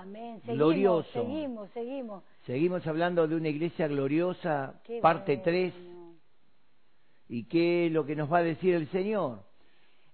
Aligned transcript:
Amén. 0.00 0.40
Seguimos, 0.40 0.56
glorioso. 0.56 1.12
Seguimos, 1.12 1.70
seguimos. 1.70 2.24
Seguimos 2.46 2.86
hablando 2.86 3.28
de 3.28 3.36
una 3.36 3.48
iglesia 3.48 3.86
gloriosa, 3.88 4.80
Qué 4.84 5.00
parte 5.00 5.36
bueno. 5.36 5.42
3. 5.44 5.74
¿Y 7.28 7.44
qué 7.44 7.86
es 7.86 7.92
lo 7.92 8.04
que 8.04 8.16
nos 8.16 8.32
va 8.32 8.38
a 8.38 8.42
decir 8.42 8.74
el 8.74 8.88
Señor? 8.90 9.44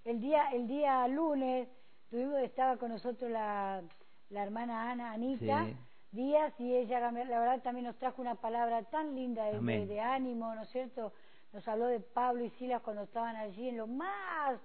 El 0.05 0.19
día, 0.21 0.49
el 0.51 0.67
día 0.67 1.07
lunes 1.07 1.67
tuvimos, 2.09 2.39
estaba 2.41 2.77
con 2.77 2.89
nosotros 2.91 3.29
la, 3.31 3.81
la 4.29 4.43
hermana 4.43 4.91
Ana, 4.91 5.11
Anita 5.13 5.65
Sí. 5.65 5.75
Díaz, 6.11 6.53
y 6.59 6.73
ella 6.73 6.99
la 6.99 7.11
verdad 7.11 7.61
también 7.61 7.85
nos 7.85 7.97
trajo 7.97 8.21
una 8.21 8.35
palabra 8.35 8.81
tan 8.83 9.13
linda 9.13 9.43
de, 9.45 9.85
de 9.85 9.99
ánimo, 9.99 10.55
¿no 10.55 10.63
es 10.63 10.69
cierto? 10.69 11.11
Nos 11.51 11.67
habló 11.67 11.87
de 11.87 11.99
Pablo 11.99 12.45
y 12.45 12.49
Silas 12.51 12.81
cuando 12.81 13.03
estaban 13.03 13.35
allí 13.35 13.67
en 13.67 13.77
lo 13.77 13.87
más 13.87 14.59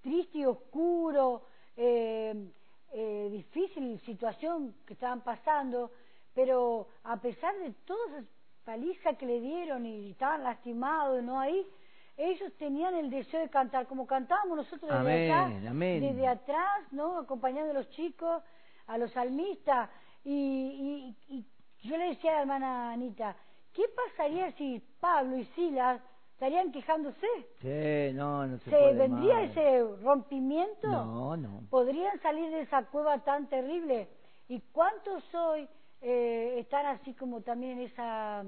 triste 0.00 0.38
y 0.38 0.44
oscuro, 0.46 1.42
eh, 1.76 2.34
eh, 2.92 3.28
difícil 3.30 3.98
situación 4.00 4.74
que 4.86 4.94
estaban 4.94 5.22
pasando, 5.22 5.90
pero 6.34 6.88
a 7.04 7.16
pesar 7.20 7.54
de 7.58 7.72
toda 7.86 8.18
esa 8.18 8.26
paliza 8.64 9.14
que 9.14 9.26
le 9.26 9.40
dieron 9.40 9.84
y 9.86 10.10
estaban 10.10 10.42
lastimados, 10.44 11.22
¿no? 11.22 11.40
Ahí, 11.40 11.66
ellos 12.16 12.52
tenían 12.58 12.94
el 12.94 13.10
deseo 13.10 13.40
de 13.40 13.48
cantar, 13.48 13.86
como 13.86 14.06
cantábamos 14.06 14.56
nosotros 14.58 14.82
desde 14.82 15.32
Amén, 15.32 15.32
acá, 15.32 15.70
amén. 15.70 16.00
desde 16.00 16.28
atrás, 16.28 16.92
¿no? 16.92 17.18
Acompañando 17.18 17.70
a 17.70 17.74
los 17.74 17.88
chicos, 17.90 18.42
a 18.86 18.98
los 18.98 19.10
salmistas, 19.12 19.88
y, 20.24 21.16
y- 21.28 21.36
y 21.36 21.88
yo 21.88 21.96
le 21.96 22.08
decía 22.10 22.30
a 22.32 22.34
la 22.36 22.40
hermana 22.42 22.92
Anita, 22.92 23.34
¿qué 23.72 23.82
pasaría 23.96 24.52
si 24.52 24.80
Pablo 25.00 25.36
y 25.38 25.44
Silas 25.56 26.00
estarían 26.42 26.72
quejándose? 26.72 27.26
Sí, 27.60 28.16
no, 28.16 28.44
no 28.48 28.58
se, 28.58 28.64
¿Se 28.64 28.70
puede 28.70 28.94
vendría 28.94 29.34
más. 29.36 29.50
ese 29.50 29.84
rompimiento? 30.02 30.88
No, 30.88 31.36
no. 31.36 31.62
podrían 31.70 32.20
salir 32.20 32.50
de 32.50 32.62
esa 32.62 32.82
cueva 32.86 33.18
tan 33.20 33.46
terrible. 33.48 34.08
¿Y 34.48 34.58
cuántos 34.72 35.22
hoy 35.34 35.68
eh, 36.00 36.56
están 36.58 36.86
así 36.86 37.14
como 37.14 37.42
también 37.42 37.78
en 37.78 37.84
esa 37.86 38.42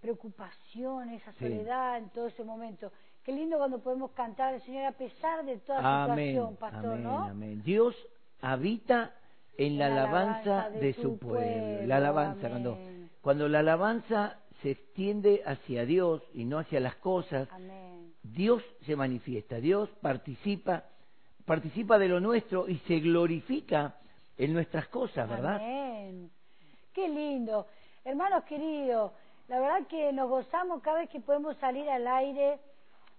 preocupación, 0.00 1.10
esa 1.10 1.32
Sí. 1.32 1.38
soledad 1.40 1.98
en 1.98 2.10
todo 2.10 2.28
ese 2.28 2.44
momento? 2.44 2.92
Qué 3.24 3.32
lindo 3.32 3.58
cuando 3.58 3.80
podemos 3.80 4.12
cantar 4.12 4.54
al 4.54 4.62
Señor 4.62 4.84
a 4.84 4.92
pesar 4.92 5.44
de 5.44 5.56
toda 5.58 6.04
Amén, 6.04 6.28
situación, 6.28 6.56
pastor, 6.56 6.92
amén, 6.92 7.02
¿no? 7.02 7.24
amén. 7.24 7.62
Dios 7.64 7.96
habita 8.40 9.10
en 9.58 9.78
la 9.78 9.86
alabanza 9.86 10.66
alabanza 10.66 10.70
de, 10.78 10.86
de 10.86 10.92
su 10.94 11.02
su 11.02 11.18
pueblo. 11.18 11.40
pueblo, 11.40 11.86
La 11.88 11.96
alabanza, 11.96 12.46
amén. 12.46 12.50
cuando, 12.62 12.78
cuando 13.20 13.48
la 13.48 13.58
alabanza 13.58 14.38
se 14.66 14.72
extiende 14.72 15.44
hacia 15.46 15.86
Dios 15.86 16.24
y 16.34 16.44
no 16.44 16.58
hacia 16.58 16.80
las 16.80 16.96
cosas, 16.96 17.48
Amén. 17.52 18.12
Dios 18.20 18.64
se 18.84 18.96
manifiesta, 18.96 19.60
Dios 19.60 19.88
participa, 20.02 20.82
participa 21.44 21.98
de 22.00 22.08
lo 22.08 22.18
nuestro 22.18 22.68
y 22.68 22.78
se 22.78 22.98
glorifica 22.98 23.94
en 24.36 24.52
nuestras 24.52 24.88
cosas, 24.88 25.28
¿verdad? 25.28 25.56
Amén. 25.62 26.32
Qué 26.92 27.08
lindo. 27.08 27.68
Hermanos 28.04 28.42
queridos, 28.42 29.12
la 29.46 29.60
verdad 29.60 29.86
que 29.86 30.12
nos 30.12 30.28
gozamos 30.28 30.82
cada 30.82 30.98
vez 30.98 31.10
que 31.10 31.20
podemos 31.20 31.56
salir 31.58 31.88
al 31.88 32.08
aire, 32.08 32.58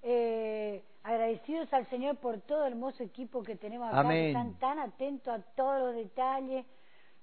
eh, 0.04 0.84
agradecidos 1.02 1.72
al 1.72 1.88
Señor 1.89 2.17
por 2.17 2.42
todo 2.42 2.66
el 2.66 2.73
hermoso 2.73 3.04
equipo 3.04 3.42
que 3.42 3.56
tenemos 3.56 3.88
acá, 3.88 4.02
que 4.02 4.08
Amén. 4.08 4.28
están 4.28 4.54
tan 4.56 4.80
atentos 4.80 5.34
a 5.34 5.42
todos 5.56 5.80
los 5.80 5.95
detalles. 5.95 6.66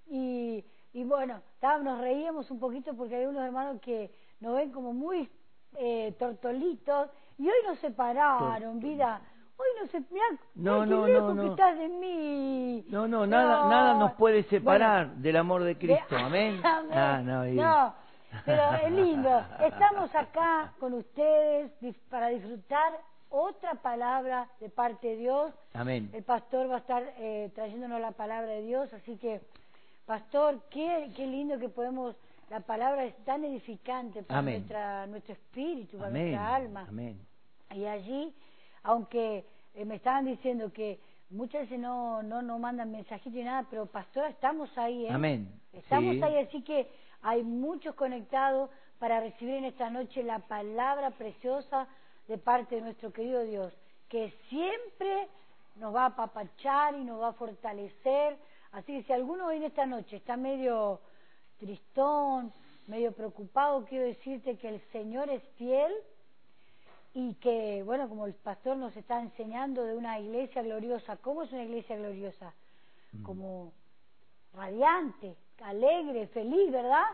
Y, 0.09 0.65
y 0.95 1.05
bueno, 1.05 1.41
nos 1.83 2.01
reíamos 2.01 2.51
un 2.51 2.59
poquito 2.59 2.95
porque 2.95 3.17
hay 3.17 3.27
unos 3.27 3.43
hermanos 3.45 3.81
que 3.83 4.11
nos 4.41 4.55
ven 4.57 4.71
como 4.73 4.93
muy 4.93 5.29
eh, 5.77 6.15
tortolitos 6.19 7.11
y 7.39 7.47
hoy 7.49 7.57
nos 7.67 7.79
separaron, 7.81 8.79
vida. 8.81 9.21
Hoy 9.57 9.67
no 9.81 9.87
se 9.89 10.01
mirá, 10.11 10.25
No, 10.57 10.85
no, 10.87 11.01
no, 11.01 11.05
que 11.07 11.13
no. 11.35 11.51
estás 11.51 11.79
de 11.79 11.89
mí. 11.89 12.85
No, 12.89 13.07
no, 13.07 13.25
nada, 13.27 13.69
nada 13.69 13.95
nos 13.95 14.13
puede 14.15 14.39
Bueno, 14.43 14.51
separar 14.51 15.15
del 15.17 15.37
amor 15.37 15.63
de 15.63 15.77
Cristo, 15.79 16.15
de- 16.17 16.23
amén. 16.23 16.61
Amén. 16.65 16.91
Ah, 16.99 17.21
no, 17.23 17.47
y- 17.47 17.53
No, 17.55 17.95
pero 18.45 18.63
es 18.85 18.91
lindo. 18.93 19.45
Estamos 19.61 20.13
acá 20.15 20.73
con 20.81 20.95
ustedes 20.95 21.71
para 22.11 22.29
disfrutar 22.29 22.93
otra 23.31 23.75
palabra 23.77 24.49
de 24.61 24.71
parte 24.71 25.09
de 25.09 25.17
Dios. 25.17 25.53
Amén. 25.73 26.11
El 26.13 26.23
pastor 26.25 26.69
va 26.71 26.77
a 26.77 26.79
estar 26.79 27.03
eh, 27.19 27.51
trayéndonos 27.55 28.01
la 28.01 28.11
palabra 28.13 28.49
de 28.51 28.63
Dios, 28.63 28.93
así 28.93 29.17
que, 29.19 29.41
pastor, 30.07 30.61
qué, 30.71 31.11
qué 31.17 31.27
lindo 31.27 31.59
que 31.59 31.69
podemos, 31.69 32.17
la 32.51 32.61
palabra 32.61 33.05
es 33.05 33.17
tan 33.25 33.45
edificante 33.45 34.23
para 34.23 34.41
Amén. 34.41 34.55
nuestra, 34.61 35.07
nuestro 35.07 35.33
espíritu, 35.35 35.97
para 35.99 36.11
Amén. 36.11 36.23
nuestra 36.33 36.55
alma. 36.55 36.87
Amén. 36.89 37.19
Y 37.75 37.85
allí, 37.87 38.33
aunque 38.83 39.45
eh, 39.75 39.85
me 39.85 39.97
estaban 39.97 40.27
diciendo 40.27 40.73
que 40.73 41.01
muchas 41.31 41.63
veces 41.63 41.79
no, 41.81 42.23
no, 42.23 42.43
no 42.43 42.59
mandan 42.59 42.91
mensajitos 42.91 43.33
ni 43.33 43.43
nada, 43.45 43.67
pero 43.71 43.87
pastora, 43.87 44.29
estamos 44.29 44.77
ahí, 44.79 45.07
¿eh? 45.07 45.11
Amén. 45.11 45.51
Estamos 45.73 46.15
Sí. 46.15 46.23
ahí, 46.23 46.39
así 46.39 46.63
que 46.63 46.89
hay 47.23 47.43
muchos 47.43 47.95
conectados 47.95 48.71
para 48.99 49.21
recibir 49.21 49.55
en 49.55 49.65
esta 49.65 49.91
noche 49.91 50.23
la 50.23 50.39
palabra 50.41 51.11
preciosa 51.11 51.89
de 52.29 52.39
parte 52.39 52.77
de 52.77 52.83
nuestro 52.83 53.13
querido 53.13 53.43
Dios, 53.43 53.73
que 54.09 54.33
siempre 54.49 55.29
nos 55.77 55.95
va 55.95 56.03
a 56.05 56.07
apapachar 56.07 56.95
y 56.95 57.05
nos 57.05 57.21
va 57.21 57.29
a 57.29 57.33
fortalecer. 57.33 58.37
Así 58.75 58.93
que 58.99 59.03
si 59.05 59.13
alguno 59.13 59.47
hoy 59.47 59.57
en 59.59 59.63
esta 59.65 59.87
noche 59.87 60.17
está 60.17 60.37
medio 60.37 61.01
tristón, 61.59 62.53
medio 62.89 63.13
preocupado, 63.13 63.85
quiero 63.85 64.05
decirte 64.05 64.57
que 64.59 64.69
el 64.69 64.81
Señor 64.93 65.31
es 65.31 65.43
fiel 65.57 65.93
y 67.15 67.35
que, 67.35 67.83
bueno, 67.85 68.09
como 68.09 68.27
el 68.27 68.35
pastor 68.35 68.77
nos 68.77 68.95
está 68.97 69.21
enseñando 69.21 69.85
de 69.85 69.95
una 69.97 70.19
iglesia 70.19 70.63
gloriosa, 70.63 71.17
¿cómo 71.19 71.45
es 71.45 71.53
una 71.53 71.63
iglesia 71.63 71.97
gloriosa? 71.97 72.53
Mm. 73.13 73.23
Como 73.23 73.73
radiante, 74.53 75.37
alegre, 75.63 76.27
feliz, 76.29 76.73
¿verdad? 76.73 77.05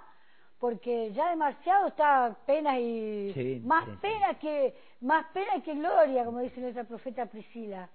Porque 0.59 1.13
ya 1.13 1.29
demasiado 1.29 1.89
está 1.89 2.35
pena 2.47 2.79
y 2.81 3.33
Sí, 3.35 3.63
más 3.65 3.85
sí, 3.85 3.91
sí. 3.93 3.99
pena 4.01 4.35
que 4.39 4.75
más 5.03 5.27
pena 5.35 5.63
que 5.63 5.75
gloria, 5.75 6.25
como 6.25 6.41
dice 6.41 6.59
nuestra 6.61 6.85
profeta 6.85 7.27
Priscila. 7.27 7.89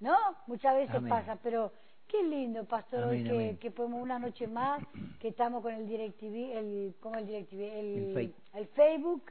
¿No? 0.00 0.16
Muchas 0.46 0.74
veces 0.76 0.94
Amén. 0.96 1.10
pasa, 1.10 1.36
pero 1.42 1.72
qué 2.10 2.22
lindo, 2.24 2.64
pastor, 2.64 3.04
hoy 3.04 3.26
Amén, 3.28 3.56
que, 3.58 3.70
podemos 3.70 4.02
una 4.02 4.18
noche 4.18 4.48
más, 4.48 4.82
que 5.20 5.28
estamos 5.28 5.62
con 5.62 5.72
el 5.72 5.86
DirecTV, 5.86 6.56
el, 6.58 6.94
¿cómo 7.00 7.16
el 7.16 7.26
DirecTV? 7.26 7.60
El, 7.60 7.86
El 7.86 8.14
Face. 8.14 8.58
el 8.58 8.66
Facebook, 8.68 9.22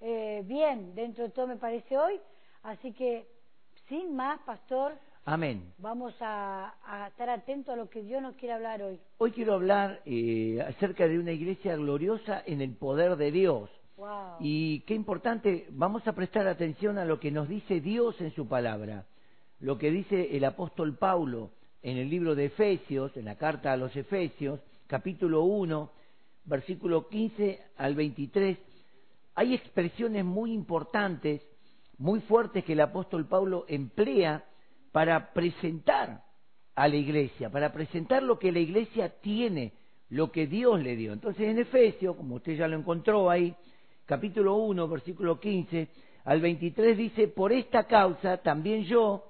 eh, 0.00 0.42
bien, 0.46 0.94
dentro 0.94 1.24
de 1.24 1.30
todo 1.30 1.48
me 1.48 1.56
parece 1.56 1.98
hoy, 1.98 2.20
así 2.62 2.92
que 2.92 3.26
sin 3.88 4.14
más, 4.14 4.38
pastor, 4.42 4.94
Amén. 5.24 5.72
vamos 5.78 6.14
a, 6.20 6.74
a 6.84 7.08
estar 7.08 7.28
atentos 7.30 7.74
a 7.74 7.76
lo 7.76 7.90
que 7.90 8.02
Dios 8.02 8.22
nos 8.22 8.36
quiere 8.36 8.54
hablar 8.54 8.80
hoy. 8.80 9.00
Hoy 9.18 9.32
quiero 9.32 9.54
hablar 9.54 10.00
eh, 10.04 10.64
acerca 10.68 11.08
de 11.08 11.18
una 11.18 11.32
iglesia 11.32 11.74
gloriosa 11.74 12.42
en 12.46 12.60
el 12.60 12.76
poder 12.76 13.16
de 13.16 13.32
Dios. 13.32 13.70
Wow. 13.96 14.36
Y 14.38 14.80
qué 14.82 14.94
importante, 14.94 15.66
vamos 15.70 16.06
a 16.06 16.12
prestar 16.12 16.46
atención 16.46 16.96
a 16.96 17.04
lo 17.04 17.18
que 17.18 17.32
nos 17.32 17.48
dice 17.48 17.80
Dios 17.80 18.20
en 18.20 18.32
su 18.34 18.46
palabra, 18.46 19.06
lo 19.58 19.78
que 19.78 19.90
dice 19.90 20.36
el 20.36 20.44
apóstol 20.44 20.96
Paulo 20.96 21.50
en 21.82 21.96
el 21.96 22.10
libro 22.10 22.34
de 22.34 22.46
Efesios, 22.46 23.16
en 23.16 23.24
la 23.24 23.36
carta 23.36 23.72
a 23.72 23.76
los 23.76 23.94
Efesios, 23.96 24.60
capítulo 24.86 25.44
1, 25.44 25.90
versículo 26.44 27.08
15 27.08 27.60
al 27.76 27.94
23. 27.94 28.58
Hay 29.34 29.54
expresiones 29.54 30.24
muy 30.24 30.52
importantes, 30.52 31.42
muy 31.96 32.20
fuertes 32.20 32.64
que 32.64 32.74
el 32.74 32.80
apóstol 32.80 33.26
Pablo 33.26 33.64
emplea 33.68 34.44
para 34.92 35.32
presentar 35.32 36.22
a 36.74 36.88
la 36.88 36.96
iglesia, 36.96 37.50
para 37.50 37.72
presentar 37.72 38.22
lo 38.22 38.38
que 38.38 38.52
la 38.52 38.58
iglesia 38.58 39.20
tiene, 39.20 39.72
lo 40.08 40.30
que 40.32 40.46
Dios 40.46 40.80
le 40.82 40.96
dio. 40.96 41.12
Entonces 41.12 41.48
en 41.48 41.58
Efesios, 41.58 42.16
como 42.16 42.36
usted 42.36 42.56
ya 42.56 42.68
lo 42.68 42.76
encontró 42.76 43.30
ahí, 43.30 43.54
capítulo 44.04 44.56
1, 44.56 44.88
versículo 44.88 45.38
15 45.38 45.88
al 46.24 46.40
23 46.40 46.96
dice, 46.96 47.28
por 47.28 47.52
esta 47.52 47.84
causa 47.84 48.38
también 48.38 48.84
yo, 48.84 49.29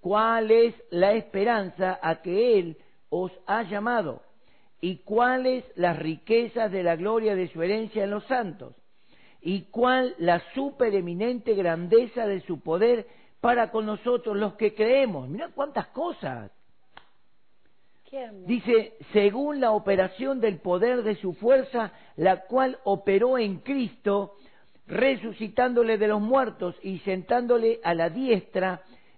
cuál 0.00 0.50
es 0.50 0.74
la 0.90 1.12
esperanza 1.12 1.98
a 2.02 2.22
que 2.22 2.58
Él 2.58 2.76
os 3.10 3.32
ha 3.46 3.62
llamado 3.62 4.22
y 4.80 4.98
cuáles 4.98 5.64
las 5.76 5.98
riquezas 5.98 6.72
de 6.72 6.82
la 6.82 6.96
gloria 6.96 7.34
de 7.34 7.48
su 7.48 7.62
herencia 7.62 8.04
en 8.04 8.10
los 8.10 8.24
santos 8.24 8.74
y 9.42 9.62
cuál 9.70 10.14
la 10.18 10.42
supereminente 10.54 11.54
grandeza 11.54 12.26
de 12.26 12.40
su 12.40 12.60
poder 12.60 13.06
para 13.40 13.70
con 13.70 13.86
nosotros 13.86 14.36
los 14.36 14.54
que 14.54 14.74
creemos. 14.74 15.28
Mirá 15.28 15.48
cuántas 15.54 15.86
cosas. 15.88 16.50
Dice, 18.44 18.94
según 19.12 19.60
la 19.60 19.70
operación 19.70 20.40
del 20.40 20.58
poder 20.58 21.04
de 21.04 21.14
su 21.14 21.32
fuerza, 21.34 21.92
la 22.16 22.44
cual 22.46 22.78
operó 22.82 23.38
en 23.38 23.58
Cristo, 23.58 24.34
resucitándole 24.88 25.96
de 25.96 26.08
los 26.08 26.20
muertos 26.20 26.74
y 26.82 26.98
sentándole 27.00 27.78
a 27.84 27.94
la 27.94 28.10
diestra 28.10 28.82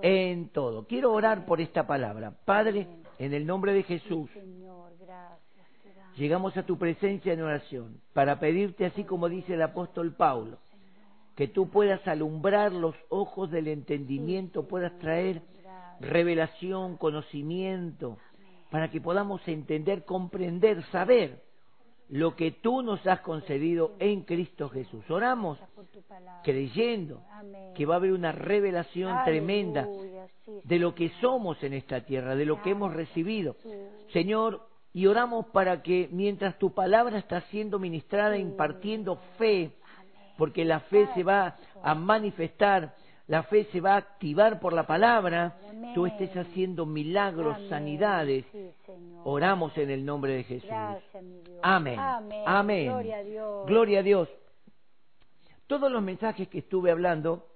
en 0.00 0.48
todo. 0.48 0.86
Quiero 0.86 1.12
orar 1.12 1.44
por 1.44 1.60
esta 1.60 1.86
palabra. 1.86 2.32
Padre, 2.44 2.88
en 3.18 3.34
el 3.34 3.46
nombre 3.46 3.72
de 3.72 3.82
Jesús, 3.82 4.30
llegamos 6.16 6.56
a 6.56 6.64
tu 6.64 6.78
presencia 6.78 7.32
en 7.32 7.42
oración 7.42 8.00
para 8.12 8.38
pedirte, 8.40 8.86
así 8.86 9.04
como 9.04 9.28
dice 9.28 9.54
el 9.54 9.62
apóstol 9.62 10.14
Pablo, 10.14 10.58
que 11.36 11.48
tú 11.48 11.68
puedas 11.68 12.06
alumbrar 12.06 12.72
los 12.72 12.94
ojos 13.08 13.50
del 13.50 13.68
entendimiento, 13.68 14.68
puedas 14.68 14.96
traer 14.98 15.42
revelación, 16.00 16.96
conocimiento, 16.96 18.18
para 18.70 18.90
que 18.90 19.00
podamos 19.00 19.46
entender, 19.46 20.04
comprender, 20.04 20.82
saber 20.84 21.42
lo 22.12 22.36
que 22.36 22.50
tú 22.50 22.82
nos 22.82 23.06
has 23.06 23.20
concedido 23.20 23.92
en 23.98 24.20
Cristo 24.20 24.68
Jesús. 24.68 25.02
Oramos 25.10 25.58
creyendo 26.44 27.22
que 27.74 27.86
va 27.86 27.94
a 27.94 27.96
haber 27.96 28.12
una 28.12 28.32
revelación 28.32 29.16
tremenda 29.24 29.88
de 30.62 30.78
lo 30.78 30.94
que 30.94 31.08
somos 31.22 31.62
en 31.62 31.72
esta 31.72 32.02
tierra, 32.02 32.36
de 32.36 32.44
lo 32.44 32.60
que 32.60 32.72
hemos 32.72 32.92
recibido. 32.92 33.56
Señor, 34.12 34.60
y 34.92 35.06
oramos 35.06 35.46
para 35.46 35.82
que 35.82 36.10
mientras 36.12 36.58
tu 36.58 36.74
palabra 36.74 37.16
está 37.16 37.40
siendo 37.50 37.78
ministrada, 37.78 38.36
impartiendo 38.36 39.16
fe, 39.38 39.70
porque 40.36 40.66
la 40.66 40.80
fe 40.80 41.08
se 41.14 41.22
va 41.22 41.56
a 41.82 41.94
manifestar, 41.94 42.94
la 43.32 43.44
fe 43.44 43.64
se 43.72 43.80
va 43.80 43.94
a 43.94 43.96
activar 43.96 44.60
por 44.60 44.74
la 44.74 44.86
palabra, 44.86 45.56
tú 45.94 46.04
estés 46.04 46.36
haciendo 46.36 46.84
milagros, 46.84 47.56
sanidades. 47.70 48.44
Oramos 49.24 49.74
en 49.78 49.88
el 49.88 50.04
nombre 50.04 50.34
de 50.34 50.44
Jesús. 50.44 50.68
Amén. 51.62 51.98
Amén. 52.44 52.88
Gloria 52.88 53.16
a 53.16 53.22
Dios. 53.22 53.66
Gloria 53.66 54.00
a 54.00 54.02
Dios. 54.02 54.28
Todos 55.66 55.90
los 55.90 56.02
mensajes 56.02 56.46
que 56.48 56.58
estuve 56.58 56.90
hablando 56.90 57.46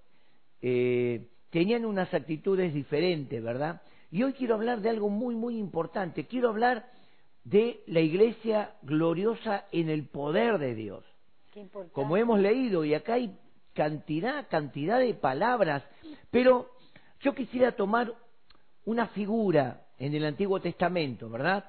eh, 0.62 1.28
tenían 1.50 1.84
unas 1.84 2.14
actitudes 2.14 2.72
diferentes, 2.72 3.42
¿verdad? 3.42 3.82
Y 4.10 4.22
hoy 4.22 4.32
quiero 4.32 4.54
hablar 4.54 4.80
de 4.80 4.88
algo 4.88 5.10
muy, 5.10 5.34
muy 5.34 5.58
importante. 5.58 6.24
Quiero 6.24 6.48
hablar 6.48 6.86
de 7.44 7.82
la 7.86 8.00
iglesia 8.00 8.76
gloriosa 8.80 9.66
en 9.72 9.90
el 9.90 10.08
poder 10.08 10.56
de 10.56 10.74
Dios. 10.74 11.04
Como 11.92 12.16
hemos 12.16 12.40
leído, 12.40 12.82
y 12.82 12.94
acá 12.94 13.14
hay 13.14 13.36
cantidad, 13.76 14.48
cantidad 14.48 14.98
de 14.98 15.14
palabras, 15.14 15.84
pero 16.30 16.70
yo 17.20 17.34
quisiera 17.34 17.72
tomar 17.72 18.12
una 18.86 19.06
figura 19.08 19.82
en 19.98 20.14
el 20.14 20.24
Antiguo 20.24 20.60
Testamento, 20.60 21.28
¿verdad? 21.28 21.66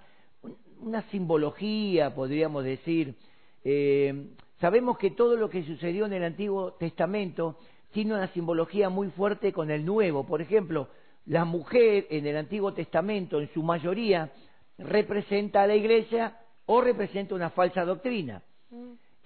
Una 0.79 1.01
simbología, 1.09 2.15
podríamos 2.15 2.63
decir. 2.63 3.15
Eh, 3.63 4.29
sabemos 4.61 4.97
que 4.97 5.11
todo 5.11 5.35
lo 5.35 5.49
que 5.49 5.63
sucedió 5.63 6.05
en 6.05 6.13
el 6.13 6.23
Antiguo 6.23 6.73
Testamento 6.73 7.59
tiene 7.91 8.13
una 8.13 8.27
simbología 8.29 8.89
muy 8.89 9.09
fuerte 9.09 9.51
con 9.51 9.69
el 9.69 9.85
Nuevo. 9.85 10.25
Por 10.25 10.41
ejemplo, 10.41 10.87
la 11.25 11.43
mujer 11.43 12.07
en 12.09 12.25
el 12.25 12.37
Antiguo 12.37 12.73
Testamento, 12.73 13.41
en 13.41 13.51
su 13.53 13.63
mayoría, 13.63 14.31
representa 14.77 15.63
a 15.63 15.67
la 15.67 15.75
Iglesia 15.75 16.37
o 16.65 16.79
representa 16.81 17.35
una 17.35 17.49
falsa 17.49 17.83
doctrina. 17.83 18.41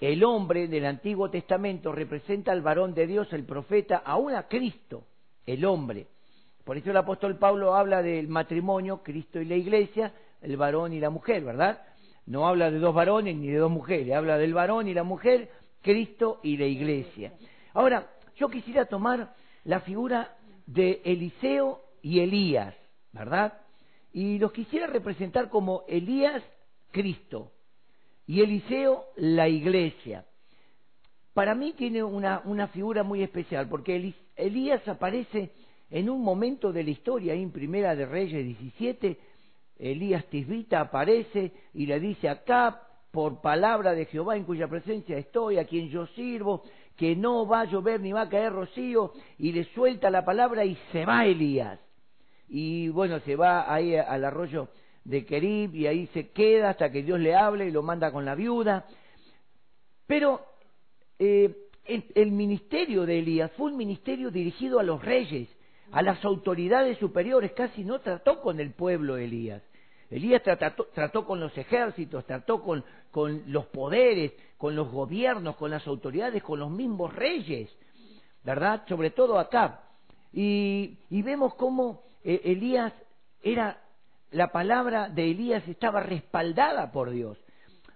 El 0.01 0.23
hombre 0.23 0.67
del 0.67 0.87
Antiguo 0.87 1.29
Testamento 1.29 1.91
representa 1.91 2.51
al 2.51 2.63
varón 2.63 2.95
de 2.95 3.05
Dios, 3.05 3.31
el 3.33 3.45
profeta, 3.45 3.97
aún 4.03 4.33
a 4.33 4.47
Cristo, 4.47 5.03
el 5.45 5.63
hombre. 5.63 6.07
Por 6.63 6.75
eso 6.75 6.89
el 6.89 6.97
apóstol 6.97 7.37
Pablo 7.37 7.75
habla 7.75 8.01
del 8.01 8.27
matrimonio, 8.27 9.03
Cristo 9.03 9.39
y 9.39 9.45
la 9.45 9.55
iglesia, 9.55 10.11
el 10.41 10.57
varón 10.57 10.91
y 10.93 10.99
la 10.99 11.11
mujer, 11.11 11.43
¿verdad? 11.43 11.83
No 12.25 12.47
habla 12.47 12.71
de 12.71 12.79
dos 12.79 12.95
varones 12.95 13.35
ni 13.35 13.49
de 13.49 13.59
dos 13.59 13.69
mujeres, 13.69 14.15
habla 14.15 14.39
del 14.39 14.55
varón 14.55 14.87
y 14.87 14.95
la 14.95 15.03
mujer, 15.03 15.51
Cristo 15.83 16.39
y 16.41 16.57
la 16.57 16.65
iglesia. 16.65 17.33
Ahora, 17.75 18.09
yo 18.37 18.49
quisiera 18.49 18.85
tomar 18.85 19.35
la 19.65 19.81
figura 19.81 20.35
de 20.65 21.03
Eliseo 21.05 21.79
y 22.01 22.21
Elías, 22.21 22.73
¿verdad? 23.11 23.53
Y 24.13 24.39
los 24.39 24.51
quisiera 24.51 24.87
representar 24.87 25.49
como 25.49 25.83
Elías, 25.87 26.41
Cristo, 26.89 27.51
y 28.27 28.41
Eliseo 28.41 29.05
la 29.17 29.47
iglesia. 29.47 30.25
Para 31.33 31.55
mí 31.55 31.73
tiene 31.73 32.03
una, 32.03 32.67
figura 32.73 33.03
muy 33.03 33.23
especial, 33.23 33.69
porque 33.69 34.13
Elías 34.35 34.85
aparece 34.87 35.51
en 35.89 36.09
un 36.09 36.23
momento 36.23 36.71
de 36.71 36.83
la 36.83 36.89
historia, 36.89 37.33
en 37.33 37.51
Primera 37.51 37.95
de 37.95 38.05
Reyes 38.05 38.45
17, 38.45 39.17
Elías 39.79 40.25
Tisbita 40.25 40.81
aparece 40.81 41.51
y 41.73 41.85
le 41.85 41.99
dice 41.99 42.29
acá, 42.29 42.87
por 43.11 43.41
palabra 43.41 43.93
de 43.93 44.05
Jehová 44.05 44.37
en 44.37 44.45
cuya 44.45 44.67
presencia 44.67 45.17
estoy, 45.17 45.57
a 45.57 45.65
quien 45.65 45.89
yo 45.89 46.07
sirvo, 46.07 46.63
que 46.95 47.15
no 47.15 47.45
va 47.45 47.61
a 47.61 47.65
llover 47.65 47.99
ni 47.99 48.11
va 48.11 48.21
a 48.21 48.29
caer 48.29 48.53
rocío, 48.53 49.13
y 49.37 49.51
le 49.51 49.65
suelta 49.73 50.09
la 50.09 50.23
palabra 50.23 50.63
y 50.65 50.77
se 50.91 51.05
va 51.05 51.25
Elías. 51.25 51.79
Y 52.47 52.89
bueno, 52.89 53.19
se 53.21 53.35
va 53.35 53.73
ahí 53.73 53.95
al 53.95 54.25
arroyo 54.25 54.67
de 55.03 55.25
Kerib 55.25 55.75
y 55.75 55.87
ahí 55.87 56.07
se 56.07 56.29
queda 56.29 56.69
hasta 56.69 56.91
que 56.91 57.03
Dios 57.03 57.19
le 57.19 57.35
hable 57.35 57.67
y 57.67 57.71
lo 57.71 57.81
manda 57.81 58.11
con 58.11 58.25
la 58.25 58.35
viuda. 58.35 58.85
Pero 60.07 60.45
eh, 61.19 61.55
el, 61.85 62.31
ministerio 62.31 63.05
de 63.05 63.19
Elías 63.19 63.51
fue 63.57 63.71
un 63.71 63.77
ministerio 63.77 64.31
dirigido 64.31 64.79
a 64.79 64.83
los 64.83 65.03
reyes, 65.03 65.49
a 65.91 66.01
las 66.01 66.23
autoridades 66.23 66.97
superiores, 66.97 67.51
casi 67.53 67.83
no 67.83 67.99
trató 67.99 68.41
con 68.41 68.59
el 68.59 68.71
pueblo 68.71 69.17
Elías. 69.17 69.61
Elías 70.09 70.43
trató, 70.43 70.87
trató 70.93 71.25
con 71.25 71.39
los 71.39 71.57
ejércitos, 71.57 72.25
trató 72.25 72.61
con, 72.61 72.83
con, 73.11 73.43
los 73.47 73.65
poderes, 73.67 74.33
con 74.57 74.75
los 74.75 74.91
gobiernos, 74.91 75.55
con 75.55 75.71
las 75.71 75.87
autoridades, 75.87 76.43
con 76.43 76.59
los 76.59 76.69
mismos 76.69 77.13
reyes, 77.13 77.69
¿verdad? 78.43 78.83
Sobre 78.87 79.11
todo 79.11 79.39
acá. 79.39 79.83
Y, 80.33 80.97
y 81.09 81.21
vemos 81.21 81.55
cómo 81.55 82.03
eh, 82.23 82.41
Elías 82.43 82.93
era 83.41 83.81
la 84.31 84.51
palabra 84.51 85.09
de 85.09 85.31
Elías 85.31 85.67
estaba 85.67 86.01
respaldada 86.01 86.91
por 86.91 87.11
Dios. 87.11 87.37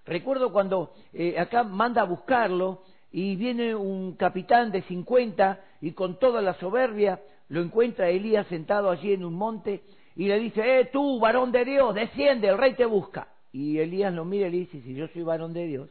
Recuerdo 0.06 0.52
cuando 0.52 0.94
eh, 1.14 1.40
acá 1.40 1.64
manda 1.64 2.02
a 2.02 2.06
buscarlo 2.06 2.84
y 3.12 3.36
viene 3.36 3.74
un 3.74 4.16
capitán 4.16 4.72
de 4.72 4.82
50 4.84 5.60
y 5.82 5.94
con 5.94 6.20
toda 6.20 6.42
la 6.42 6.54
soberbia 6.56 7.22
lo 7.48 7.62
encuentra 7.62 8.10
Elías 8.10 8.48
sentado 8.48 8.90
allí 8.90 9.14
en 9.14 9.24
un 9.24 9.34
monte 9.34 9.84
y 10.16 10.28
le 10.28 10.40
dice, 10.40 10.80
eh, 10.80 10.90
tú, 10.92 11.20
varón 11.20 11.52
de 11.52 11.66
Dios, 11.66 11.94
desciende, 11.94 12.48
el 12.48 12.58
rey 12.58 12.74
te 12.76 12.86
busca. 12.86 13.28
Y 13.52 13.80
Elías 13.80 14.14
lo 14.14 14.26
mira 14.26 14.48
y 14.48 14.52
le 14.52 14.58
dice, 14.60 14.82
si 14.82 14.94
yo 14.94 15.08
soy 15.10 15.24
varón 15.24 15.54
de 15.54 15.66
Dios, 15.66 15.90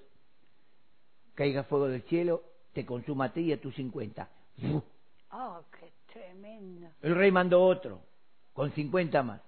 caiga 1.34 1.64
fuego 1.64 1.88
del 1.88 2.02
cielo, 2.02 2.42
te 2.72 2.84
consuma 2.84 3.26
a 3.26 3.32
ti 3.32 3.40
y 3.40 3.52
a 3.52 3.60
tus 3.60 3.74
50. 3.74 4.28
Oh, 5.36 5.62
qué 5.80 5.92
tremendo. 6.12 6.88
El 7.02 7.16
rey 7.16 7.32
mandó 7.32 7.60
otro, 7.60 8.00
con 8.52 8.70
50 8.70 9.22
más. 9.24 9.40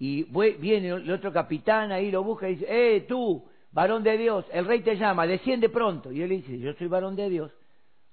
Y 0.00 0.24
viene 0.24 0.88
el 0.88 1.10
otro 1.10 1.30
capitán 1.30 1.92
ahí, 1.92 2.10
lo 2.10 2.24
busca 2.24 2.48
y 2.48 2.54
dice, 2.54 2.66
eh, 2.96 3.02
tú, 3.02 3.44
varón 3.70 4.02
de 4.02 4.16
Dios, 4.16 4.46
el 4.50 4.64
rey 4.64 4.80
te 4.80 4.96
llama, 4.96 5.26
desciende 5.26 5.68
pronto. 5.68 6.10
Y 6.10 6.22
él 6.22 6.30
dice, 6.30 6.58
yo 6.58 6.72
soy 6.72 6.86
varón 6.86 7.16
de 7.16 7.28
Dios, 7.28 7.52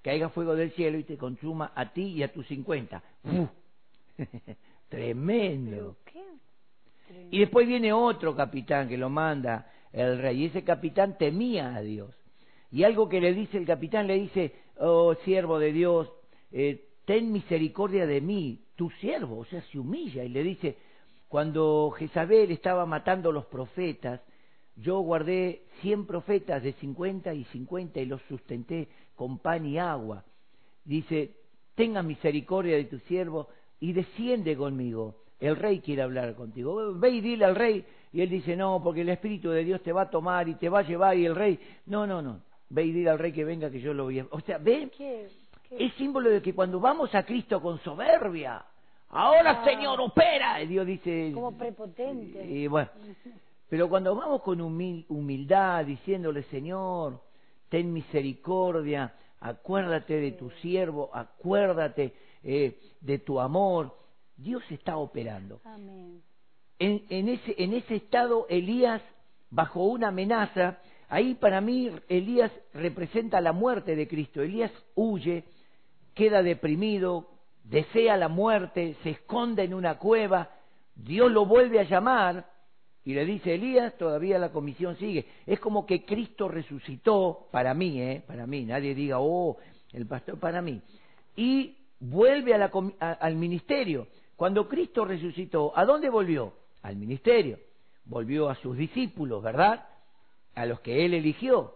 caiga 0.02 0.28
fuego 0.28 0.54
del 0.54 0.72
cielo 0.72 0.98
y 0.98 1.06
te 1.06 1.18
consuma 1.18 1.72
a 1.74 1.94
ti 1.94 2.08
y 2.08 2.24
a 2.24 2.34
tus 2.34 2.46
cincuenta. 2.48 3.02
Tremendo. 4.90 5.96
Y 7.32 7.40
después 7.40 7.66
viene 7.66 7.94
otro 7.94 8.36
capitán 8.36 8.90
que 8.90 8.98
lo 8.98 9.10
manda 9.10 9.72
el 9.94 10.20
rey. 10.20 10.42
Y 10.42 10.46
ese 10.48 10.66
capitán 10.66 11.18
temía 11.18 11.74
a 11.74 11.82
Dios. 11.82 12.14
Y 12.70 12.84
algo 12.84 13.08
que 13.08 13.22
le 13.22 13.34
dice 13.34 13.58
el 13.58 13.66
capitán, 13.66 14.08
le 14.08 14.16
dice, 14.16 14.54
oh 14.78 15.16
siervo 15.24 15.58
de 15.58 15.72
Dios, 15.72 16.12
eh, 16.52 16.90
ten 17.06 17.32
misericordia 17.32 18.06
de 18.06 18.20
mí, 18.20 18.66
tu 18.76 18.90
siervo. 18.90 19.38
O 19.38 19.46
sea, 19.46 19.62
se 19.62 19.80
humilla 19.80 20.26
y 20.26 20.30
le 20.30 20.44
dice, 20.44 20.78
cuando 21.28 21.92
Jezabel 21.92 22.52
estaba 22.52 22.86
matando 22.86 23.30
a 23.30 23.34
los 23.34 23.46
profetas, 23.46 24.22
yo 24.76 25.00
guardé 25.00 25.64
cien 25.82 26.06
profetas 26.06 26.62
de 26.64 26.74
cincuenta 26.74 27.34
y 27.34 27.44
cincuenta 27.46 28.00
y 28.00 28.06
los 28.06 28.22
sustenté 28.24 28.88
con 29.16 29.40
pan 29.40 29.66
y 29.66 29.80
agua. 29.80 30.24
Dice, 30.86 31.36
tenga 31.76 32.04
misericordia 32.04 32.76
de 32.76 32.86
tu 32.86 33.00
siervo 33.00 33.50
y 33.80 33.94
desciende 33.94 34.56
conmigo. 34.56 35.24
El 35.40 35.56
rey 35.56 35.80
quiere 35.80 36.02
hablar 36.02 36.36
contigo. 36.36 36.94
Ve 36.96 37.10
y 37.10 37.22
dile 37.22 37.46
al 37.46 37.56
rey, 37.56 37.86
y 38.12 38.22
él 38.22 38.30
dice, 38.30 38.56
no, 38.56 38.82
porque 38.84 39.02
el 39.02 39.10
Espíritu 39.10 39.50
de 39.50 39.64
Dios 39.64 39.82
te 39.82 39.92
va 39.92 40.04
a 40.04 40.10
tomar 40.10 40.48
y 40.48 40.56
te 40.56 40.70
va 40.70 40.80
a 40.80 40.84
llevar, 40.84 41.18
y 41.18 41.26
el 41.26 41.36
rey, 41.36 41.60
no, 41.86 42.08
no, 42.08 42.22
no, 42.22 42.42
ve 42.70 42.86
y 42.86 42.92
dile 42.92 43.10
al 43.10 43.20
rey 43.20 43.32
que 43.32 43.44
venga, 43.44 43.70
que 43.70 43.80
yo 43.80 43.94
lo 43.94 44.06
voy 44.06 44.20
a... 44.20 44.28
O 44.32 44.40
sea, 44.42 44.58
ven, 44.58 44.92
es 45.70 45.94
símbolo 45.96 46.30
de 46.30 46.42
que 46.42 46.54
cuando 46.56 46.80
vamos 46.80 47.14
a 47.14 47.24
Cristo 47.24 47.62
con 47.62 47.80
soberbia, 47.80 48.66
ahora 49.10 49.64
Señor 49.64 50.00
opera, 50.02 50.58
Dios 50.60 50.86
dice... 50.86 51.32
Como 51.34 51.58
prepotente. 51.58 52.46
Y 52.46 52.68
bueno, 52.68 52.90
pero 53.70 53.90
cuando 53.90 54.16
vamos 54.16 54.42
con 54.42 54.62
humildad, 54.62 55.86
diciéndole, 55.86 56.44
Señor, 56.44 57.22
ten 57.70 57.92
misericordia, 57.92 59.14
acuérdate 59.40 60.20
de 60.20 60.32
tu 60.32 60.50
siervo, 60.62 61.10
acuérdate 61.14 62.14
eh, 62.44 62.80
de 63.02 63.20
tu 63.20 63.40
amor, 63.40 63.94
Dios 64.38 64.64
está 64.70 64.98
operando. 64.98 65.60
En, 66.80 67.04
en, 67.10 67.30
ese, 67.30 67.56
en 67.58 67.74
ese 67.74 67.96
estado, 67.96 68.46
Elías, 68.50 69.02
bajo 69.50 69.84
una 69.84 70.10
amenaza, 70.10 70.78
ahí 71.10 71.34
para 71.34 71.60
mí 71.60 71.92
Elías 72.08 72.52
representa 72.74 73.42
la 73.42 73.52
muerte 73.52 73.96
de 73.96 74.08
Cristo. 74.08 74.42
Elías 74.42 74.72
huye, 74.96 75.44
queda 76.14 76.42
deprimido, 76.42 77.28
desea 77.70 78.18
la 78.18 78.28
muerte, 78.28 78.96
se 79.04 79.12
esconde 79.12 79.64
en 79.64 79.74
una 79.74 79.98
cueva, 79.98 80.50
Dios 80.96 81.32
lo 81.32 81.46
vuelve 81.46 81.80
a 81.80 81.84
llamar 81.84 82.50
y 83.04 83.14
le 83.14 83.26
dice, 83.26 83.56
Elías, 83.56 83.98
todavía 83.98 84.38
la 84.38 84.52
comisión 84.52 84.98
sigue. 84.98 85.26
Es 85.46 85.60
como 85.60 85.86
que 85.86 86.04
Cristo 86.04 86.48
resucitó, 86.48 87.48
para 87.52 87.74
mí, 87.74 88.02
¿eh? 88.02 88.22
Para 88.26 88.46
mí, 88.46 88.66
nadie 88.66 88.94
diga, 88.94 89.20
oh, 89.20 89.58
el 89.94 90.06
pastor, 90.06 90.40
para 90.40 90.62
mí. 90.62 90.82
Y 91.36 91.78
vuelve 92.00 92.54
al 92.54 93.36
ministerio. 93.36 94.08
Cuando 94.36 94.68
Cristo 94.68 95.06
resucitó, 95.06 95.72
¿a 95.76 95.86
dónde 95.86 96.10
volvió? 96.10 96.54
Al 96.82 96.98
ministerio. 96.98 97.60
Volvió 98.06 98.50
a 98.50 98.56
sus 98.56 98.76
discípulos, 98.76 99.42
¿verdad? 99.42 99.88
A 100.56 100.66
los 100.66 100.82
que 100.82 101.06
él 101.06 101.14
eligió. 101.14 101.76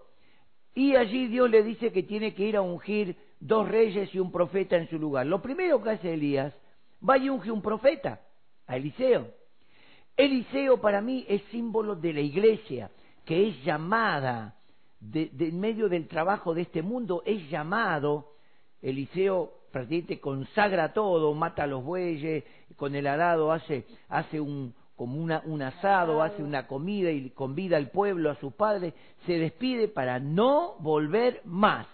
Y 0.73 0.95
allí 0.95 1.27
Dios 1.27 1.49
le 1.49 1.63
dice 1.63 1.91
que 1.91 2.03
tiene 2.03 2.33
que 2.33 2.43
ir 2.43 2.57
a 2.57 2.61
ungir 2.61 3.15
dos 3.41 3.67
reyes 3.67 4.13
y 4.13 4.19
un 4.19 4.31
profeta 4.31 4.77
en 4.77 4.87
su 4.87 4.97
lugar. 4.97 5.25
Lo 5.25 5.41
primero 5.41 5.81
que 5.83 5.89
hace 5.89 6.13
Elías, 6.13 6.53
va 7.07 7.17
y 7.17 7.27
unge 7.27 7.51
un 7.51 7.61
profeta, 7.61 8.21
a 8.67 8.77
Eliseo. 8.77 9.27
Eliseo 10.15 10.79
para 10.79 11.01
mí 11.01 11.25
es 11.27 11.41
símbolo 11.51 11.95
de 11.95 12.13
la 12.13 12.21
iglesia, 12.21 12.91
que 13.25 13.49
es 13.49 13.63
llamada, 13.63 14.55
de, 14.99 15.31
en 15.39 15.59
medio 15.59 15.89
del 15.89 16.07
trabajo 16.07 16.53
de 16.53 16.61
este 16.61 16.81
mundo, 16.83 17.23
es 17.25 17.49
llamado, 17.49 18.33
Eliseo 18.81 19.51
prácticamente 19.71 20.19
consagra 20.19 20.93
todo, 20.93 21.33
mata 21.33 21.63
a 21.63 21.67
los 21.67 21.83
bueyes, 21.83 22.43
con 22.75 22.93
el 22.95 23.07
arado 23.07 23.51
hace, 23.51 23.85
hace 24.09 24.39
un, 24.39 24.75
como 24.95 25.19
una, 25.19 25.41
un 25.45 25.61
asado, 25.61 26.21
hace 26.21 26.43
una 26.43 26.67
comida 26.67 27.09
y 27.09 27.31
convida 27.31 27.77
al 27.77 27.89
pueblo, 27.89 28.29
a 28.29 28.35
sus 28.35 28.53
padres, 28.53 28.93
se 29.25 29.39
despide 29.39 29.87
para 29.87 30.19
no 30.19 30.75
volver 30.79 31.41
más. 31.45 31.87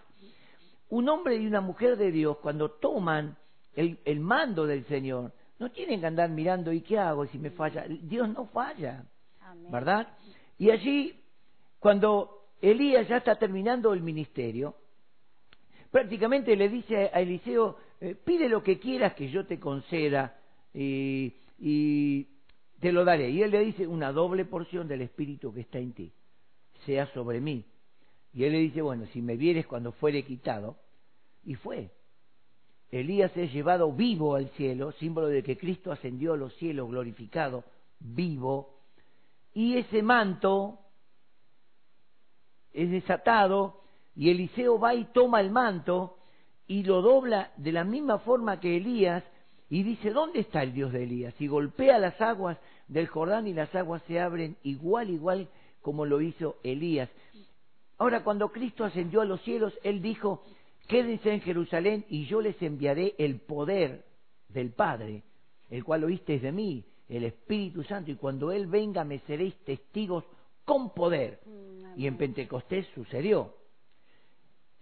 Un 0.89 1.09
hombre 1.09 1.35
y 1.35 1.45
una 1.45 1.61
mujer 1.61 1.97
de 1.97 2.11
Dios, 2.11 2.37
cuando 2.37 2.71
toman 2.71 3.37
el 3.75 4.19
mando 4.19 4.65
del 4.65 4.85
Señor, 4.85 5.33
no 5.59 5.71
tienen 5.71 5.99
que 5.99 6.05
andar 6.05 6.29
mirando, 6.29 6.71
¿y 6.71 6.81
qué 6.81 6.99
hago 6.99 7.25
si 7.27 7.39
me 7.39 7.51
falla? 7.51 7.85
Dios 7.87 8.29
no 8.29 8.45
falla, 8.47 9.05
¿verdad? 9.71 10.07
Y 10.57 10.69
allí, 10.69 11.19
cuando 11.79 12.49
Elías 12.61 13.07
ya 13.07 13.17
está 13.17 13.35
terminando 13.35 13.93
el 13.93 14.01
ministerio, 14.01 14.75
prácticamente 15.89 16.55
le 16.55 16.69
dice 16.69 17.09
a 17.13 17.21
Eliseo, 17.21 17.77
eh, 17.99 18.15
pide 18.15 18.49
lo 18.49 18.61
que 18.61 18.79
quieras 18.79 19.13
que 19.15 19.29
yo 19.29 19.45
te 19.45 19.59
conceda 19.59 20.37
y, 20.73 21.33
y 21.59 22.27
te 22.79 22.91
lo 22.91 23.03
daré. 23.03 23.29
Y 23.29 23.41
él 23.41 23.51
le 23.51 23.61
dice, 23.61 23.87
una 23.87 24.11
doble 24.11 24.45
porción 24.45 24.87
del 24.87 25.01
Espíritu 25.01 25.53
que 25.53 25.61
está 25.61 25.79
en 25.79 25.93
ti, 25.93 26.11
sea 26.85 27.07
sobre 27.13 27.41
mí. 27.41 27.65
Y 28.37 28.43
él 28.43 28.51
le 28.51 28.59
dice, 28.59 28.83
bueno, 28.83 29.07
si 29.07 29.21
me 29.23 29.35
vieres 29.35 29.65
cuando 29.65 29.91
fuere 29.93 30.23
quitado, 30.23 30.77
y 31.43 31.55
fue. 31.55 31.89
Elías 32.91 33.35
es 33.35 33.51
llevado 33.51 33.91
vivo 33.91 34.35
al 34.35 34.49
cielo, 34.49 34.91
símbolo 34.91 35.25
de 35.25 35.41
que 35.41 35.57
Cristo 35.57 35.91
ascendió 35.91 36.33
a 36.33 36.37
los 36.37 36.55
cielos 36.57 36.87
glorificado, 36.87 37.63
vivo, 37.99 38.75
y 39.55 39.77
ese 39.77 40.03
manto 40.03 40.77
es 42.73 42.91
desatado, 42.91 43.81
y 44.15 44.29
Eliseo 44.29 44.77
va 44.77 44.93
y 44.93 45.05
toma 45.05 45.41
el 45.41 45.49
manto 45.49 46.19
y 46.67 46.83
lo 46.83 47.01
dobla 47.01 47.51
de 47.57 47.71
la 47.71 47.85
misma 47.85 48.19
forma 48.19 48.59
que 48.59 48.77
Elías, 48.77 49.23
y 49.67 49.81
dice, 49.81 50.11
¿dónde 50.11 50.41
está 50.41 50.61
el 50.61 50.73
Dios 50.73 50.93
de 50.93 51.05
Elías? 51.05 51.33
Y 51.41 51.47
golpea 51.47 51.97
las 51.97 52.21
aguas 52.21 52.59
del 52.87 53.07
Jordán 53.07 53.47
y 53.47 53.53
las 53.55 53.73
aguas 53.73 54.03
se 54.03 54.19
abren 54.19 54.57
igual, 54.61 55.09
igual 55.09 55.49
como 55.81 56.05
lo 56.05 56.21
hizo 56.21 56.57
Elías. 56.63 57.09
Ahora, 57.97 58.23
cuando 58.23 58.51
Cristo 58.51 58.83
ascendió 58.83 59.21
a 59.21 59.25
los 59.25 59.41
cielos, 59.41 59.77
Él 59.83 60.01
dijo, 60.01 60.43
quédense 60.87 61.33
en 61.33 61.41
Jerusalén 61.41 62.05
y 62.09 62.25
yo 62.25 62.41
les 62.41 62.61
enviaré 62.61 63.15
el 63.17 63.39
poder 63.39 64.05
del 64.49 64.71
Padre, 64.71 65.23
el 65.69 65.83
cual 65.83 66.03
oísteis 66.03 66.41
de 66.41 66.51
mí, 66.51 66.85
el 67.09 67.23
Espíritu 67.23 67.83
Santo, 67.83 68.11
y 68.11 68.15
cuando 68.15 68.51
Él 68.51 68.67
venga 68.67 69.03
me 69.03 69.19
seréis 69.19 69.55
testigos 69.63 70.23
con 70.65 70.93
poder. 70.93 71.39
Y 71.95 72.05
en 72.05 72.17
Pentecostés 72.17 72.85
sucedió. 72.93 73.55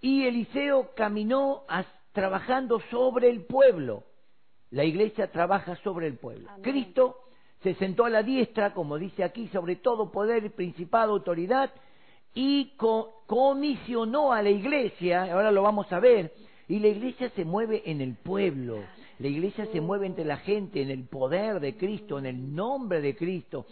Y 0.01 0.25
Eliseo 0.25 0.91
caminó 0.95 1.63
trabajando 2.11 2.79
sobre 2.91 3.29
el 3.29 3.45
pueblo. 3.45 4.03
La 4.71 4.83
iglesia 4.83 5.31
trabaja 5.31 5.75
sobre 5.77 6.07
el 6.07 6.17
pueblo. 6.17 6.49
Cristo 6.61 7.19
se 7.61 7.75
sentó 7.75 8.05
a 8.05 8.09
la 8.09 8.23
diestra, 8.23 8.73
como 8.73 8.97
dice 8.97 9.23
aquí, 9.23 9.47
sobre 9.47 9.77
todo 9.77 10.11
poder, 10.11 10.51
principado, 10.51 11.13
autoridad, 11.13 11.71
y 12.35 12.73
comisionó 13.25 14.33
a 14.33 14.43
la 14.43 14.49
iglesia, 14.49 15.33
ahora 15.33 15.51
lo 15.51 15.63
vamos 15.63 15.91
a 15.91 15.99
ver, 15.99 16.33
y 16.67 16.79
la 16.79 16.89
iglesia 16.89 17.29
se 17.29 17.45
mueve 17.45 17.81
en 17.85 18.01
el 18.01 18.15
pueblo, 18.15 18.83
la 19.19 19.27
iglesia 19.27 19.65
se 19.71 19.79
mueve 19.79 20.05
entre 20.05 20.25
la 20.25 20.37
gente, 20.37 20.81
en 20.81 20.91
el 20.91 21.05
poder 21.05 21.61
de 21.61 21.77
Cristo, 21.77 22.19
en 22.19 22.25
el 22.25 22.53
nombre 22.53 22.99
de 22.99 23.15
Cristo, 23.15 23.65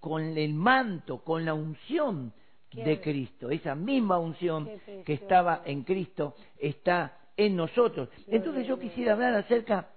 con 0.00 0.22
el 0.22 0.54
manto, 0.54 1.18
con 1.18 1.44
la 1.44 1.52
unción 1.52 2.32
de 2.72 3.00
Cristo. 3.00 3.50
Esa 3.50 3.74
misma 3.74 4.18
unción 4.18 4.68
que 5.04 5.12
estaba 5.12 5.62
en 5.66 5.82
Cristo 5.82 6.34
está 6.58 7.18
en 7.36 7.54
nosotros. 7.54 8.08
Entonces 8.28 8.66
yo 8.66 8.78
quisiera 8.78 9.12
hablar 9.12 9.34
acerca 9.34 9.90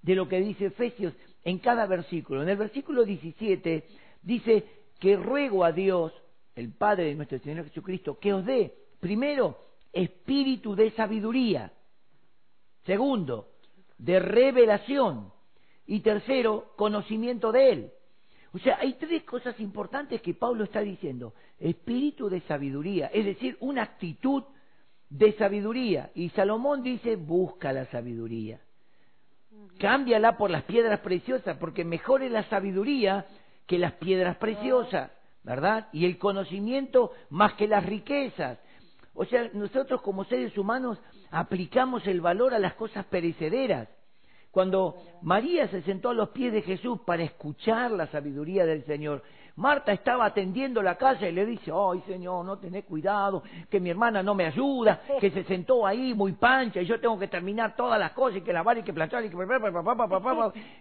de 0.00 0.14
lo 0.14 0.28
que 0.28 0.40
dice 0.40 0.66
Efesios 0.66 1.14
en 1.44 1.58
cada 1.58 1.86
versículo. 1.86 2.42
En 2.42 2.48
el 2.48 2.56
versículo 2.56 3.04
17 3.04 3.84
dice 4.22 4.64
que 4.98 5.16
ruego 5.16 5.64
a 5.64 5.72
Dios 5.72 6.12
el 6.54 6.72
Padre 6.72 7.06
de 7.06 7.14
nuestro 7.14 7.38
Señor 7.38 7.64
Jesucristo, 7.64 8.18
que 8.18 8.32
os 8.32 8.44
dé, 8.44 8.74
primero, 9.00 9.58
espíritu 9.92 10.74
de 10.74 10.90
sabiduría, 10.92 11.72
segundo, 12.84 13.48
de 13.98 14.18
revelación, 14.18 15.32
y 15.86 16.00
tercero, 16.00 16.72
conocimiento 16.76 17.52
de 17.52 17.70
Él. 17.70 17.92
O 18.52 18.58
sea, 18.58 18.78
hay 18.80 18.94
tres 18.94 19.24
cosas 19.24 19.58
importantes 19.60 20.22
que 20.22 20.34
Pablo 20.34 20.64
está 20.64 20.80
diciendo. 20.80 21.34
Espíritu 21.58 22.28
de 22.28 22.40
sabiduría, 22.42 23.08
es 23.08 23.24
decir, 23.24 23.56
una 23.60 23.82
actitud 23.82 24.44
de 25.10 25.32
sabiduría. 25.32 26.10
Y 26.14 26.30
Salomón 26.30 26.82
dice, 26.82 27.16
busca 27.16 27.72
la 27.72 27.86
sabiduría. 27.86 28.60
Cámbiala 29.78 30.36
por 30.36 30.50
las 30.50 30.62
piedras 30.64 31.00
preciosas, 31.00 31.56
porque 31.58 31.84
mejor 31.84 32.22
es 32.22 32.30
la 32.30 32.44
sabiduría 32.44 33.26
que 33.66 33.78
las 33.78 33.92
piedras 33.94 34.36
preciosas. 34.36 35.10
¿Verdad? 35.44 35.88
Y 35.92 36.06
el 36.06 36.18
conocimiento 36.18 37.12
más 37.30 37.52
que 37.54 37.68
las 37.68 37.84
riquezas. 37.84 38.58
O 39.14 39.24
sea, 39.24 39.48
nosotros 39.52 40.02
como 40.02 40.24
seres 40.24 40.56
humanos 40.58 40.98
aplicamos 41.30 42.06
el 42.06 42.20
valor 42.20 42.54
a 42.54 42.58
las 42.58 42.74
cosas 42.74 43.04
perecederas. 43.06 43.88
Cuando 44.50 44.96
María 45.22 45.68
se 45.68 45.82
sentó 45.82 46.10
a 46.10 46.14
los 46.14 46.30
pies 46.30 46.52
de 46.52 46.62
Jesús 46.62 47.00
para 47.04 47.24
escuchar 47.24 47.90
la 47.90 48.06
sabiduría 48.06 48.64
del 48.64 48.84
Señor, 48.84 49.22
Marta 49.56 49.92
estaba 49.92 50.26
atendiendo 50.26 50.82
la 50.82 50.96
casa 50.96 51.28
y 51.28 51.32
le 51.32 51.44
dice, 51.46 51.72
ay 51.72 52.02
Señor, 52.06 52.44
no 52.44 52.58
tenés 52.58 52.84
cuidado, 52.84 53.42
que 53.68 53.78
mi 53.80 53.90
hermana 53.90 54.22
no 54.22 54.34
me 54.34 54.46
ayuda, 54.46 55.00
que 55.20 55.30
se 55.30 55.44
sentó 55.44 55.86
ahí 55.86 56.14
muy 56.14 56.32
pancha 56.32 56.80
y 56.80 56.86
yo 56.86 57.00
tengo 57.00 57.18
que 57.18 57.28
terminar 57.28 57.76
todas 57.76 57.98
las 57.98 58.12
cosas 58.12 58.38
y 58.38 58.40
que 58.42 58.52
lavar 58.52 58.78
y 58.78 58.82
que 58.82 58.92
planchar 58.92 59.24
y 59.24 59.28
que... 59.28 59.36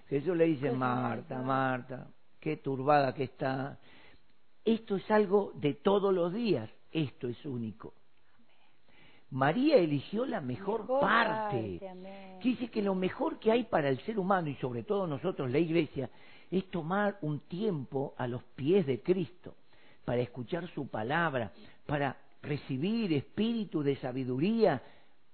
Jesús 0.07 0.35
le 0.35 0.45
dice, 0.45 0.71
Marta, 0.71 1.39
Marta, 1.39 2.07
qué 2.39 2.57
turbada 2.57 3.13
que 3.13 3.23
está, 3.23 3.77
esto 4.65 4.95
es 4.95 5.11
algo 5.11 5.51
de 5.55 5.73
todos 5.73 6.13
los 6.13 6.33
días, 6.33 6.69
esto 6.91 7.27
es 7.27 7.45
único. 7.45 7.93
María 9.31 9.77
eligió 9.77 10.25
la 10.25 10.41
mejor, 10.41 10.85
parte. 10.99 11.79
dice 12.43 12.69
que 12.69 12.83
lo 12.83 12.93
mejor 12.93 13.39
que 13.39 13.51
hay 13.51 13.63
para 13.63 13.89
el 13.89 13.99
ser 14.01 14.19
humano 14.19 14.49
y 14.49 14.55
sobre 14.55 14.83
todo 14.83 15.07
nosotros, 15.07 15.49
la 15.49 15.57
iglesia, 15.57 16.09
es 16.51 16.69
tomar 16.69 17.17
un 17.21 17.39
tiempo 17.39 18.13
a 18.17 18.27
los 18.27 18.43
pies 18.55 18.85
de 18.85 19.01
Cristo 19.01 19.55
para 20.05 20.21
escuchar 20.21 20.67
su 20.69 20.87
palabra, 20.87 21.51
para 21.87 22.15
recibir 22.43 23.11
espíritu 23.13 23.81
de 23.81 23.95
sabiduría, 23.95 24.83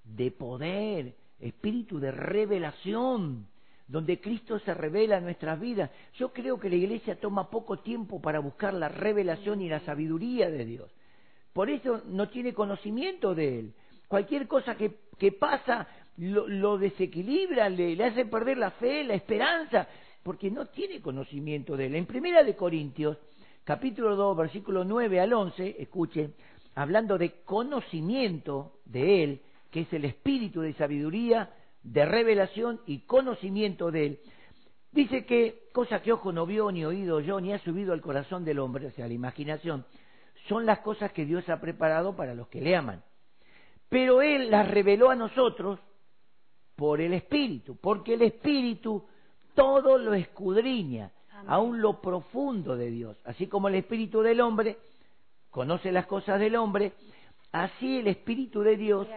de 0.05 0.31
poder, 0.31 1.15
espíritu 1.39 1.99
de 1.99 2.11
revelación, 2.11 3.47
donde 3.89 4.21
Cristo 4.21 4.59
se 4.59 4.73
revela 4.73 5.17
en 5.17 5.23
nuestras 5.23 5.59
vidas. 5.59 5.89
Yo 6.13 6.31
creo 6.31 6.59
que 6.59 6.69
la 6.69 6.75
iglesia 6.75 7.19
toma 7.19 7.49
poco 7.49 7.79
tiempo 7.79 8.21
para 8.21 8.39
buscar 8.39 8.73
la 8.73 8.87
revelación 8.87 9.61
y 9.61 9.67
la 9.67 9.79
sabiduría 9.79 10.49
de 10.49 10.63
Dios. 10.63 10.91
Por 11.53 11.71
eso 11.71 12.03
no 12.05 12.29
tiene 12.29 12.53
conocimiento 12.53 13.33
de 13.33 13.59
Él. 13.59 13.73
Cualquier 14.07 14.47
cosa 14.47 14.75
que, 14.75 14.99
que 15.17 15.31
pasa 15.31 15.87
lo, 16.17 16.47
lo 16.47 16.77
desequilibra, 16.77 17.67
le, 17.67 17.95
le, 17.95 18.05
hace 18.05 18.25
perder 18.25 18.59
la 18.59 18.71
fe, 18.71 19.03
la 19.03 19.15
esperanza, 19.15 19.87
porque 20.21 20.51
no 20.51 20.67
tiene 20.67 21.01
conocimiento 21.01 21.75
de 21.75 21.87
Él. 21.87 21.95
En 21.95 22.05
Primera 22.05 22.43
de 22.43 22.55
Corintios, 22.55 23.17
capítulo 23.63 24.15
2, 24.15 24.37
versículo 24.37 24.83
9 24.83 25.19
al 25.19 25.33
11, 25.33 25.77
escuchen, 25.79 26.35
hablando 26.75 27.17
de 27.17 27.41
conocimiento 27.43 28.73
de 28.85 29.23
Él, 29.23 29.41
que 29.71 29.81
es 29.81 29.93
el 29.93 30.05
espíritu 30.05 30.61
de 30.61 30.73
sabiduría, 30.73 31.49
de 31.83 32.05
revelación 32.05 32.81
y 32.85 32.99
conocimiento 32.99 33.91
de 33.91 34.05
Él. 34.05 34.19
Dice 34.91 35.25
que 35.25 35.69
cosa 35.71 36.01
que 36.01 36.11
ojo 36.11 36.31
no 36.31 36.45
vio, 36.45 36.71
ni 36.71 36.83
oído 36.83 37.19
yo, 37.19 37.39
ni 37.39 37.53
ha 37.53 37.59
subido 37.59 37.93
al 37.93 38.01
corazón 38.01 38.43
del 38.43 38.59
hombre, 38.59 38.87
o 38.87 38.91
sea, 38.91 39.07
la 39.07 39.13
imaginación, 39.13 39.85
son 40.47 40.65
las 40.65 40.79
cosas 40.79 41.11
que 41.11 41.25
Dios 41.25 41.47
ha 41.49 41.61
preparado 41.61 42.15
para 42.15 42.33
los 42.33 42.47
que 42.47 42.61
le 42.61 42.75
aman. 42.75 43.03
Pero 43.87 44.21
Él 44.21 44.49
las 44.49 44.69
reveló 44.69 45.09
a 45.09 45.15
nosotros 45.15 45.79
por 46.75 47.01
el 47.01 47.13
Espíritu, 47.13 47.77
porque 47.77 48.15
el 48.15 48.23
Espíritu 48.23 49.05
todo 49.53 49.97
lo 49.97 50.13
escudriña, 50.13 51.11
Amén. 51.31 51.45
aún 51.47 51.81
lo 51.81 52.01
profundo 52.01 52.75
de 52.75 52.89
Dios. 52.89 53.17
Así 53.25 53.47
como 53.47 53.67
el 53.67 53.75
Espíritu 53.75 54.21
del 54.21 54.41
hombre 54.41 54.77
conoce 55.49 55.91
las 55.91 56.05
cosas 56.07 56.39
del 56.39 56.55
hombre, 56.55 56.93
así 57.51 57.99
el 57.99 58.07
Espíritu 58.07 58.61
de 58.61 58.77
Dios 58.77 59.07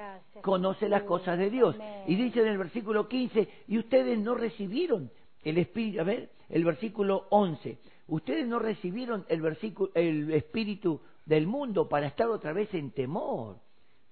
conoce 0.42 0.88
las 0.88 1.04
cosas 1.04 1.38
de 1.38 1.48
Dios. 1.48 1.76
Y 2.06 2.16
dice 2.16 2.42
en 2.42 2.48
el 2.48 2.58
versículo 2.58 3.08
15, 3.08 3.48
y 3.68 3.78
ustedes 3.78 4.18
no 4.18 4.34
recibieron 4.34 5.10
el 5.42 5.58
Espíritu, 5.58 6.00
a 6.00 6.04
ver, 6.04 6.30
el 6.50 6.64
versículo 6.64 7.26
11, 7.30 7.78
ustedes 8.08 8.46
no 8.46 8.58
recibieron 8.58 9.24
el, 9.28 9.40
versículo, 9.40 9.90
el 9.94 10.32
Espíritu 10.32 11.00
del 11.24 11.46
mundo 11.46 11.88
para 11.88 12.06
estar 12.06 12.28
otra 12.28 12.52
vez 12.52 12.72
en 12.74 12.90
temor, 12.90 13.58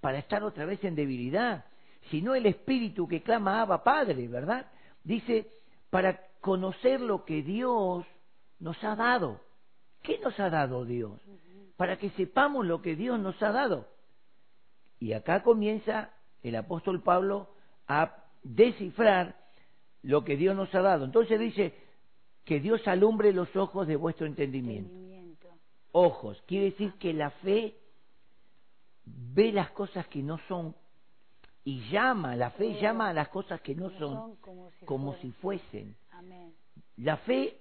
para 0.00 0.18
estar 0.18 0.42
otra 0.42 0.64
vez 0.64 0.82
en 0.84 0.94
debilidad, 0.94 1.66
sino 2.10 2.34
el 2.34 2.46
Espíritu 2.46 3.06
que 3.06 3.22
clama 3.22 3.60
Abba 3.60 3.84
Padre, 3.84 4.26
¿verdad? 4.26 4.66
Dice, 5.04 5.50
para 5.90 6.20
conocer 6.40 7.00
lo 7.00 7.25
que 7.25 7.42
Dios 7.42 8.06
nos 8.58 8.82
ha 8.82 8.96
dado. 8.96 9.40
¿Qué 10.02 10.18
nos 10.18 10.38
ha 10.40 10.49
dado 10.49 10.84
Dios? 10.84 11.20
Para 11.76 11.99
que 11.99 12.10
sepamos 12.10 12.66
lo 12.66 12.80
que 12.80 12.96
Dios 12.96 13.18
nos 13.20 13.40
ha 13.42 13.52
dado. 13.52 13.87
Y 14.99 15.12
acá 15.12 15.42
comienza 15.42 16.10
el 16.42 16.56
apóstol 16.56 17.02
Pablo 17.02 17.49
a 17.87 18.14
descifrar 18.42 19.37
lo 20.02 20.25
que 20.25 20.37
Dios 20.37 20.56
nos 20.56 20.75
ha 20.75 20.80
dado. 20.80 21.04
Entonces 21.04 21.38
dice 21.38 21.75
que 22.44 22.61
Dios 22.61 22.87
alumbre 22.88 23.32
los 23.32 23.54
ojos 23.56 23.87
de 23.87 23.97
vuestro 23.97 24.26
entendimiento. 24.26 24.90
Entendimiento. 24.90 25.49
Ojos, 25.92 26.42
quiere 26.47 26.66
decir 26.66 26.92
que 26.94 27.12
la 27.12 27.30
fe 27.30 27.75
ve 29.04 29.52
las 29.52 29.70
cosas 29.70 30.06
que 30.09 30.23
no 30.23 30.38
son 30.49 30.75
y 31.64 31.80
llama, 31.90 32.37
la 32.37 32.50
fe 32.52 32.80
llama 32.80 33.11
a 33.11 33.12
las 33.12 33.28
cosas 33.28 33.61
que 33.61 33.75
no 33.75 33.90
No 33.90 33.99
son 33.99 34.14
son 34.14 34.37
como 34.37 34.70
si 34.70 34.87
como 34.87 35.12
fueran. 35.12 35.23
si 35.23 35.32
fuesen. 35.40 35.97
Amén. 36.12 36.54
La 36.97 37.16
fe 37.18 37.59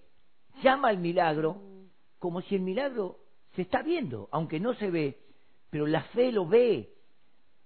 llama 0.64 0.90
al 0.90 0.98
milagro 1.00 1.56
Mm. 1.56 1.86
como 2.20 2.42
si 2.42 2.56
el 2.56 2.62
milagro 2.62 3.18
se 3.56 3.64
está 3.64 3.82
viendo, 3.82 4.30
aunque 4.32 4.60
no 4.60 4.74
se 4.76 4.90
ve, 4.90 5.20
pero 5.70 5.86
la 5.88 6.04
fe 6.04 6.32
lo 6.32 6.46
ve. 6.48 6.94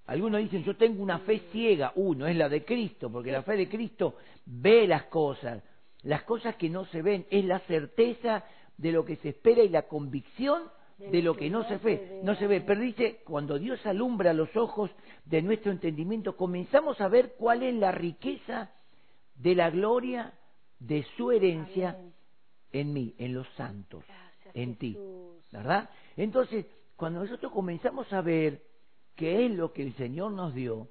Algunos 0.06 0.42
dicen, 0.42 0.64
yo 0.64 0.76
tengo 0.76 1.02
una 1.02 1.20
fe 1.20 1.40
ciega. 1.52 1.94
Uno, 1.96 2.28
es 2.28 2.36
la 2.36 2.50
de 2.50 2.66
Cristo, 2.66 3.10
porque 3.12 3.32
la 3.32 3.44
fe 3.44 3.56
de 3.56 3.70
Cristo 3.70 4.16
ve 4.46 4.88
las 4.88 5.04
cosas. 5.04 5.64
Las 6.02 6.24
cosas 6.24 6.56
que 6.56 6.70
no 6.70 6.86
se 6.86 7.02
ven 7.02 7.26
es 7.30 7.46
la 7.46 7.60
certeza 7.60 8.44
de 8.78 8.92
lo 8.92 9.06
que 9.06 9.16
se 9.18 9.30
espera 9.30 9.64
y 9.64 9.70
la 9.70 9.84
convicción 9.84 10.64
de 10.98 11.22
lo 11.22 11.36
que 11.36 11.50
no 11.50 11.64
se 11.68 11.78
ve. 11.78 12.20
No 12.24 12.36
se 12.36 12.48
ve, 12.48 12.62
pero 12.62 12.82
dice, 12.82 13.22
cuando 13.24 13.58
Dios 13.58 13.86
alumbra 13.86 14.34
los 14.34 14.56
ojos 14.56 14.92
de 15.26 15.42
nuestro 15.42 15.72
entendimiento, 15.72 16.36
comenzamos 16.36 17.00
a 17.02 17.08
ver 17.08 17.36
cuál 17.38 17.64
es 17.64 17.74
la 17.76 17.92
riqueza 17.92 18.72
de 19.36 19.56
la 19.56 19.70
gloria 19.70 20.34
de 20.80 21.04
su 21.16 21.32
herencia 21.32 21.98
en 22.72 22.94
mí, 22.94 23.16
en 23.18 23.34
los 23.34 23.48
santos, 23.56 24.04
en 24.54 24.76
ti. 24.76 24.98
¿Verdad? 25.52 25.90
Entonces, 26.18 26.66
cuando 26.96 27.22
nosotros 27.22 27.52
comenzamos 27.52 28.12
a 28.12 28.22
ver 28.22 28.62
qué 29.16 29.46
es 29.46 29.52
lo 29.52 29.74
que 29.74 29.84
el 29.84 29.96
Señor 29.96 30.32
nos 30.32 30.54
dio, 30.54 30.88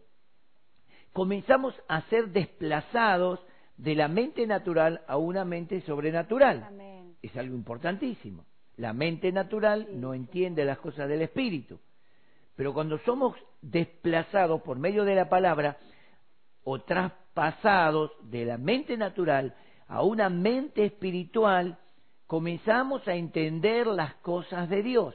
comenzamos 1.12 1.74
a 1.88 2.02
ser 2.02 2.28
desplazados 2.28 3.40
de 3.76 3.94
la 3.94 4.08
mente 4.08 4.46
natural 4.46 5.02
a 5.06 5.16
una 5.16 5.44
mente 5.44 5.80
sobrenatural. 5.82 6.64
Amén. 6.64 7.16
Es 7.22 7.37
algo 7.37 7.54
importantísimo. 7.54 8.44
La 8.76 8.92
mente 8.92 9.32
natural 9.32 9.87
Sí, 9.88 9.96
no 9.96 10.12
sí. 10.12 10.18
entiende 10.18 10.64
las 10.64 10.78
cosas 10.78 11.08
del 11.08 11.22
espíritu. 11.22 11.78
Pero 12.56 12.72
cuando 12.74 12.98
somos 12.98 13.37
desplazados 13.61 14.62
por 14.62 14.78
medio 14.78 15.04
de 15.04 15.14
la 15.14 15.28
palabra 15.28 15.78
o 16.64 16.80
traspasados 16.80 18.12
de 18.22 18.44
la 18.44 18.58
mente 18.58 18.96
natural 18.96 19.54
a 19.88 20.02
una 20.02 20.28
mente 20.28 20.85
espiritual, 20.85 21.78
comenzamos 22.26 23.06
a 23.08 23.14
entender 23.14 23.87
las 23.87 24.14
cosas 24.16 24.68
de 24.68 24.82
Dios 24.82 25.14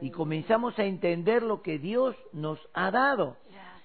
y 0.00 0.10
comenzamos 0.10 0.78
a 0.78 0.84
entender 0.84 1.42
lo 1.42 1.62
que 1.62 1.78
Dios 1.78 2.16
nos 2.32 2.58
ha 2.74 2.90
dado. 2.90 3.36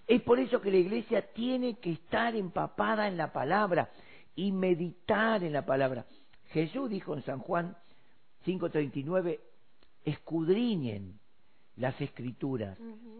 Es 0.08 0.21
por 0.24 0.39
eso 0.39 0.62
que 0.62 0.71
la 0.71 0.78
iglesia 0.78 1.32
tiene 1.34 1.78
que 1.80 1.91
estar 1.91 2.36
empapada 2.36 3.08
en 3.08 3.17
la 3.17 3.32
palabra 3.32 3.89
y 4.36 4.52
meditar 4.52 5.43
en 5.43 5.54
la 5.54 5.65
palabra. 5.65 6.06
Jesús 6.50 6.89
dijo 6.89 7.13
en 7.13 7.24
San 7.24 7.39
Juan 7.39 7.78
5:39, 8.45 9.39
escudriñen 10.04 11.19
las 11.78 12.00
escrituras, 12.02 12.78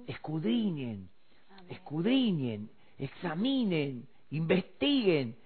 escudriñen, 0.08 1.10
Amén. 1.50 1.66
escudriñen, 1.70 2.72
examinen, 2.98 4.08
investiguen, 4.32 5.38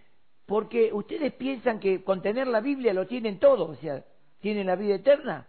porque 0.46 0.92
ustedes 0.94 1.34
piensan 1.34 1.80
que 1.80 2.04
con 2.04 2.22
tener 2.22 2.48
la 2.48 2.62
Biblia 2.62 2.94
lo 2.94 3.08
tienen 3.08 3.40
todo, 3.40 3.70
o 3.70 3.76
sea, 3.76 4.04
tienen 4.40 4.68
la 4.68 4.76
vida 4.76 4.96
eterna. 4.96 5.48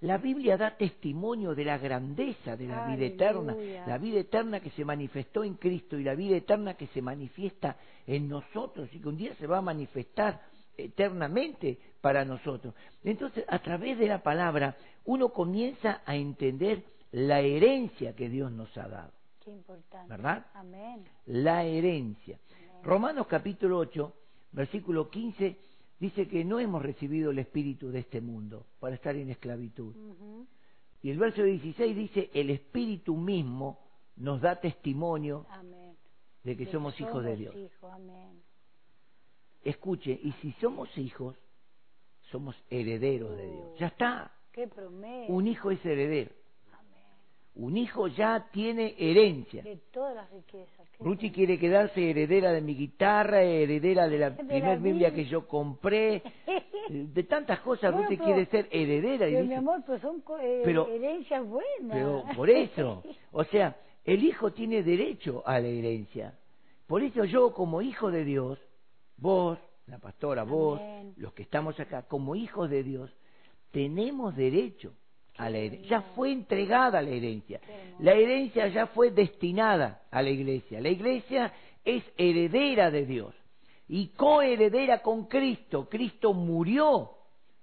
La 0.00 0.18
Biblia 0.18 0.56
da 0.56 0.76
testimonio 0.76 1.54
de 1.54 1.64
la 1.64 1.78
grandeza 1.78 2.56
de 2.56 2.66
la 2.66 2.86
vida 2.86 3.06
eterna, 3.06 3.56
la 3.86 3.96
vida 3.96 4.20
eterna 4.20 4.60
que 4.60 4.70
se 4.70 4.84
manifestó 4.84 5.44
en 5.44 5.54
Cristo 5.54 5.98
y 5.98 6.04
la 6.04 6.14
vida 6.14 6.36
eterna 6.36 6.74
que 6.74 6.88
se 6.88 7.00
manifiesta 7.00 7.76
en 8.06 8.28
nosotros 8.28 8.88
y 8.92 9.00
que 9.00 9.08
un 9.08 9.16
día 9.16 9.34
se 9.36 9.46
va 9.46 9.58
a 9.58 9.62
manifestar 9.62 10.42
eternamente 10.76 11.78
para 12.00 12.24
nosotros. 12.24 12.74
Entonces, 13.02 13.44
a 13.48 13.58
través 13.60 13.98
de 13.98 14.08
la 14.08 14.22
palabra, 14.22 14.76
uno 15.04 15.30
comienza 15.30 16.02
a 16.04 16.16
entender 16.16 16.82
la 17.12 17.40
herencia 17.40 18.14
que 18.14 18.28
Dios 18.28 18.50
nos 18.52 18.76
ha 18.76 18.88
dado. 18.88 19.12
Qué 19.42 19.52
importante. 19.52 20.08
¿Verdad? 20.08 20.46
Amén. 20.54 21.04
La 21.26 21.64
herencia. 21.64 22.38
Amén. 22.50 22.82
Romanos 22.82 23.26
capítulo 23.26 23.78
8, 23.78 24.12
versículo 24.52 25.08
15, 25.08 25.56
dice 25.98 26.28
que 26.28 26.44
no 26.44 26.58
hemos 26.60 26.82
recibido 26.82 27.30
el 27.30 27.38
espíritu 27.38 27.90
de 27.90 28.00
este 28.00 28.20
mundo 28.20 28.66
para 28.80 28.94
estar 28.96 29.14
en 29.16 29.30
esclavitud. 29.30 29.94
Y 31.02 31.10
el 31.10 31.18
verso 31.18 31.42
16 31.42 31.96
dice, 31.96 32.30
el 32.34 32.50
espíritu 32.50 33.16
mismo 33.16 33.78
nos 34.16 34.40
da 34.40 34.60
testimonio 34.60 35.46
Amén. 35.50 35.96
de 36.42 36.56
que 36.56 36.66
De 36.66 36.72
somos 36.72 36.98
hijos 37.00 37.22
de 37.24 37.36
Dios. 37.36 37.54
Amén. 37.82 38.42
Escuche, 39.62 40.18
y 40.22 40.32
si 40.42 40.52
somos 40.60 40.96
hijos, 40.98 41.36
somos 42.30 42.54
herederos 42.70 43.36
de 43.36 43.50
Dios. 43.50 43.78
Ya 43.78 43.86
está, 43.88 44.32
Qué 44.52 44.66
promesa. 44.68 45.32
un 45.32 45.46
hijo 45.46 45.70
es 45.70 45.84
heredero. 45.84 46.32
Un 47.56 47.76
hijo 47.76 48.08
ya 48.08 48.48
tiene 48.50 48.94
herencia. 48.98 49.62
De 49.62 49.76
todas 49.92 50.14
las 50.16 50.30
riquezas. 50.30 50.88
Ruchi 50.98 51.30
quiere 51.30 51.58
quedarse 51.58 52.10
heredera 52.10 52.52
de 52.52 52.60
mi 52.60 52.74
guitarra, 52.74 53.42
heredera 53.42 54.08
de 54.08 54.18
la 54.18 54.30
De 54.30 54.42
la 54.42 54.48
primer 54.48 54.78
Biblia 54.80 55.14
que 55.14 55.24
yo 55.26 55.46
compré, 55.46 56.22
de 56.88 57.22
tantas 57.24 57.60
cosas. 57.60 57.92
Bueno, 57.92 58.08
Ruchi 58.08 58.20
quiere 58.20 58.46
ser 58.46 58.68
heredera. 58.72 59.28
Y 59.28 59.34
Pero, 59.34 59.46
mi 59.46 59.54
amor, 59.54 59.82
pues 59.86 60.00
son 60.02 60.22
eh, 60.40 60.62
Pero- 60.64 60.88
herencias 60.88 61.46
buenas. 61.46 61.92
pero 61.92 62.24
por 62.34 62.50
eso, 62.50 63.04
o 63.32 63.44
sea, 63.44 63.76
el 64.04 64.24
hijo 64.24 64.52
tiene 64.52 64.82
derecho 64.82 65.42
a 65.46 65.60
la 65.60 65.68
herencia. 65.68 66.34
Por 66.88 67.02
eso 67.02 67.24
yo 67.24 67.52
como 67.54 67.82
hijo 67.82 68.10
de 68.10 68.24
Dios, 68.24 68.58
vos, 69.16 69.58
la 69.86 69.98
pastora, 69.98 70.42
vos, 70.42 70.80
Amén. 70.80 71.14
los 71.18 71.32
que 71.34 71.42
estamos 71.44 71.78
acá, 71.78 72.02
como 72.02 72.34
hijos 72.34 72.68
de 72.68 72.82
Dios, 72.82 73.10
tenemos 73.70 74.34
derecho 74.36 74.92
a 75.36 75.50
la 75.50 75.58
herencia. 75.58 75.88
Ya 75.88 76.02
fue 76.14 76.32
entregada 76.32 77.02
la 77.02 77.10
herencia. 77.10 77.60
La 77.98 78.12
herencia 78.12 78.68
ya 78.68 78.86
fue 78.86 79.10
destinada 79.10 80.02
a 80.10 80.22
la 80.22 80.30
iglesia. 80.30 80.80
La 80.80 80.88
iglesia 80.88 81.52
es 81.84 82.02
heredera 82.16 82.90
de 82.90 83.06
Dios 83.06 83.34
y 83.88 84.08
coheredera 84.08 85.02
con 85.02 85.26
Cristo. 85.26 85.88
Cristo 85.88 86.32
murió 86.32 87.10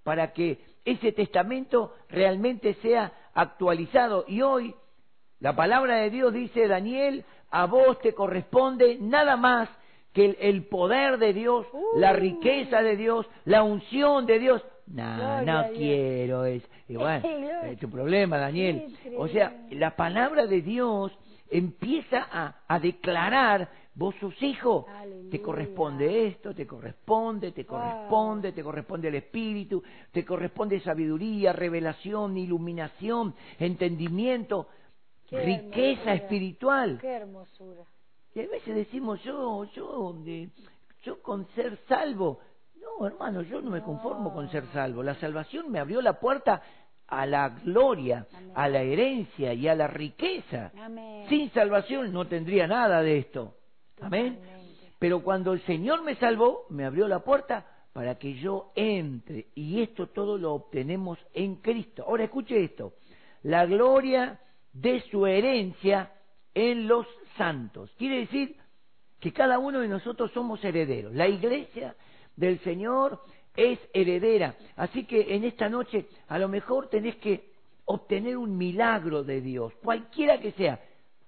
para 0.04 0.34
que 0.34 0.60
ese 0.86 1.12
testamento 1.12 1.94
realmente 2.10 2.76
sea 2.76 3.12
actualizado. 3.34 4.26
Y 4.28 4.42
hoy 4.42 4.76
la 5.40 5.56
palabra 5.56 5.98
de 5.98 6.10
Dios 6.10 6.34
dice, 6.34 6.68
Daniel, 6.68 7.26
a 7.50 7.66
vos 7.66 8.00
te 8.00 8.14
corresponde 8.14 8.98
nada 9.00 9.36
más 9.38 9.70
que 10.14 10.26
el, 10.26 10.38
el 10.40 10.64
poder 10.66 11.18
de 11.18 11.34
Dios, 11.34 11.66
la 11.96 12.14
riqueza 12.14 12.82
de 12.82 12.96
Dios, 12.98 13.26
la 13.46 13.64
unción 13.64 14.26
de 14.26 14.40
Dios. 14.40 14.64
No, 14.88 15.16
Gloria 15.16 15.42
no 15.42 15.70
quiero 15.74 16.46
eso. 16.46 16.68
Y 16.94 16.96
bueno, 16.98 17.28
es 17.64 17.80
tu 17.80 17.90
problema, 17.90 18.38
Daniel. 18.38 18.96
O 19.18 19.28
sea, 19.28 19.66
la 19.72 19.96
palabra 19.96 20.46
de 20.46 20.62
Dios 20.62 21.12
empieza 21.50 22.28
a, 22.32 22.62
a 22.68 22.80
declarar, 22.80 23.70
vos 23.96 24.16
sos 24.20 24.42
hijo, 24.42 24.86
te 25.30 25.42
corresponde 25.42 26.28
esto, 26.28 26.54
te 26.54 26.66
corresponde, 26.68 27.52
te 27.52 27.64
Wow. 27.64 27.78
corresponde, 27.80 28.52
te 28.52 28.64
corresponde 28.64 29.08
el 29.10 29.16
Espíritu, 29.16 29.82
te 30.12 30.26
corresponde 30.26 30.80
sabiduría, 30.82 31.54
revelación, 31.54 32.38
iluminación, 32.38 33.34
entendimiento, 33.60 34.68
Qué 35.30 35.40
riqueza 35.40 36.02
hermosura. 36.02 36.14
espiritual. 36.16 36.98
Qué 37.00 37.08
hermosura. 37.14 37.84
Y 38.36 38.40
a 38.42 38.48
veces 38.48 38.76
decimos, 38.76 39.22
yo, 39.24 39.64
yo, 39.74 40.16
yo 41.04 41.22
con 41.22 41.48
ser 41.56 41.78
salvo. 41.88 42.40
No, 42.82 43.06
hermano, 43.06 43.42
yo 43.44 43.62
no 43.62 43.70
me 43.70 43.82
conformo 43.82 44.34
con 44.34 44.50
ser 44.50 44.66
salvo. 44.74 45.04
La 45.04 45.16
salvación 45.16 45.72
me 45.72 45.80
abrió 45.80 46.02
la 46.02 46.20
puerta 46.20 46.62
a 47.08 47.26
la 47.26 47.50
gloria, 47.50 48.26
Amén. 48.34 48.52
a 48.56 48.70
la 48.70 48.82
herencia 48.82 49.54
y 49.54 49.68
a 49.68 49.76
la 49.76 49.88
riqueza. 49.88 50.72
Amén. 50.78 51.28
Sin 51.30 51.52
salvación 51.52 52.12
no 52.12 52.28
tendría 52.28 52.68
nada 52.68 53.02
de 53.02 53.20
esto. 53.20 53.56
Amén. 54.02 54.36
Totalmente. 54.36 54.94
Pero 54.98 55.22
cuando 55.22 55.54
el 55.54 55.62
Señor 55.66 56.04
me 56.04 56.16
salvó, 56.16 56.66
me 56.70 56.86
abrió 56.86 57.08
la 57.08 57.20
puerta 57.20 57.66
para 57.94 58.16
que 58.16 58.36
yo 58.36 58.72
entre. 58.76 59.48
Y 59.56 59.82
esto 59.82 60.08
todo 60.08 60.38
lo 60.38 60.54
obtenemos 60.54 61.20
en 61.34 61.56
Cristo. 61.58 62.06
Ahora 62.08 62.24
escuche 62.24 62.64
esto. 62.64 62.94
La 63.44 63.66
gloria 63.66 64.40
de 64.74 65.02
su 65.12 65.26
herencia 65.26 66.12
en 66.54 66.88
los 66.88 67.06
santos. 67.38 67.92
Quiere 67.98 68.20
decir 68.20 68.56
que 69.20 69.34
cada 69.34 69.60
uno 69.60 69.80
de 69.80 69.88
nosotros 69.88 70.32
somos 70.32 70.64
herederos. 70.64 71.14
La 71.14 71.28
iglesia 71.28 71.96
del 72.36 72.60
Señor 72.60 73.22
es 73.56 73.80
heredera. 73.94 74.56
Así 74.76 75.06
que 75.06 75.36
en 75.36 75.44
esta 75.44 75.70
noche 75.70 76.06
a 76.28 76.40
lo 76.40 76.48
mejor 76.48 76.90
tenés 76.90 77.16
que 77.18 77.52
obtener 77.86 78.38
un 78.38 78.58
milagro 78.58 79.24
de 79.24 79.42
Dios, 79.42 79.74
cualquiera 79.84 80.40
que 80.40 80.52
sea. 80.54 80.80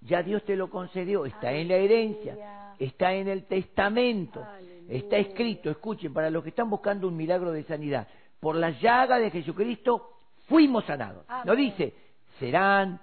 Ya 0.01 0.21
Dios 0.21 0.43
te 0.43 0.55
lo 0.55 0.69
concedió, 0.69 1.25
está 1.25 1.53
en 1.53 1.69
la 1.69 1.75
herencia, 1.75 2.73
está 2.77 3.13
en 3.13 3.29
el 3.29 3.45
testamento, 3.45 4.45
está 4.89 5.17
escrito, 5.17 5.69
escuchen, 5.69 6.13
para 6.13 6.29
los 6.29 6.43
que 6.43 6.49
están 6.49 6.69
buscando 6.69 7.07
un 7.07 7.15
milagro 7.15 7.51
de 7.51 7.63
sanidad, 7.63 8.07
por 8.39 8.55
la 8.55 8.71
llaga 8.71 9.17
de 9.17 9.31
Jesucristo 9.31 10.09
fuimos 10.47 10.83
sanados. 10.85 11.25
No 11.45 11.55
dice, 11.55 11.93
serán, 12.37 12.99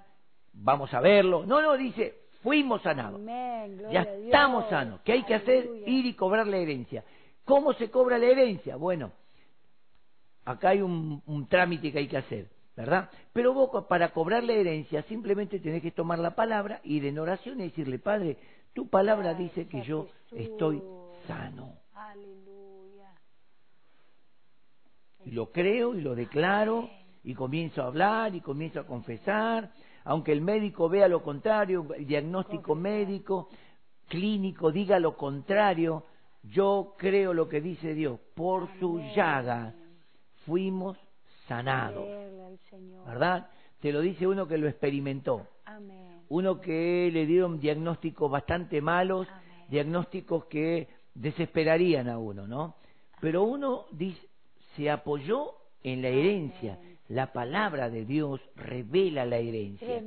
vamos 0.53 0.93
a 0.93 0.99
verlo, 0.99 1.43
no, 1.45 1.59
no, 1.61 1.75
dice, 1.75 2.21
fuimos 2.43 2.81
sanados. 2.83 3.19
Amén. 3.19 3.81
Ya 3.91 4.01
estamos 4.01 4.69
sanos. 4.69 5.01
¿Qué 5.01 5.13
hay 5.13 5.23
que 5.23 5.35
hacer? 5.35 5.69
Ir 5.87 6.05
y 6.05 6.13
cobrar 6.13 6.47
la 6.47 6.57
herencia. 6.57 7.03
¿Cómo 7.51 7.73
se 7.73 7.91
cobra 7.91 8.17
la 8.17 8.27
herencia? 8.27 8.77
Bueno, 8.77 9.11
acá 10.45 10.69
hay 10.69 10.81
un, 10.81 11.21
un 11.25 11.47
trámite 11.49 11.91
que 11.91 11.99
hay 11.99 12.07
que 12.07 12.15
hacer, 12.15 12.49
¿verdad? 12.77 13.09
Pero 13.33 13.53
vos 13.53 13.85
para 13.89 14.13
cobrar 14.13 14.41
la 14.45 14.53
herencia 14.53 15.03
simplemente 15.03 15.59
tenés 15.59 15.81
que 15.81 15.91
tomar 15.91 16.17
la 16.19 16.33
palabra, 16.33 16.79
ir 16.85 17.05
en 17.05 17.19
oración 17.19 17.59
y 17.59 17.63
decirle, 17.63 17.99
Padre, 17.99 18.37
tu 18.71 18.87
palabra 18.87 19.33
dice 19.33 19.67
que 19.67 19.81
yo 19.81 20.07
estoy 20.31 20.81
sano. 21.27 21.73
Aleluya. 21.93 23.11
Y 25.25 25.31
lo 25.31 25.51
creo 25.51 25.93
y 25.93 25.99
lo 25.99 26.15
declaro 26.15 26.89
y 27.21 27.33
comienzo 27.33 27.81
a 27.81 27.87
hablar 27.87 28.33
y 28.33 28.39
comienzo 28.39 28.79
a 28.79 28.85
confesar, 28.85 29.73
aunque 30.05 30.31
el 30.31 30.39
médico 30.39 30.87
vea 30.87 31.09
lo 31.09 31.21
contrario, 31.21 31.85
el 31.97 32.07
diagnóstico 32.07 32.75
médico, 32.75 33.49
clínico 34.07 34.71
diga 34.71 34.99
lo 34.99 35.17
contrario, 35.17 36.05
yo 36.43 36.95
creo 36.97 37.33
lo 37.33 37.47
que 37.47 37.61
dice 37.61 37.93
Dios, 37.93 38.19
por 38.35 38.67
su 38.79 38.99
llaga 39.15 39.73
fuimos 40.45 40.97
sanados. 41.47 42.05
¿verdad? 43.05 43.49
Te 43.79 43.91
lo 43.91 44.01
dice 44.01 44.27
uno 44.27 44.47
que 44.47 44.57
lo 44.57 44.67
experimentó, 44.67 45.47
Amén. 45.65 46.21
uno 46.29 46.61
que 46.61 47.09
le 47.11 47.25
dieron 47.25 47.59
diagnósticos 47.59 48.29
bastante 48.29 48.81
malos, 48.81 49.27
diagnósticos 49.69 50.45
que 50.45 50.87
desesperarían 51.15 52.09
a 52.09 52.17
uno, 52.17 52.47
¿no? 52.47 52.75
Pero 53.19 53.43
uno 53.43 53.85
dice, 53.91 54.27
se 54.75 54.89
apoyó 54.89 55.53
en 55.83 56.01
la 56.01 56.09
herencia. 56.09 56.79
La 57.07 57.33
palabra 57.33 57.89
de 57.89 58.05
Dios 58.05 58.39
revela 58.55 59.25
la 59.25 59.37
herencia. 59.37 60.01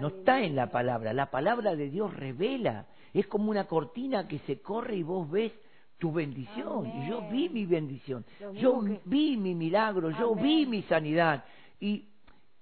No 0.00 0.08
está 0.08 0.40
en 0.42 0.56
la 0.56 0.70
palabra, 0.70 1.12
la 1.12 1.30
palabra 1.30 1.74
de 1.76 1.88
Dios 1.90 2.14
revela. 2.14 2.86
Es 3.12 3.26
como 3.26 3.50
una 3.50 3.64
cortina 3.66 4.26
que 4.26 4.38
se 4.40 4.60
corre 4.60 4.96
y 4.96 5.02
vos 5.02 5.30
ves 5.30 5.52
tu 5.98 6.12
bendición. 6.12 6.86
Y 6.86 7.08
yo 7.08 7.20
vi 7.30 7.46
Amén. 7.46 7.52
mi 7.54 7.64
bendición. 7.66 8.24
Yo 8.54 8.80
que- 8.84 9.00
vi 9.04 9.36
mi 9.36 9.54
milagro, 9.54 10.10
yo 10.10 10.32
Amén. 10.32 10.42
vi 10.44 10.66
mi 10.66 10.82
sanidad. 10.82 11.44
Y 11.80 12.06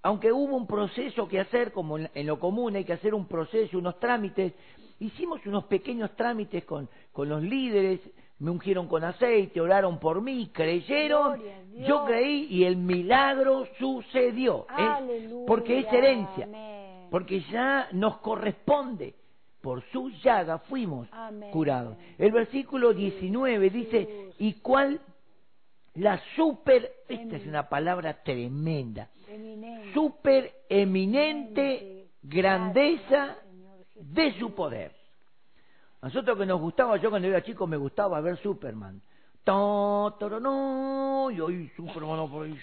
aunque 0.02 0.32
hubo 0.32 0.56
un 0.56 0.66
proceso 0.66 1.26
que 1.28 1.40
hacer, 1.40 1.72
como 1.72 1.96
en, 1.98 2.10
lo 2.26 2.38
común 2.38 2.76
hay 2.76 2.84
que 2.84 2.92
hacer 2.92 3.14
un 3.14 3.26
proceso, 3.26 3.78
unos 3.78 3.98
trámites, 3.98 4.52
hicimos 5.00 5.44
unos 5.46 5.64
pequeños 5.64 6.14
trámites 6.16 6.64
con, 6.64 6.88
con 7.12 7.28
los 7.28 7.42
líderes, 7.42 8.00
me 8.38 8.50
ungieron 8.50 8.88
con 8.88 9.04
aceite, 9.04 9.60
oraron 9.60 9.98
por 10.00 10.20
mí, 10.20 10.50
creyeron, 10.52 11.40
yo 11.86 12.04
creí 12.04 12.46
y 12.50 12.64
el 12.64 12.76
milagro 12.76 13.66
sucedió. 13.78 14.66
Aleluya. 14.68 15.46
porque 15.46 15.78
es 15.78 15.92
herencia, 15.92 16.44
Amén. 16.46 16.71
Porque 17.12 17.42
ya 17.42 17.88
nos 17.92 18.16
corresponde. 18.18 19.14
Por 19.60 19.84
su 19.92 20.08
llaga 20.24 20.58
fuimos 20.58 21.06
Amén. 21.12 21.52
curados. 21.52 21.96
El 22.18 22.32
versículo 22.32 22.92
19 22.92 23.70
dice, 23.70 24.30
¿y 24.38 24.54
cuál 24.54 24.98
la 25.94 26.18
super, 26.34 26.90
esta 27.06 27.36
es 27.36 27.46
una 27.46 27.68
palabra 27.68 28.22
tremenda, 28.22 29.10
super 29.92 30.64
eminente 30.68 32.08
grandeza 32.22 33.36
de 33.94 34.32
su 34.38 34.54
poder. 34.54 34.92
Nosotros 36.00 36.38
que 36.38 36.46
nos 36.46 36.60
gustaba, 36.60 36.96
yo 36.96 37.10
cuando 37.10 37.28
era 37.28 37.42
chico 37.42 37.66
me 37.66 37.76
gustaba 37.76 38.20
ver 38.22 38.38
Superman. 38.38 39.02
No, 39.46 41.30
y 41.30 41.40
hoy 41.40 41.70
Superman 41.76 42.16
no, 42.16 42.30
por 42.30 42.46
ahí, 42.46 42.58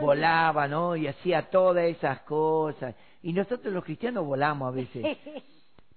volaba, 0.00 0.68
¿no? 0.68 0.96
Y 0.96 1.06
hacía 1.06 1.50
todas 1.50 1.84
esas 1.84 2.22
cosas. 2.22 2.94
Y 3.22 3.32
nosotros 3.32 3.72
los 3.72 3.84
cristianos 3.84 4.26
volamos 4.26 4.68
a 4.68 4.72
veces. 4.72 5.18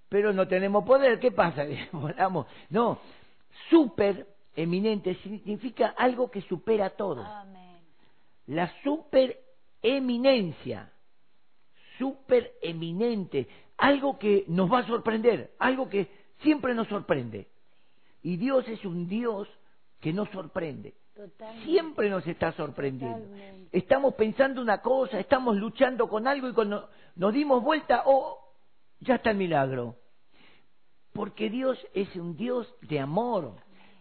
Pero 0.10 0.32
no 0.32 0.48
tenemos 0.48 0.86
poder, 0.86 1.20
¿qué 1.20 1.32
pasa? 1.32 1.66
Volamos. 1.92 2.46
No, 2.70 3.00
super 3.70 4.28
eminente 4.56 5.16
significa 5.16 5.96
algo 5.98 6.30
que 6.30 6.42
supera 6.42 6.92
todo. 6.92 7.24
Amén. 7.24 7.80
La 8.48 8.72
supereminencia, 8.84 10.92
supereminente, 11.98 13.48
algo 13.78 14.20
que 14.20 14.44
nos 14.48 14.72
va 14.72 14.80
a 14.80 14.88
sorprender, 14.88 15.54
algo 15.58 15.90
que 15.90 16.08
siempre 16.42 16.76
nos 16.76 16.88
sorprende. 16.90 17.48
Y 18.22 18.38
Dios 18.38 18.68
es 18.68 18.86
un 18.86 19.08
Dios 19.08 19.48
que 20.00 20.14
nos 20.14 20.30
sorprende. 20.30 20.94
Totalmente. 21.16 21.66
Siempre 21.66 22.10
nos 22.10 22.26
está 22.26 22.52
sorprendiendo. 22.54 23.20
Totalmente. 23.20 23.78
Estamos 23.78 24.16
pensando 24.16 24.62
una 24.62 24.82
cosa, 24.82 25.20
estamos 25.20 25.56
luchando 25.56 26.08
con 26.08 26.28
algo 26.28 26.50
y 26.50 26.54
cuando 26.54 26.90
nos 27.16 27.34
dimos 27.34 27.64
vuelta, 27.64 28.04
oh, 28.06 28.40
ya 29.00 29.16
está 29.16 29.32
el 29.32 29.38
milagro. 29.38 29.96
Porque 31.14 31.50
Dios 31.50 31.78
es 31.94 32.16
un 32.16 32.36
Dios 32.36 32.74
de 32.82 33.00
amor 33.00 33.56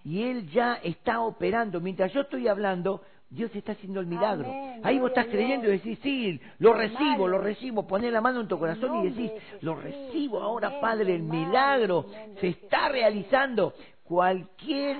y 0.05 0.23
Él 0.23 0.51
ya 0.51 0.75
está 0.83 1.21
operando. 1.21 1.81
Mientras 1.81 2.13
yo 2.13 2.23
estoy 2.23 2.49
hablando, 2.49 3.03
Dios 3.33 3.55
está 3.55 3.73
haciendo 3.73 4.01
el 4.01 4.07
milagro. 4.07 4.47
Amén, 4.47 4.81
Ahí 4.83 4.99
vos 4.99 5.11
estás 5.11 5.27
creyendo 5.27 5.69
y 5.69 5.79
decís, 5.79 5.99
sí, 6.03 6.41
lo 6.59 6.75
recibo, 6.75 7.29
lo 7.29 7.39
recibo. 7.39 7.87
Poné 7.87 8.11
la 8.11 8.21
mano 8.21 8.41
en 8.41 8.49
tu 8.49 8.59
corazón 8.59 9.05
y 9.05 9.11
decís, 9.11 9.31
de 9.33 9.59
lo 9.63 9.75
recibo 9.75 10.41
ahora, 10.43 10.81
Padre, 10.81 11.15
el 11.15 11.23
milagro 11.23 12.07
se 12.41 12.49
está 12.49 12.89
realizando. 12.89 13.75
Cualquier, 14.03 14.97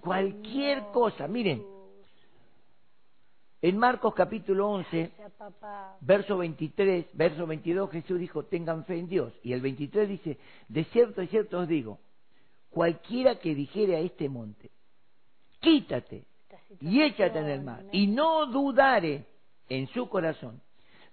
cualquier 0.00 0.82
cosa. 0.92 1.28
Miren, 1.28 1.64
en 3.62 3.76
Marcos 3.76 4.14
capítulo 4.14 4.68
11, 4.70 4.98
Gracias, 4.98 5.32
papá. 5.32 5.96
verso 6.00 6.38
23, 6.38 7.06
verso 7.12 7.46
22, 7.46 7.90
Jesús 7.90 8.18
dijo, 8.18 8.44
tengan 8.44 8.84
fe 8.84 8.98
en 8.98 9.08
Dios. 9.08 9.32
Y 9.42 9.52
el 9.52 9.60
23 9.60 10.08
dice, 10.08 10.38
de 10.68 10.84
cierto, 10.84 11.20
de 11.20 11.26
cierto 11.26 11.58
os 11.58 11.68
digo, 11.68 11.98
cualquiera 12.70 13.38
que 13.38 13.54
dijere 13.54 13.96
a 13.96 14.00
este 14.00 14.28
monte, 14.28 14.70
quítate 15.60 16.24
y 16.80 17.02
échate 17.02 17.38
en 17.38 17.48
el 17.48 17.62
mar, 17.62 17.84
y 17.92 18.06
no 18.06 18.46
dudare 18.46 19.26
en 19.68 19.86
su 19.88 20.08
corazón, 20.08 20.62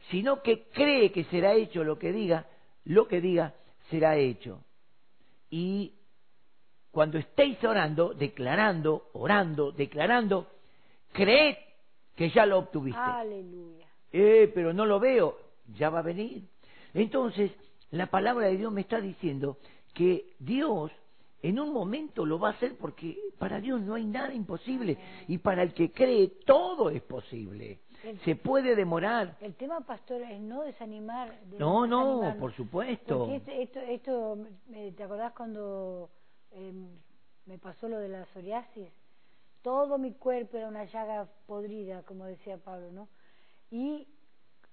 sino 0.10 0.42
que 0.42 0.68
cree 0.70 1.12
que 1.12 1.26
será 1.26 1.54
hecho 1.54 1.84
lo 1.84 2.00
que 2.00 2.14
diga, 2.14 2.48
lo 2.86 3.08
que 3.08 3.20
diga 3.20 3.54
será 3.90 4.16
hecho. 4.16 4.64
Y 5.50 5.94
cuando 6.92 7.18
estéis 7.18 7.64
orando, 7.64 8.14
declarando, 8.14 9.10
orando, 9.14 9.72
declarando, 9.72 10.48
creed 11.12 11.56
que 12.16 12.30
ya 12.30 12.46
lo 12.46 12.60
obtuviste. 12.60 13.00
Aleluya. 13.00 13.88
Eh, 14.12 14.52
pero 14.54 14.74
no 14.74 14.86
lo 14.86 15.00
veo, 15.00 15.38
ya 15.76 15.90
va 15.90 16.00
a 16.00 16.04
venir. 16.04 16.44
Entonces, 16.94 17.52
la 17.92 18.08
palabra 18.08 18.48
de 18.48 18.58
Dios 18.58 18.72
me 18.72 18.82
está 18.82 19.00
diciendo 19.00 19.58
que 19.94 20.34
Dios 20.40 20.92
en 21.44 21.60
un 21.60 21.72
momento 21.72 22.26
lo 22.26 22.40
va 22.40 22.50
a 22.50 22.52
hacer 22.54 22.76
porque 22.78 23.18
para 23.38 23.60
Dios 23.62 23.80
no 23.82 23.94
hay 23.94 24.06
nada 24.06 24.34
imposible 24.34 24.98
y 25.28 25.38
para 25.38 25.62
el 25.64 25.74
que 25.74 25.92
cree 25.92 26.28
todo 26.46 26.90
es 26.90 27.02
posible. 27.04 27.80
Se 28.24 28.36
puede 28.36 28.76
demorar. 28.76 29.38
El 29.42 29.56
tema, 29.56 29.82
pastor, 29.82 30.22
es 30.22 30.40
no 30.40 30.64
desanimar. 30.64 31.40
de- 31.46 31.60
No, 31.60 31.86
no, 31.86 32.36
por 32.40 32.54
supuesto. 32.56 33.30
Este- 33.32 33.62
esto, 33.62 33.80
esto, 33.82 34.38
eh, 34.74 34.94
¿te 34.96 35.04
acordás 35.04 35.34
cuando 35.34 36.10
eh, 36.58 36.74
me 37.46 37.58
pasó 37.58 37.88
lo 37.88 38.00
de 38.00 38.10
la 38.10 38.26
psoriasis? 38.34 38.90
Todo 39.62 39.98
mi 39.98 40.14
cuerpo 40.14 40.58
era 40.58 40.68
una 40.68 40.86
llaga 40.86 41.28
podrida, 41.46 42.04
como 42.04 42.26
decía 42.26 42.58
Pablo, 42.58 42.92
¿no? 42.92 43.08
Y 43.72 44.08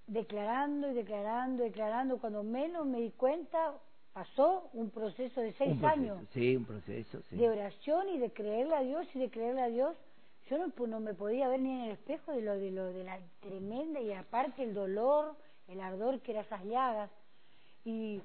declarando 0.07 0.91
y 0.91 0.95
declarando, 0.95 1.65
declarando, 1.65 2.19
cuando 2.19 2.43
menos 2.43 2.87
me 2.87 3.01
di 3.01 3.11
cuenta, 3.11 3.75
pasó 4.13 4.69
un 4.73 4.91
proceso 4.91 5.41
de 5.41 5.53
seis 5.55 5.79
proceso, 5.79 5.87
años 5.87 6.19
Sí, 6.33 6.57
un 6.57 6.65
proceso, 6.65 7.21
sí. 7.29 7.37
de 7.37 7.49
oración 7.49 8.09
y 8.11 8.19
de 8.19 8.33
creerle 8.33 8.77
a 8.77 8.81
Dios 8.81 9.07
y 9.15 9.19
de 9.19 9.31
creerle 9.31 9.63
a 9.63 9.69
Dios. 9.69 9.97
Yo 10.49 10.59
no, 10.59 10.87
no 10.87 11.01
me 11.01 11.15
podía 11.15 11.49
ver 11.49 11.61
ni 11.61 11.71
en 11.71 11.81
el 11.87 11.91
espejo 11.93 12.33
de 12.33 12.43
lo 12.43 12.57
de 12.57 12.71
lo 12.71 12.85
de 12.93 13.05
la 13.05 13.19
tremenda 13.41 14.01
y 14.01 14.13
aparte 14.13 14.63
el 14.63 14.75
dolor, 14.75 15.35
el 15.69 15.81
ardor 15.81 16.21
que 16.21 16.33
eran 16.33 16.45
esas 16.45 16.65
llagas. 16.65 17.11
Y 17.85 18.21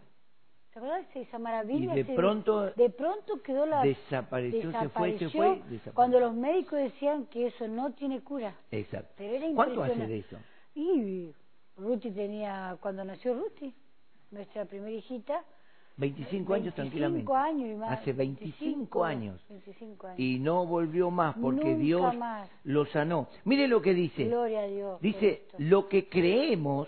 ¿te 0.79 0.85
acuerdas 0.85 1.13
de 1.13 1.21
esa 1.21 1.39
maravilla? 1.39 1.93
Y 1.93 2.03
de 2.03 2.15
pronto 2.15 2.71
de 2.71 2.89
pronto 2.89 3.41
quedó 3.41 3.65
la 3.65 3.83
desapareció, 3.83 4.61
se 4.61 4.67
fue, 4.67 4.71
se 4.71 4.77
desapareció 4.77 5.29
fue, 5.31 5.47
desapareció. 5.49 5.93
cuando 5.93 6.19
los 6.19 6.33
médicos 6.33 6.79
decían 6.79 7.25
que 7.25 7.47
eso 7.47 7.67
no 7.67 7.91
tiene 7.93 8.21
cura. 8.21 8.55
Exacto. 8.71 9.13
Pero 9.17 9.35
era 9.35 9.47
¿Cuánto 9.55 9.83
hace 9.83 10.07
de 10.07 10.17
eso? 10.19 10.37
Y 10.75 11.31
Ruti 11.77 12.11
tenía 12.11 12.77
cuando 12.81 13.03
nació 13.03 13.33
Ruti, 13.33 13.73
nuestra 14.31 14.65
primera 14.65 14.91
hijita, 14.91 15.43
25 15.97 16.53
años 16.53 16.75
25 16.75 16.75
tranquilamente. 16.75 17.33
años 17.33 17.69
y 17.69 17.75
más. 17.75 17.99
Hace 17.99 18.13
25 18.13 19.03
años. 19.03 19.45
25 19.49 20.07
años. 20.07 20.19
Y 20.19 20.39
no 20.39 20.65
volvió 20.65 21.11
más 21.11 21.35
porque 21.35 21.65
Nunca 21.65 21.81
Dios 21.81 22.15
más. 22.15 22.49
lo 22.63 22.85
sanó. 22.85 23.27
Mire 23.43 23.67
lo 23.67 23.81
que 23.81 23.93
dice. 23.93 24.25
Gloria 24.25 24.61
a 24.61 24.67
Dios. 24.67 25.01
Dice, 25.01 25.45
lo 25.57 25.89
que 25.89 26.07
creemos, 26.07 26.87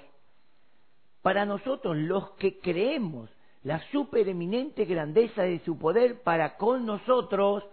para 1.22 1.46
nosotros 1.46 1.98
los 1.98 2.32
que 2.32 2.60
creemos 2.60 3.30
la 3.64 3.80
supereminente 3.92 4.86
grandeza 4.86 5.44
de 5.44 5.60
su 5.60 5.78
poder 5.78 6.22
para 6.24 6.58
con 6.58 6.86
nosotros, 6.86 7.64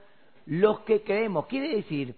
los 0.47 0.81
que 0.81 1.03
creemos. 1.03 1.47
Quiere 1.47 1.77
decir 1.77 2.15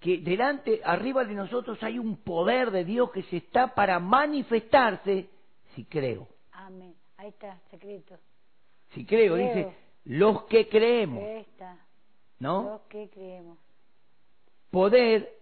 que 0.00 0.18
delante, 0.18 0.80
arriba 0.84 1.24
de 1.24 1.34
nosotros 1.34 1.82
hay 1.82 1.98
un 1.98 2.16
poder 2.18 2.70
de 2.70 2.84
Dios 2.84 3.10
que 3.10 3.22
se 3.24 3.38
está 3.38 3.74
para 3.74 3.98
manifestarse 3.98 5.28
si 5.74 5.84
creo. 5.84 6.28
Amén. 6.52 6.94
Ahí 7.16 7.28
está, 7.28 7.58
secreto. 7.70 8.16
Si 8.90 9.04
creo, 9.04 9.34
Creo. 9.34 9.48
dice, 9.48 9.76
los 10.04 10.44
que 10.44 10.68
creemos, 10.68 11.22
Ahí 11.22 11.40
está. 11.40 11.76
¿no? 12.38 12.62
Los 12.64 12.80
que 12.82 13.08
creemos. 13.10 13.58
poder, 14.70 15.32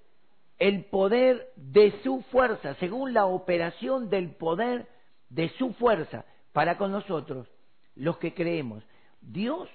el 0.59 0.85
poder 0.87 1.51
de 1.57 1.91
su 2.03 2.23
fuerza, 2.31 2.75
según 2.77 3.13
la 3.13 3.27
operación 3.27 4.09
del 4.09 4.31
poder 4.37 4.87
de 5.29 5.49
su 5.51 5.73
fuerza 5.75 6.25
para 6.53 6.77
con 6.79 6.93
nosotros, 6.93 7.49
los 7.97 8.19
que 8.19 8.35
creemos. 8.35 8.85
Dios, 9.21 9.69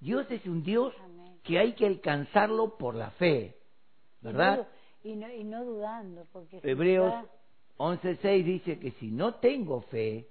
Dios 0.00 0.26
es 0.30 0.44
un 0.46 0.62
Dios 0.62 0.94
Amén. 1.04 1.38
que 1.42 1.58
hay 1.58 1.72
que 1.74 1.86
alcanzarlo 1.86 2.76
por 2.78 2.94
la 2.94 3.10
fe, 3.12 3.56
¿verdad? 4.20 4.66
Y 5.02 5.16
no, 5.16 5.32
y 5.32 5.44
no 5.44 5.64
dudando, 5.64 6.26
porque 6.32 6.60
si 6.60 6.68
Hebreos 6.68 7.12
está- 7.14 7.30
11.6 7.78 8.44
dice 8.44 8.78
que 8.78 8.90
si 8.92 9.10
no 9.10 9.34
tengo 9.36 9.80
fe, 9.82 10.28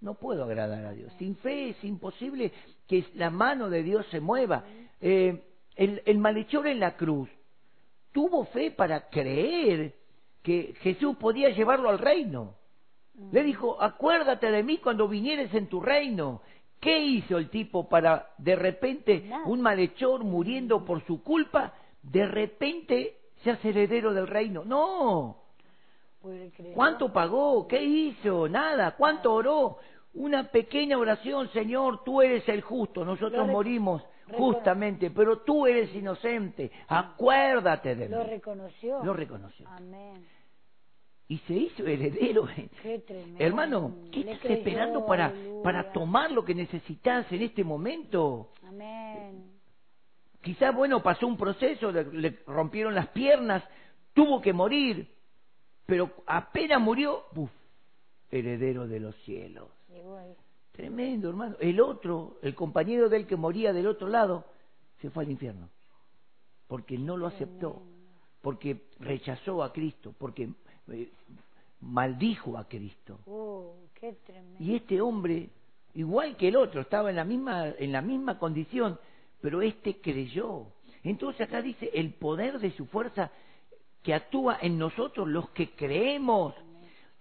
no 0.00 0.14
puedo 0.14 0.44
agradar 0.44 0.84
a 0.84 0.92
Dios. 0.92 1.10
Sin 1.18 1.34
fe 1.36 1.70
es 1.70 1.82
imposible 1.84 2.52
que 2.86 3.06
la 3.14 3.30
mano 3.30 3.70
de 3.70 3.82
Dios 3.82 4.06
se 4.10 4.20
mueva. 4.20 4.64
Eh, 5.00 5.42
el, 5.76 6.02
el 6.04 6.18
malhechor 6.18 6.66
en 6.66 6.80
la 6.80 6.94
cruz 6.96 7.30
tuvo 8.12 8.44
fe 8.46 8.70
para 8.70 9.08
creer 9.08 9.94
que 10.42 10.74
Jesús 10.80 11.16
podía 11.16 11.48
llevarlo 11.48 11.88
al 11.88 11.98
reino. 11.98 12.54
Le 13.30 13.42
dijo, 13.42 13.80
acuérdate 13.80 14.50
de 14.50 14.62
mí 14.62 14.78
cuando 14.78 15.08
vinieres 15.08 15.52
en 15.54 15.68
tu 15.68 15.80
reino. 15.80 16.40
¿Qué 16.80 16.98
hizo 16.98 17.38
el 17.38 17.48
tipo 17.48 17.88
para, 17.88 18.30
de 18.38 18.56
repente, 18.56 19.30
un 19.46 19.60
malhechor 19.60 20.24
muriendo 20.24 20.84
por 20.84 21.04
su 21.06 21.22
culpa, 21.22 21.72
de 22.02 22.26
repente 22.26 23.16
se 23.42 23.50
hace 23.52 23.70
heredero 23.70 24.12
del 24.12 24.26
reino? 24.26 24.64
No. 24.64 25.36
¿Cuánto 26.74 27.12
pagó? 27.12 27.66
¿Qué 27.68 27.82
hizo? 27.82 28.48
Nada. 28.48 28.96
¿Cuánto 28.96 29.32
oró? 29.32 29.78
Una 30.14 30.44
pequeña 30.44 30.96
oración, 30.98 31.48
Señor, 31.48 32.04
tú 32.04 32.22
eres 32.22 32.48
el 32.48 32.60
justo, 32.60 33.04
nosotros 33.04 33.46
Lo 33.46 33.52
morimos 33.52 34.02
justamente, 34.32 35.10
pero 35.10 35.38
tú 35.38 35.66
eres 35.66 35.94
inocente, 35.94 36.70
acuérdate 36.88 37.94
de 37.94 38.08
Lo 38.08 38.18
mí. 38.18 38.30
reconoció. 38.30 39.02
Lo 39.04 39.12
reconoció. 39.12 39.68
Amén. 39.68 40.24
Y 41.28 41.38
se 41.38 41.54
hizo 41.54 41.86
heredero. 41.86 42.46
Qué 42.82 42.98
tremendo. 43.00 43.42
Hermano, 43.42 43.96
¿qué 44.12 44.20
Le 44.24 44.32
estás 44.32 44.40
creyó, 44.46 44.58
esperando 44.58 45.06
para, 45.06 45.26
aleluya. 45.26 45.62
para 45.62 45.92
tomar 45.92 46.30
lo 46.30 46.44
que 46.44 46.54
necesitas 46.54 47.30
en 47.32 47.42
este 47.42 47.64
momento? 47.64 48.50
Amén. 48.62 49.50
Quizás, 50.42 50.74
bueno, 50.74 51.02
pasó 51.02 51.26
un 51.26 51.38
proceso, 51.38 51.90
le, 51.90 52.04
le 52.12 52.38
rompieron 52.46 52.94
las 52.94 53.08
piernas, 53.08 53.64
tuvo 54.12 54.42
que 54.42 54.52
morir, 54.52 55.08
pero 55.86 56.10
apenas 56.26 56.80
murió, 56.80 57.24
¡buf! 57.32 57.50
heredero 58.30 58.86
de 58.86 59.00
los 59.00 59.14
cielos. 59.24 59.68
Tremendo, 60.72 61.28
hermano. 61.28 61.56
El 61.60 61.80
otro, 61.80 62.38
el 62.42 62.54
compañero 62.54 63.08
del 63.08 63.26
que 63.26 63.36
moría 63.36 63.72
del 63.72 63.86
otro 63.86 64.08
lado, 64.08 64.44
se 65.00 65.08
fue 65.08 65.24
al 65.24 65.30
infierno. 65.30 65.70
Porque 66.66 66.98
no 66.98 67.16
lo 67.16 67.28
aceptó, 67.28 67.82
porque 68.42 68.88
rechazó 68.98 69.62
a 69.62 69.72
Cristo, 69.72 70.14
porque 70.18 70.48
eh, 70.88 71.10
maldijo 71.80 72.56
a 72.58 72.66
Cristo. 72.68 73.20
Oh, 73.26 73.76
qué 73.94 74.12
tremendo. 74.24 74.62
Y 74.62 74.76
este 74.76 75.00
hombre, 75.00 75.50
igual 75.94 76.36
que 76.36 76.48
el 76.48 76.56
otro, 76.56 76.80
estaba 76.80 77.10
en 77.10 77.16
la 77.16 77.24
misma, 77.24 77.68
en 77.68 77.92
la 77.92 78.02
misma 78.02 78.38
condición, 78.38 78.98
pero 79.40 79.62
este 79.62 80.00
creyó. 80.00 80.66
Entonces 81.02 81.42
acá 81.42 81.60
dice 81.60 81.90
el 81.92 82.14
poder 82.14 82.58
de 82.58 82.70
su 82.72 82.86
fuerza 82.86 83.30
que 84.02 84.14
actúa 84.14 84.58
en 84.60 84.78
nosotros 84.78 85.28
los 85.28 85.50
que 85.50 85.70
creemos, 85.70 86.54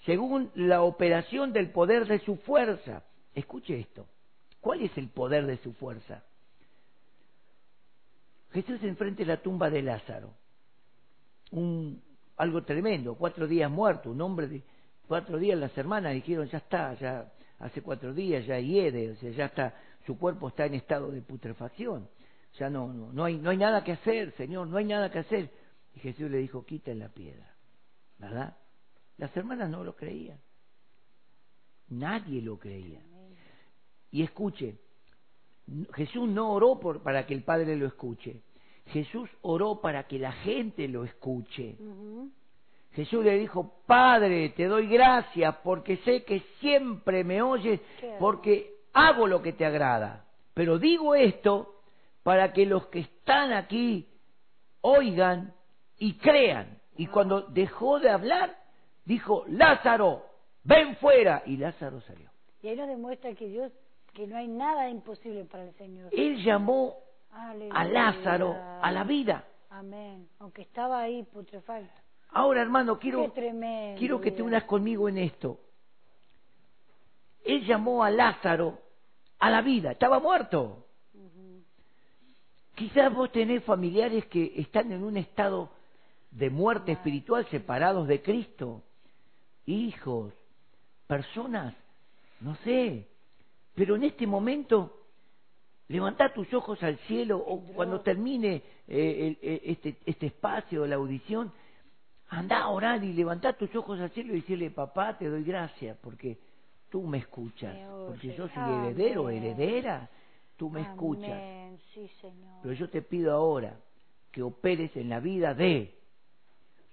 según 0.05 0.51
la 0.55 0.83
operación 0.83 1.53
del 1.53 1.71
poder 1.71 2.05
de 2.07 2.19
su 2.19 2.35
fuerza. 2.37 3.03
Escuche 3.33 3.79
esto. 3.79 4.05
¿Cuál 4.59 4.81
es 4.81 4.97
el 4.97 5.09
poder 5.09 5.45
de 5.45 5.57
su 5.57 5.73
fuerza? 5.73 6.23
Jesús 8.51 8.83
enfrente 8.83 9.23
de 9.23 9.27
la 9.33 9.41
tumba 9.41 9.69
de 9.69 9.81
Lázaro. 9.81 10.33
Un, 11.51 12.01
algo 12.37 12.63
tremendo, 12.63 13.15
cuatro 13.15 13.47
días 13.47 13.69
muerto, 13.69 14.11
un 14.11 14.21
hombre 14.21 14.47
de 14.47 14.63
cuatro 15.07 15.37
días, 15.37 15.57
las 15.57 15.77
hermanas 15.77 16.13
dijeron, 16.13 16.47
ya 16.47 16.57
está, 16.57 16.93
ya 16.95 17.31
hace 17.59 17.81
cuatro 17.81 18.13
días, 18.13 18.45
ya 18.45 18.59
hiede, 18.59 19.11
o 19.11 19.15
sea, 19.15 19.31
ya 19.31 19.45
está, 19.45 19.75
su 20.05 20.17
cuerpo 20.17 20.47
está 20.49 20.65
en 20.65 20.75
estado 20.75 21.11
de 21.11 21.21
putrefacción, 21.21 22.09
ya 22.57 22.69
no, 22.69 22.91
no, 22.91 23.13
no 23.13 23.25
hay, 23.25 23.37
no 23.37 23.49
hay 23.49 23.57
nada 23.57 23.83
que 23.83 23.93
hacer, 23.93 24.31
Señor, 24.33 24.67
no 24.67 24.77
hay 24.77 24.85
nada 24.85 25.11
que 25.11 25.19
hacer. 25.19 25.51
Y 25.95 25.99
Jesús 25.99 26.29
le 26.29 26.39
dijo, 26.39 26.65
quiten 26.65 26.99
la 26.99 27.09
piedra, 27.09 27.55
¿verdad? 28.17 28.57
Las 29.17 29.35
hermanas 29.37 29.69
no 29.69 29.83
lo 29.83 29.95
creían, 29.95 30.39
nadie 31.89 32.41
lo 32.41 32.57
creía. 32.57 33.01
Y 34.11 34.23
escuche, 34.23 34.77
Jesús 35.93 36.27
no 36.29 36.51
oró 36.51 36.79
por, 36.79 37.01
para 37.01 37.25
que 37.25 37.33
el 37.33 37.43
Padre 37.43 37.75
lo 37.75 37.87
escuche, 37.87 38.41
Jesús 38.87 39.29
oró 39.41 39.81
para 39.81 40.03
que 40.03 40.19
la 40.19 40.31
gente 40.31 40.87
lo 40.87 41.03
escuche. 41.03 41.77
Jesús 42.93 43.23
le 43.23 43.37
dijo, 43.37 43.73
Padre, 43.87 44.49
te 44.49 44.65
doy 44.65 44.87
gracias 44.87 45.55
porque 45.63 45.97
sé 45.97 46.23
que 46.23 46.41
siempre 46.59 47.23
me 47.23 47.41
oyes, 47.41 47.79
porque 48.19 48.75
hago 48.93 49.27
lo 49.27 49.41
que 49.41 49.53
te 49.53 49.65
agrada. 49.65 50.25
Pero 50.53 50.77
digo 50.77 51.15
esto 51.15 51.81
para 52.21 52.53
que 52.53 52.65
los 52.65 52.87
que 52.87 52.99
están 52.99 53.51
aquí 53.51 54.07
oigan 54.81 55.53
y 55.97 56.13
crean. 56.17 56.79
Y 56.95 57.07
cuando 57.07 57.41
dejó 57.41 57.99
de 57.99 58.09
hablar, 58.09 58.55
dijo, 59.05 59.45
Lázaro, 59.47 60.25
ven 60.63 60.95
fuera. 60.97 61.41
Y 61.45 61.57
Lázaro 61.57 62.01
salió. 62.01 62.29
Y 62.61 62.67
ahí 62.67 62.75
nos 62.75 62.87
demuestra 62.87 63.33
que 63.33 63.47
Dios, 63.47 63.71
que 64.13 64.27
no 64.27 64.37
hay 64.37 64.47
nada 64.47 64.89
imposible 64.89 65.45
para 65.45 65.63
el 65.63 65.73
Señor. 65.73 66.09
Él 66.13 66.43
llamó 66.43 66.95
Aleluya. 67.33 67.79
a 67.79 67.85
Lázaro 67.85 68.55
a 68.81 68.91
la 68.91 69.03
vida. 69.03 69.43
Amén. 69.69 70.27
Aunque 70.39 70.61
estaba 70.61 71.01
ahí 71.01 71.23
putrefacto. 71.23 71.91
Ahora, 72.29 72.61
hermano, 72.61 72.97
quiero, 72.97 73.31
quiero 73.97 74.19
que 74.19 74.31
te 74.31 74.41
unas 74.41 74.63
conmigo 74.63 75.07
en 75.07 75.19
esto. 75.19 75.59
Él 77.43 77.65
llamó 77.65 78.03
a 78.03 78.09
Lázaro 78.09 78.79
a 79.39 79.49
la 79.49 79.61
vida, 79.61 79.91
estaba 79.91 80.19
muerto. 80.19 80.87
Quizás 82.75 83.13
vos 83.13 83.31
tenés 83.31 83.63
familiares 83.63 84.25
que 84.25 84.53
están 84.55 84.91
en 84.91 85.03
un 85.03 85.17
estado 85.17 85.69
de 86.31 86.49
muerte 86.49 86.93
espiritual, 86.93 87.45
separados 87.51 88.07
de 88.07 88.21
Cristo. 88.21 88.81
Hijos, 89.65 90.33
personas, 91.05 91.75
no 92.39 92.55
sé. 92.63 93.07
Pero 93.75 93.95
en 93.95 94.05
este 94.05 94.25
momento 94.25 95.02
levantá 95.93 96.33
tus 96.33 96.51
ojos 96.55 96.81
al 96.81 96.97
cielo 97.05 97.37
o 97.37 97.59
cuando 97.75 98.01
termine 98.01 98.63
eh, 98.87 99.27
el- 99.27 99.37
eh, 99.47 99.61
este, 99.65 99.97
este 100.07 100.25
espacio, 100.25 100.87
la 100.87 100.95
audición, 100.95 101.51
anda 102.29 102.61
a 102.61 102.69
orar 102.69 103.03
y 103.03 103.13
levantá 103.13 103.53
tus 103.53 103.73
ojos 103.75 103.99
al 103.99 104.09
cielo 104.09 104.33
y 104.33 104.37
decirle, 104.41 104.71
papá, 104.71 105.15
te 105.19 105.29
doy 105.29 105.43
gracias 105.43 105.95
porque 106.01 106.39
tú 106.89 107.03
me 107.03 107.19
escuchas, 107.19 107.77
porque 108.07 108.33
yo 108.35 108.47
soy 108.47 108.63
heredero, 108.71 109.29
heredera, 109.29 110.09
tú 110.57 110.71
me 110.71 110.81
escuchas. 110.81 111.27
Amén. 111.29 111.77
Sí, 111.93 112.07
Señor. 112.19 112.49
Pero 112.63 112.73
yo 112.73 112.89
te 112.89 113.03
pido 113.03 113.31
ahora 113.33 113.77
que 114.31 114.41
operes 114.41 114.95
en 114.97 115.09
la 115.09 115.19
vida 115.19 115.53
de. 115.53 115.93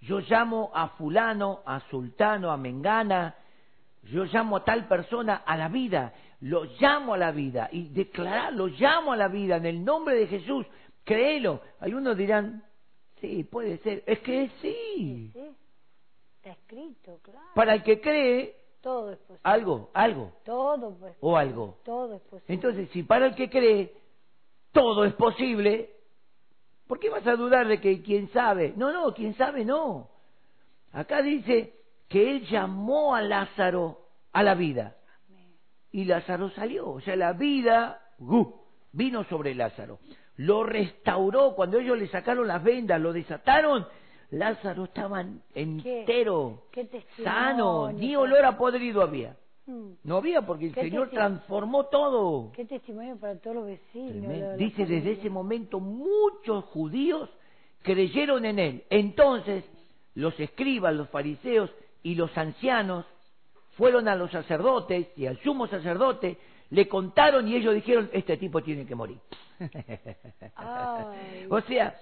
Yo 0.03 0.21
llamo 0.21 0.71
a 0.75 0.89
fulano, 0.91 1.61
a 1.65 1.81
sultano, 1.89 2.51
a 2.51 2.59
mengana, 2.59 3.35
yo 4.03 4.25
llamo 4.25 4.57
a 4.57 4.65
tal 4.65 4.87
persona 4.89 5.37
a 5.47 5.57
la 5.57 5.69
vida, 5.69 6.13
lo 6.41 6.65
llamo 6.81 7.15
a 7.15 7.19
la 7.19 7.33
vida 7.33 7.69
y 7.71 7.89
declarar, 7.89 8.53
lo 8.53 8.67
llamo 8.69 9.13
a 9.13 9.17
la 9.17 9.29
vida 9.29 9.57
en 9.57 9.67
el 9.67 9.85
nombre 9.85 10.17
de 10.17 10.27
Jesús, 10.27 10.67
créelo. 11.05 11.61
Algunos 11.81 12.17
dirán, 12.17 12.65
sí, 13.21 13.45
puede 13.45 13.79
ser, 13.79 14.03
es 14.07 14.19
que 14.21 14.51
sí. 14.63 15.31
Sí. 15.33 15.57
Está 16.37 16.53
escrito, 16.53 17.19
claro. 17.23 17.47
Para 17.55 17.75
el 17.75 17.83
que 17.83 18.01
cree, 18.01 18.57
Todo 18.81 19.13
es 19.13 19.19
posible. 19.19 19.41
algo, 19.43 19.91
algo, 19.93 20.33
Todo 20.45 20.97
pues. 20.99 21.15
o 21.21 21.37
algo. 21.37 21.79
Todo 21.85 22.15
es 22.15 22.23
posible. 22.23 22.55
Entonces, 22.55 22.89
si 22.91 23.03
para 23.03 23.27
el 23.27 23.35
que 23.35 23.51
cree 23.51 23.93
todo 24.73 25.05
es 25.05 25.13
posible, 25.15 25.91
¿por 26.87 26.99
qué 26.99 27.11
vas 27.11 27.27
a 27.27 27.37
dudar 27.37 27.69
de 27.69 27.81
que 27.81 28.01
quién 28.01 28.31
sabe? 28.33 28.73
No, 28.77 28.91
no, 28.93 29.13
quién 29.13 29.35
sabe 29.35 29.65
no. 29.67 30.09
Acá 30.93 31.21
dice 31.21 31.75
que 32.11 32.29
él 32.29 32.47
llamó 32.47 33.15
a 33.15 33.23
Lázaro 33.23 34.01
a 34.33 34.43
la 34.43 34.55
vida 34.55 34.97
y 35.93 36.05
Lázaro 36.05 36.51
salió. 36.51 36.91
O 36.91 37.01
sea, 37.01 37.15
la 37.15 37.33
vida 37.33 38.03
vino 38.93 39.25
sobre 39.25 39.55
Lázaro. 39.55 40.01
Lo 40.37 40.65
restauró 40.65 41.55
cuando 41.55 41.79
ellos 41.79 41.97
le 41.97 42.09
sacaron 42.09 42.49
las 42.49 42.63
vendas, 42.65 43.01
lo 43.01 43.13
desataron. 43.13 43.87
Lázaro 44.31 44.85
estaba 44.85 45.25
entero, 45.55 46.65
qué 46.73 46.89
sano, 47.23 47.93
ni 47.93 48.15
olor 48.17 48.45
a 48.45 48.59
podrido 48.59 49.03
había. 49.03 49.37
Mm. 49.67 49.91
No 50.03 50.17
había 50.17 50.43
porque 50.43 50.67
el 50.67 50.75
¿Qué 50.75 50.83
Señor 50.83 51.11
transformó 51.11 51.87
todo. 51.87 52.51
Qué 52.53 52.65
testimonio 52.65 53.17
para 53.19 53.39
todos 53.39 53.57
los 53.57 53.67
vecinos. 53.67 54.57
Dice 54.57 54.83
desde 54.83 54.99
familia. 54.99 55.13
ese 55.13 55.31
momento 55.31 55.79
muchos 55.79 56.65
judíos 56.67 57.31
creyeron 57.83 58.45
en 58.45 58.59
él. 58.59 58.85
Entonces 58.91 59.65
los 60.15 60.39
escribas, 60.41 60.95
los 60.95 61.09
fariseos 61.11 61.71
y 62.03 62.15
los 62.15 62.37
ancianos 62.37 63.07
fueron 63.77 64.09
a 64.09 64.15
los 64.17 64.31
sacerdotes 64.31 65.09
y 65.17 65.27
al 65.27 65.39
sumo 65.43 65.67
sacerdote, 65.67 66.39
le 66.71 66.87
contaron 66.89 67.49
y 67.49 67.57
ellos 67.57 67.75
dijeron, 67.75 68.11
este 68.13 68.37
tipo 68.37 68.63
tiene 68.63 68.87
que 68.87 68.95
morir. 68.95 69.19
Ay. 70.57 71.47
o 71.51 71.61
sea, 71.63 71.99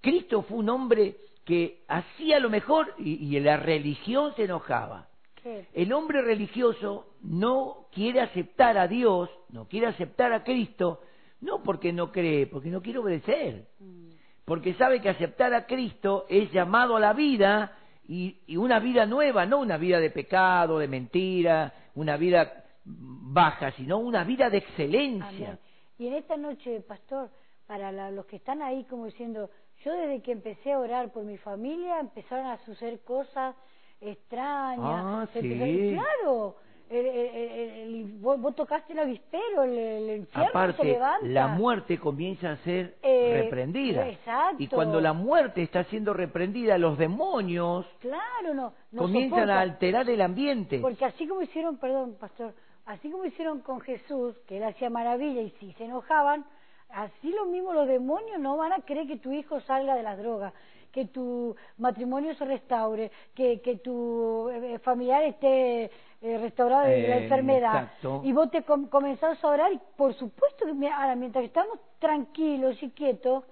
Cristo 0.00 0.42
fue 0.42 0.58
un 0.58 0.68
hombre 0.68 1.16
que 1.44 1.82
hacía 1.88 2.38
lo 2.40 2.50
mejor 2.50 2.94
y, 2.98 3.36
y 3.36 3.40
la 3.40 3.56
religión 3.56 4.34
se 4.36 4.44
enojaba. 4.44 5.08
Qué- 5.42 5.66
El 5.74 5.92
hombre 5.92 6.22
religioso 6.22 7.06
no 7.22 7.86
quiere 7.92 8.20
aceptar 8.20 8.78
a 8.78 8.86
Dios, 8.88 9.28
no 9.50 9.66
quiere 9.66 9.88
aceptar 9.88 10.32
a 10.32 10.44
Cristo, 10.44 11.00
no 11.40 11.62
porque 11.62 11.92
no 11.92 12.12
cree, 12.12 12.46
porque 12.46 12.70
no 12.70 12.80
quiere 12.82 12.98
obedecer, 13.00 13.66
Mm. 13.80 14.10
porque 14.44 14.74
sabe 14.74 15.00
que 15.00 15.08
aceptar 15.08 15.52
a 15.54 15.66
Cristo 15.66 16.26
es 16.28 16.50
llamado 16.52 16.96
a 16.96 17.00
la 17.00 17.12
vida 17.12 17.76
y, 18.12 18.42
y 18.46 18.56
una 18.58 18.78
vida 18.78 19.06
nueva, 19.06 19.46
no 19.46 19.58
una 19.60 19.78
vida 19.78 19.98
de 19.98 20.10
pecado, 20.10 20.78
de 20.78 20.86
mentira, 20.86 21.72
una 21.94 22.16
vida 22.18 22.64
baja, 22.84 23.70
sino 23.72 23.98
una 23.98 24.22
vida 24.24 24.50
de 24.50 24.58
excelencia. 24.58 25.46
Amén. 25.48 25.58
Y 25.98 26.08
en 26.08 26.14
esta 26.14 26.36
noche, 26.36 26.80
pastor, 26.82 27.30
para 27.66 27.90
la- 27.90 28.10
los 28.10 28.26
que 28.26 28.36
están 28.36 28.60
ahí 28.60 28.84
como 28.84 29.06
diciendo, 29.06 29.48
yo 29.82 29.92
desde 29.92 30.20
que 30.20 30.32
empecé 30.32 30.72
a 30.72 30.78
orar 30.78 31.10
por 31.10 31.24
mi 31.24 31.38
familia 31.38 32.00
empezaron 32.00 32.46
a 32.46 32.58
suceder 32.66 33.00
cosas 33.00 33.54
extrañas. 34.00 35.04
Ah, 35.06 35.26
sí. 35.32 35.94
claro, 35.94 36.56
el- 36.92 37.06
el- 37.06 37.36
el- 37.36 37.94
el- 37.94 38.04
vos, 38.20 38.40
vos 38.40 38.54
tocaste 38.54 38.92
el 38.92 38.98
avispero, 39.00 39.62
el, 39.64 39.78
el 39.78 40.16
infierno 40.18 40.50
se 40.52 40.58
Aparte, 40.58 40.84
levanta. 40.84 41.26
la 41.26 41.48
muerte 41.48 41.98
comienza 41.98 42.52
a 42.52 42.56
ser 42.58 42.96
Eh, 43.02 43.40
reprendida. 43.42 44.06
exacto. 44.08 44.62
Y 44.62 44.66
cuando 44.68 45.00
la 45.00 45.12
muerte 45.12 45.62
está 45.62 45.84
siendo 45.84 46.12
reprendida, 46.14 46.76
los 46.78 46.98
demonios 46.98 47.86
Claro, 48.00 48.54
no. 48.54 48.72
no 48.92 49.02
comienzan 49.02 49.38
soporta. 49.40 49.58
a 49.58 49.60
alterar 49.62 50.10
el 50.10 50.20
ambiente. 50.20 50.78
Porque 50.80 51.04
así 51.04 51.26
como 51.26 51.42
hicieron, 51.42 51.76
perdón, 51.78 52.16
pastor, 52.20 52.52
así 52.86 53.10
como 53.10 53.24
hicieron 53.24 53.60
con 53.60 53.80
Jesús, 53.80 54.36
que 54.46 54.58
él 54.58 54.64
hacía 54.64 54.90
maravilla 54.90 55.40
y 55.42 55.50
si 55.60 55.72
se 55.74 55.84
enojaban, 55.84 56.44
así 56.90 57.30
lo 57.32 57.46
mismo 57.46 57.72
los 57.72 57.88
demonios 57.88 58.38
no 58.38 58.56
van 58.56 58.72
a 58.72 58.80
querer 58.80 59.06
que 59.06 59.16
tu 59.16 59.32
hijo 59.32 59.60
salga 59.60 59.94
de 59.94 60.02
las 60.02 60.18
drogas, 60.18 60.52
que 60.92 61.06
tu 61.06 61.56
matrimonio 61.78 62.34
se 62.34 62.44
restaure, 62.44 63.10
que, 63.34 63.62
que 63.62 63.76
tu 63.76 64.50
eh, 64.50 64.78
familiar 64.80 65.22
esté 65.24 65.90
eh, 66.22 66.38
restaurado 66.38 66.84
de 66.88 67.08
la 67.08 67.16
Eh, 67.18 67.22
enfermedad. 67.24 67.82
exacto. 67.84 68.20
Y 68.24 68.32
vos 68.32 68.50
te 68.50 68.62
com- 68.62 68.86
comenzás 68.88 69.42
a 69.44 69.48
orar 69.48 69.72
y 69.72 69.80
por 69.96 70.14
supuesto 70.14 70.64
que 70.66 70.88
ahora 70.88 71.16
mientras 71.16 71.44
estamos 71.44 71.78
tranquilos 71.98 72.80
y 72.82 72.90
quietos, 72.90 73.44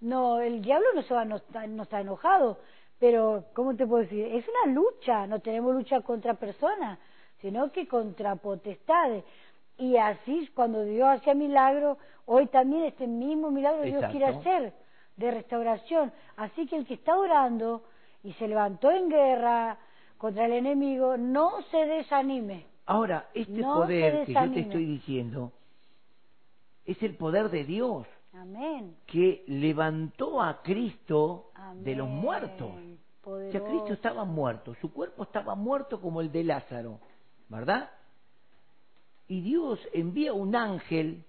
no, 0.00 0.40
el 0.40 0.62
diablo 0.62 0.86
no 0.94 1.02
se 1.02 1.14
va, 1.14 1.24
no 1.24 1.36
está, 1.36 1.66
no 1.66 1.82
está 1.84 2.00
enojado, 2.00 2.58
pero 2.98 3.44
¿cómo 3.54 3.74
te 3.76 3.86
puedo 3.86 4.02
decir? 4.02 4.26
Es 4.34 4.44
una 4.48 4.72
lucha, 4.74 5.26
no 5.26 5.40
tenemos 5.40 5.74
lucha 5.74 6.00
contra 6.00 6.34
personas, 6.34 6.98
sino 7.40 7.70
que 7.72 7.86
contra 7.86 8.36
potestades. 8.36 9.24
Y 9.78 9.96
así 9.98 10.48
cuando 10.54 10.84
Dios 10.84 11.08
hacía 11.08 11.34
milagros, 11.34 11.98
hoy 12.24 12.46
también 12.46 12.84
este 12.84 13.06
mismo 13.06 13.50
milagro 13.50 13.82
Dios 13.82 14.02
quiere 14.10 14.26
hacer 14.26 14.72
de 15.16 15.30
restauración. 15.30 16.12
Así 16.36 16.66
que 16.66 16.76
el 16.76 16.86
que 16.86 16.94
está 16.94 17.16
orando 17.18 17.82
y 18.22 18.32
se 18.34 18.48
levantó 18.48 18.90
en 18.90 19.08
guerra 19.10 19.78
contra 20.18 20.46
el 20.46 20.52
enemigo, 20.52 21.16
no 21.16 21.62
se 21.70 21.78
desanime. 21.78 22.66
Ahora, 22.86 23.28
este 23.34 23.52
No 23.52 23.74
poder 23.74 24.24
que 24.26 24.32
yo 24.32 24.52
te 24.52 24.60
estoy 24.60 24.84
diciendo 24.84 25.52
es 26.84 27.02
el 27.02 27.16
poder 27.16 27.50
de 27.50 27.64
Dios 27.64 28.06
Amén. 28.32 28.96
que 29.06 29.44
levantó 29.48 30.40
a 30.40 30.62
Cristo 30.62 31.50
de 31.82 31.96
los 31.96 32.08
muertos. 32.08 32.70
O 32.70 33.50
sea, 33.50 33.60
Poderoso. 33.60 33.64
Cristo 33.64 33.92
estaba 33.92 34.24
muerto, 34.24 34.76
su 34.80 34.92
cuerpo 34.92 35.24
estaba 35.24 35.56
muerto 35.56 36.00
como 36.00 36.20
el 36.20 36.30
de 36.30 36.44
Lázaro, 36.44 37.00
¿verdad? 37.48 37.90
Y 39.26 39.40
Dios 39.40 39.80
envía 39.92 40.32
un 40.32 40.54
ángel, 40.54 41.24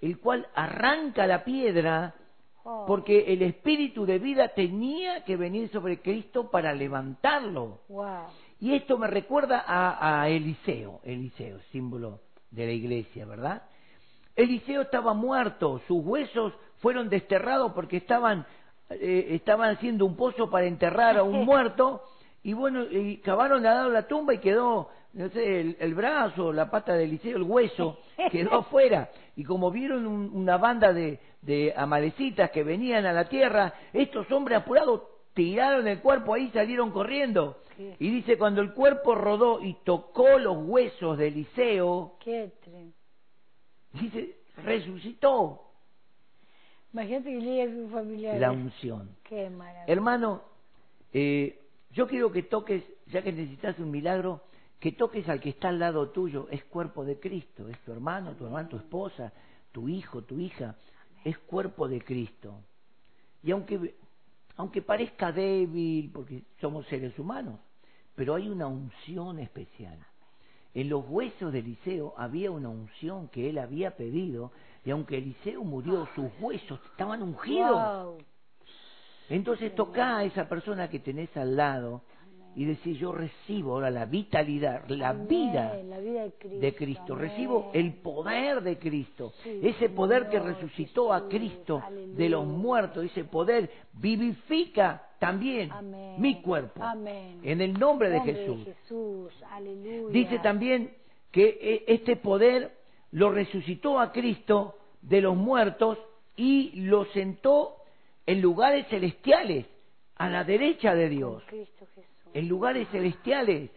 el 0.00 0.18
cual 0.18 0.48
arranca 0.54 1.26
la 1.26 1.44
piedra, 1.44 2.14
porque 2.86 3.32
el 3.32 3.42
espíritu 3.42 4.06
de 4.06 4.18
vida 4.18 4.48
tenía 4.48 5.24
que 5.24 5.36
venir 5.36 5.70
sobre 5.70 6.00
Cristo 6.00 6.50
para 6.50 6.72
levantarlo. 6.74 7.80
wow. 7.88 8.26
Y 8.60 8.74
esto 8.74 8.96
me 8.96 9.08
recuerda 9.08 9.64
a, 9.66 10.22
a 10.22 10.28
Eliseo, 10.28 11.00
Eliseo, 11.02 11.58
símbolo 11.72 12.20
de 12.52 12.66
la 12.66 12.72
iglesia, 12.72 13.26
¿verdad? 13.26 13.62
Eliseo 14.36 14.82
estaba 14.82 15.14
muerto, 15.14 15.80
sus 15.88 16.04
huesos 16.04 16.52
fueron 16.78 17.08
desterrados 17.08 17.72
porque 17.72 17.96
estaban, 17.96 18.46
eh, 18.90 19.28
estaban 19.30 19.74
haciendo 19.74 20.06
un 20.06 20.16
pozo 20.16 20.48
para 20.48 20.66
enterrar 20.66 21.16
a 21.18 21.22
un 21.22 21.44
muerto, 21.44 22.02
y 22.42 22.52
bueno, 22.52 22.84
y 22.84 23.20
lado 23.24 23.88
de 23.88 23.92
la 23.92 24.06
tumba 24.08 24.34
y 24.34 24.38
quedó, 24.38 24.88
no 25.14 25.28
sé, 25.30 25.60
el, 25.60 25.76
el 25.80 25.94
brazo, 25.94 26.52
la 26.52 26.70
pata 26.70 26.94
de 26.94 27.04
Eliseo, 27.04 27.36
el 27.36 27.42
hueso, 27.42 27.98
quedó 28.30 28.54
afuera. 28.60 29.10
Y 29.36 29.44
como 29.44 29.70
vieron 29.70 30.06
un- 30.06 30.30
una 30.34 30.56
banda 30.56 30.92
de, 30.92 31.18
de 31.42 31.72
amalecitas 31.76 32.50
que 32.50 32.62
venían 32.62 33.04
a 33.06 33.12
la 33.12 33.28
tierra, 33.28 33.74
estos 33.92 34.30
hombres 34.32 34.58
apurados 34.58 35.02
tiraron 35.34 35.86
el 35.88 36.00
cuerpo 36.00 36.34
ahí 36.34 36.44
y 36.44 36.50
salieron 36.50 36.90
corriendo. 36.90 37.58
Qué- 37.76 37.96
Y 37.98 38.10
dice, 38.10 38.36
cuando 38.38 38.60
el 38.62 38.72
cuerpo 38.72 39.14
rodó 39.14 39.62
y 39.62 39.74
tocó 39.84 40.38
los 40.38 40.56
huesos 40.66 41.16
de 41.18 41.28
Eliseo, 41.28 42.16
Qué 42.20 42.50
dice, 43.92 44.36
resucitó 44.64 45.60
Imagínate 46.92 47.30
que 47.30 47.40
llegue 47.40 47.62
a 47.62 47.66
su 47.68 47.88
familiar. 47.88 48.36
la 48.38 48.50
unción. 48.52 49.16
Qué 49.24 49.48
maravilla. 49.48 49.84
Hermano, 49.90 50.42
eh, 51.14 51.58
yo 51.90 52.06
quiero 52.06 52.30
que 52.30 52.42
toques, 52.42 52.82
ya 53.06 53.22
que 53.22 53.32
necesitas 53.32 53.78
un 53.78 53.90
milagro, 53.90 54.42
que 54.82 54.90
toques 54.90 55.28
al 55.28 55.40
que 55.40 55.50
está 55.50 55.68
al 55.68 55.78
lado 55.78 56.10
tuyo, 56.10 56.48
es 56.50 56.64
cuerpo 56.64 57.04
de 57.04 57.20
Cristo, 57.20 57.68
es 57.68 57.78
tu 57.84 57.92
hermano, 57.92 58.34
tu 58.34 58.46
hermana, 58.46 58.68
tu 58.68 58.76
esposa, 58.76 59.32
tu 59.70 59.88
hijo, 59.88 60.22
tu 60.22 60.40
hija, 60.40 60.74
es 61.22 61.38
cuerpo 61.38 61.86
de 61.86 62.00
Cristo. 62.00 62.58
Y 63.44 63.52
aunque, 63.52 63.94
aunque 64.56 64.82
parezca 64.82 65.30
débil, 65.30 66.10
porque 66.12 66.42
somos 66.60 66.84
seres 66.88 67.16
humanos, 67.16 67.60
pero 68.16 68.34
hay 68.34 68.48
una 68.48 68.66
unción 68.66 69.38
especial. 69.38 70.04
En 70.74 70.88
los 70.88 71.04
huesos 71.08 71.52
de 71.52 71.60
Eliseo 71.60 72.14
había 72.16 72.50
una 72.50 72.68
unción 72.68 73.28
que 73.28 73.50
él 73.50 73.58
había 73.58 73.96
pedido, 73.96 74.50
y 74.84 74.90
aunque 74.90 75.18
Eliseo 75.18 75.62
murió, 75.62 76.08
sus 76.16 76.28
huesos 76.40 76.80
estaban 76.90 77.22
ungidos. 77.22 78.20
Entonces 79.28 79.76
toca 79.76 80.16
a 80.16 80.24
esa 80.24 80.48
persona 80.48 80.90
que 80.90 80.98
tenés 80.98 81.36
al 81.36 81.54
lado 81.54 82.02
y 82.54 82.64
decir, 82.66 82.96
yo 82.98 83.12
recibo 83.12 83.72
ahora 83.72 83.90
la 83.90 84.04
vitalidad, 84.04 84.86
la 84.88 85.10
Amén, 85.10 85.28
vida 85.28 85.74
la 85.84 85.98
vida 85.98 86.24
de 86.24 86.74
Cristo. 86.74 87.14
de 87.16 87.20
recibo 87.22 87.70
el 87.72 87.94
poder 87.94 88.62
de 88.62 88.78
Cristo, 88.78 89.32
Sí, 89.42 89.60
ese 89.62 89.88
poder 89.88 90.28
que 90.28 90.38
resucitó 90.38 91.12
a 91.12 91.20
Jesús, 91.20 91.30
Cristo 91.30 91.82
aleluya. 91.84 92.16
de 92.16 92.28
los 92.28 92.46
muertos, 92.46 93.04
ese 93.04 93.24
poder 93.24 93.70
vivifica 93.94 95.08
también 95.18 95.70
Amén. 95.72 96.20
mi 96.20 96.42
cuerpo, 96.42 96.82
Amén. 96.82 97.40
en 97.42 97.60
el 97.60 97.72
nombre 97.78 98.10
de 98.10 98.16
Nombre 98.18 98.34
Jesús. 98.34 98.64
Jesús, 98.64 99.32
aleluya. 99.50 100.12
Dice 100.12 100.38
también 100.40 100.92
que 101.30 101.58
eh, 101.60 101.84
este 101.86 102.16
poder 102.16 102.72
lo 103.12 103.30
resucitó 103.30 103.98
a 103.98 104.12
Cristo 104.12 104.76
de 105.00 105.20
los 105.20 105.36
muertos 105.36 105.98
y 106.36 106.72
lo 106.82 107.04
sentó 107.06 107.76
en 108.26 108.40
lugares 108.40 108.86
celestiales, 108.88 109.66
a 110.16 110.28
la 110.28 110.44
derecha 110.44 110.94
de 110.94 111.08
Dios, 111.08 111.42
Cristo 111.46 111.86
Jesús. 111.94 112.11
En 112.34 112.48
lugares 112.48 112.88
celestiales. 112.88 113.70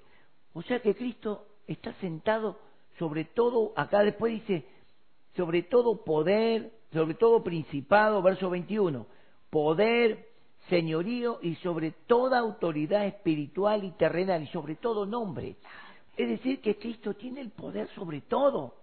O 0.54 0.62
sea 0.62 0.82
que 0.82 0.96
Cristo 0.96 1.46
está 1.68 1.94
sentado 1.94 2.58
sobre 2.98 3.26
todo, 3.26 3.74
acá 3.76 4.04
después 4.04 4.34
dice, 4.34 4.66
sobre 5.36 5.64
todo 5.64 6.04
poder, 6.04 6.72
sobre 6.94 7.16
todo 7.16 7.44
principado, 7.44 8.22
verso 8.22 8.50
21, 8.50 9.06
poder, 9.50 10.30
señorío 10.70 11.40
y 11.42 11.56
sobre 11.56 11.92
toda 11.92 12.40
autoridad 12.40 13.06
espiritual 13.06 13.84
y 13.84 13.92
terrenal 13.92 14.44
y 14.44 14.48
sobre 14.48 14.76
todo 14.76 15.06
nombre. 15.06 15.58
Es 16.16 16.30
decir, 16.30 16.62
que 16.62 16.78
Cristo 16.78 17.14
tiene 17.14 17.42
el 17.42 17.52
poder 17.52 17.90
sobre 17.90 18.22
todo. 18.22 18.76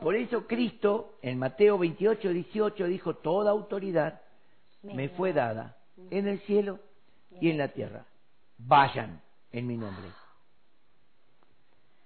Por 0.00 0.14
eso 0.14 0.46
Cristo, 0.46 1.14
en 1.22 1.38
Mateo 1.38 1.78
28, 1.78 2.28
18, 2.28 2.86
dijo, 2.86 3.14
toda 3.14 3.50
autoridad 3.50 4.20
me 4.82 5.08
fue 5.08 5.32
dada 5.32 5.78
en 6.10 6.28
el 6.28 6.40
cielo 6.40 6.78
y 7.40 7.48
en 7.48 7.56
la 7.56 7.68
tierra. 7.68 8.04
Vayan 8.58 9.20
en 9.52 9.66
mi 9.66 9.76
nombre. 9.76 10.08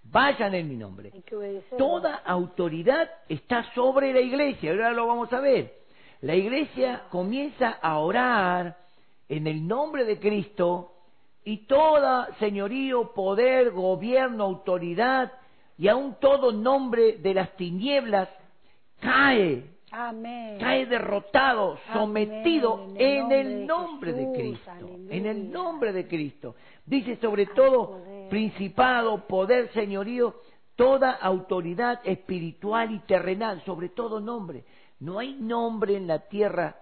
Vayan 0.05 0.55
en 0.55 0.68
mi 0.68 0.76
nombre. 0.76 1.12
Toda 1.78 2.16
autoridad 2.16 3.09
está 3.28 3.72
sobre 3.74 4.12
la 4.12 4.20
iglesia. 4.20 4.72
Ahora 4.72 4.92
lo 4.92 5.07
vamos 5.07 5.32
a 5.32 5.40
ver. 5.40 5.80
La 6.22 6.34
iglesia 6.34 7.05
comienza 7.11 7.78
a 7.80 7.98
orar 7.98 8.76
en 9.28 9.46
el 9.46 9.66
nombre 9.66 10.05
de 10.05 10.18
Cristo 10.18 10.92
y 11.44 11.66
toda 11.66 12.34
señorío, 12.38 13.14
poder, 13.14 13.70
gobierno, 13.70 14.44
autoridad 14.44 15.32
y 15.78 15.88
aún 15.88 16.16
todo 16.20 16.53
nombre 16.53 17.18
de 17.18 17.32
las 17.32 17.57
tinieblas 17.57 18.28
cae, 19.01 19.64
Amén. 19.93 20.59
cae 20.59 20.86
derrotado, 20.86 21.78
sometido 21.93 22.86
En 22.95 23.26
en 23.26 23.32
el 23.32 23.47
el 23.47 23.66
nombre 23.66 24.12
de. 24.12 24.32
Cristo. 24.32 24.70
Aleluya. 24.70 25.14
En 25.14 25.26
el 25.26 25.51
nombre 25.51 25.93
de 25.93 26.07
Cristo. 26.07 26.55
Dice 26.86 27.16
sobre 27.16 27.47
todo 27.47 27.99
poder. 27.99 28.28
principado, 28.28 29.26
poder, 29.26 29.72
señorío, 29.72 30.36
toda 30.76 31.12
autoridad 31.12 32.01
espiritual 32.05 32.93
y 32.93 33.01
terrenal, 33.01 33.62
sobre 33.64 33.88
todo 33.88 34.20
nombre. 34.20 34.64
No 35.01 35.18
hay 35.18 35.34
nombre 35.34 35.97
en 35.97 36.07
la 36.07 36.20
tierra 36.28 36.76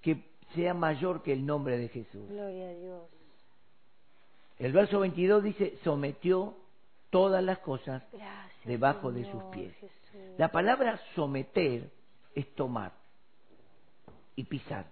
que 0.00 0.24
sea 0.54 0.74
mayor 0.74 1.22
que 1.22 1.32
el 1.32 1.44
nombre 1.44 1.78
de 1.78 1.88
Jesús. 1.88 2.28
Gloria 2.28 2.68
a 2.68 2.74
Dios. 2.74 3.02
El 4.58 4.72
verso 4.72 5.00
22 5.00 5.42
dice, 5.42 5.78
sometió 5.82 6.54
todas 7.10 7.42
las 7.42 7.58
cosas 7.58 8.02
Gracias. 8.12 8.64
debajo 8.64 9.10
de 9.10 9.24
sus 9.30 9.42
pies. 9.44 9.74
Jesús. 9.76 9.90
La 10.38 10.48
palabra 10.48 11.00
someter 11.14 11.90
es 12.34 12.54
tomar 12.54 12.92
y 14.36 14.44
pisar. 14.44 14.90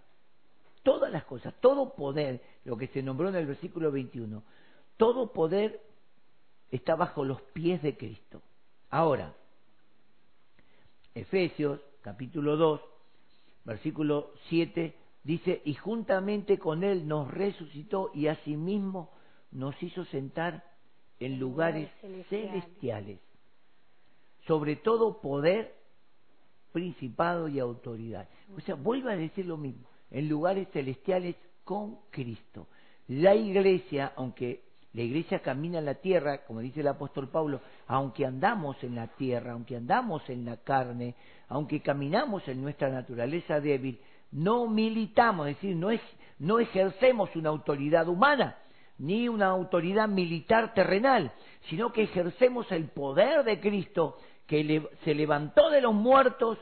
Todas 0.83 1.13
las 1.13 1.25
cosas, 1.25 1.55
todo 1.61 1.95
poder, 1.95 2.43
lo 2.65 2.77
que 2.77 2.89
se 2.89 3.03
nombró 3.03 3.29
en 3.29 3.37
el 3.37 3.47
versículo 3.47 3.91
21, 3.91 4.43
todo 4.97 5.33
poder 5.33 5.81
está 6.71 6.97
bajo 6.97 7.25
los 7.25 7.41
pies 7.53 7.83
de 7.83 7.97
Cristo. 7.97 8.43
Ahora, 8.91 9.35
Efesios 11.15 11.81
capítulo 12.03 12.57
2, 12.57 12.81
versículo 13.65 14.33
7, 14.49 14.95
dice, 15.25 15.63
y 15.65 15.75
juntamente 15.75 16.59
con 16.59 16.85
Él 16.85 17.07
nos 17.07 17.31
resucitó 17.31 18.11
y 18.15 18.29
asimismo 18.29 19.11
nos 19.51 19.81
hizo 19.83 20.05
sentar 20.07 20.65
en 21.21 21.39
lugares 21.39 21.91
celestiales. 22.01 22.51
celestiales 22.51 23.29
sobre 24.49 24.77
todo 24.77 25.21
poder, 25.21 25.78
principado 26.79 27.49
y 27.49 27.59
autoridad. 27.59 28.29
O 28.57 28.61
sea, 28.61 28.77
vuelve 28.77 29.13
a 29.13 29.17
decir 29.17 29.45
lo 29.47 29.57
mismo, 29.57 29.89
en 30.13 30.29
lugares 30.29 30.69
celestiales 30.73 31.35
con 31.65 31.99
Cristo. 32.09 32.69
La 33.09 33.35
iglesia, 33.35 34.13
aunque 34.15 34.63
la 34.93 35.03
iglesia 35.03 35.41
camina 35.41 35.81
en 35.81 35.87
la 35.87 35.97
tierra, 35.97 36.45
como 36.47 36.61
dice 36.61 36.81
el 36.81 36.87
apóstol 36.87 37.29
Pablo, 37.31 37.61
aunque 37.89 38.25
andamos 38.25 38.77
en 38.85 38.95
la 38.95 39.09
tierra, 39.09 39.53
aunque 39.53 39.75
andamos 39.75 40.23
en 40.31 40.45
la 40.45 40.59
carne, 40.59 41.17
aunque 41.49 41.81
caminamos 41.81 42.47
en 42.47 42.63
nuestra 42.63 42.91
naturaleza 42.91 43.61
débil, 43.61 44.01
no 44.31 44.69
militamos, 44.69 45.49
es 45.49 45.57
decir, 45.57 45.75
no, 45.75 45.91
es, 45.91 46.01
no 46.39 46.61
ejercemos 46.61 47.35
una 47.35 47.49
autoridad 47.49 48.07
humana, 48.07 48.57
ni 48.99 49.29
una 49.29 49.47
autoridad 49.47 50.07
militar 50.07 50.75
terrenal, 50.75 51.33
sino 51.69 51.93
que 51.93 52.05
ejercemos 52.05 52.71
el 52.71 52.85
poder 52.89 53.43
de 53.43 53.59
Cristo 53.59 54.17
que 54.47 54.89
se 55.05 55.15
levantó 55.15 55.71
de 55.71 55.83
los 55.83 55.95
muertos, 55.95 56.59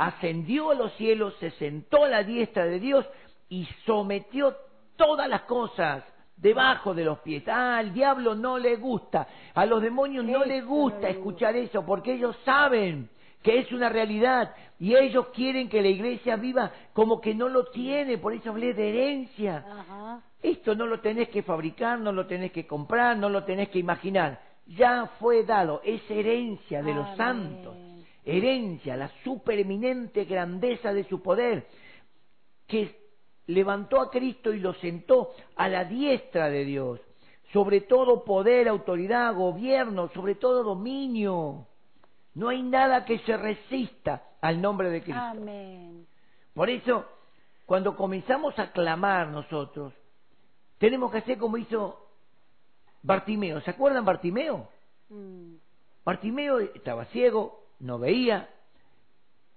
ascendió 0.00 0.70
a 0.70 0.74
los 0.74 0.94
cielos, 0.94 1.34
se 1.40 1.50
sentó 1.52 2.04
a 2.04 2.08
la 2.08 2.22
diestra 2.22 2.64
de 2.64 2.80
Dios 2.80 3.06
y 3.50 3.68
sometió 3.84 4.56
todas 4.96 5.28
las 5.28 5.42
cosas 5.42 6.02
debajo 6.38 6.94
de 6.94 7.04
los 7.04 7.18
pies. 7.18 7.46
Ah, 7.46 7.76
al 7.76 7.92
diablo 7.92 8.34
no 8.34 8.56
le 8.56 8.76
gusta, 8.76 9.28
a 9.54 9.66
los 9.66 9.82
demonios 9.82 10.24
no 10.24 10.42
le 10.46 10.62
gusta 10.62 11.10
escuchar 11.10 11.54
eso, 11.54 11.84
porque 11.84 12.14
ellos 12.14 12.34
saben 12.46 13.10
que 13.42 13.58
es 13.58 13.70
una 13.72 13.90
realidad 13.90 14.54
y 14.78 14.96
ellos 14.96 15.26
quieren 15.34 15.68
que 15.68 15.82
la 15.82 15.88
iglesia 15.88 16.36
viva 16.36 16.72
como 16.94 17.20
que 17.20 17.34
no 17.34 17.50
lo 17.50 17.66
tiene, 17.66 18.16
por 18.16 18.32
eso 18.32 18.48
hablé 18.50 18.72
de 18.72 18.88
herencia. 18.88 19.66
Ajá. 19.70 20.22
Esto 20.42 20.74
no 20.74 20.86
lo 20.86 21.00
tenés 21.00 21.28
que 21.28 21.42
fabricar, 21.42 22.00
no 22.00 22.10
lo 22.10 22.26
tenés 22.26 22.52
que 22.52 22.66
comprar, 22.66 23.18
no 23.18 23.28
lo 23.28 23.44
tenés 23.44 23.68
que 23.68 23.78
imaginar. 23.78 24.40
Ya 24.66 25.10
fue 25.18 25.44
dado, 25.44 25.82
es 25.84 26.10
herencia 26.10 26.82
de 26.82 26.94
los 26.94 27.04
Amén. 27.04 27.16
santos. 27.18 27.89
Herencia, 28.24 28.96
la 28.96 29.08
supereminente 29.24 30.24
grandeza 30.24 30.92
de 30.92 31.04
su 31.04 31.22
poder, 31.22 31.66
que 32.66 32.96
levantó 33.46 34.00
a 34.00 34.10
Cristo 34.10 34.52
y 34.52 34.60
lo 34.60 34.74
sentó 34.74 35.32
a 35.56 35.68
la 35.68 35.84
diestra 35.84 36.48
de 36.48 36.64
Dios, 36.64 37.00
sobre 37.52 37.80
todo 37.80 38.24
poder, 38.24 38.68
autoridad, 38.68 39.34
gobierno, 39.34 40.08
sobre 40.14 40.34
todo 40.36 40.62
dominio. 40.62 41.66
No 42.34 42.48
hay 42.48 42.62
nada 42.62 43.04
que 43.04 43.18
se 43.20 43.36
resista 43.36 44.22
al 44.40 44.60
nombre 44.60 44.90
de 44.90 45.02
Cristo. 45.02 45.20
Amén. 45.20 46.06
Por 46.54 46.70
eso, 46.70 47.06
cuando 47.66 47.96
comenzamos 47.96 48.58
a 48.58 48.70
clamar 48.72 49.28
nosotros, 49.28 49.92
tenemos 50.78 51.10
que 51.10 51.18
hacer 51.18 51.38
como 51.38 51.56
hizo 51.56 52.10
Bartimeo. 53.02 53.60
¿Se 53.62 53.70
acuerdan 53.70 54.04
Bartimeo? 54.04 54.68
Mm. 55.08 55.54
Bartimeo 56.04 56.58
estaba 56.60 57.04
ciego, 57.06 57.64
no 57.80 57.98
veía, 57.98 58.48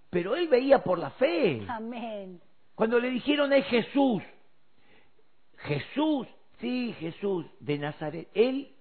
pero 0.09 0.35
él 0.35 0.47
veía 0.47 0.83
por 0.83 0.99
la 0.99 1.11
fe. 1.11 1.65
Amén. 1.67 2.41
Cuando 2.75 2.99
le 2.99 3.09
dijeron 3.09 3.53
es 3.53 3.65
Jesús, 3.65 4.23
Jesús, 5.57 6.27
sí, 6.59 6.93
Jesús 6.99 7.45
de 7.59 7.77
Nazaret, 7.77 8.27
él 8.33 8.71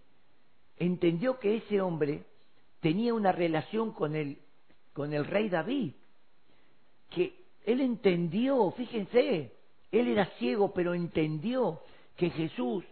entendió 0.79 1.39
que 1.39 1.57
ese 1.57 1.81
hombre 1.81 2.25
tenía 2.81 3.15
una 3.15 3.33
relación 3.33 3.93
con 3.93 4.17
el, 4.17 4.39
con 4.93 5.13
el 5.13 5.25
rey 5.25 5.49
David, 5.49 5.93
que 7.11 7.35
él 7.65 7.81
entendió, 7.81 8.71
fíjense, 8.73 9.53
él 9.91 10.09
era 10.09 10.27
ciego, 10.39 10.73
pero 10.73 10.95
entendió 10.95 11.81
que 12.17 12.31
Jesús 12.31 12.85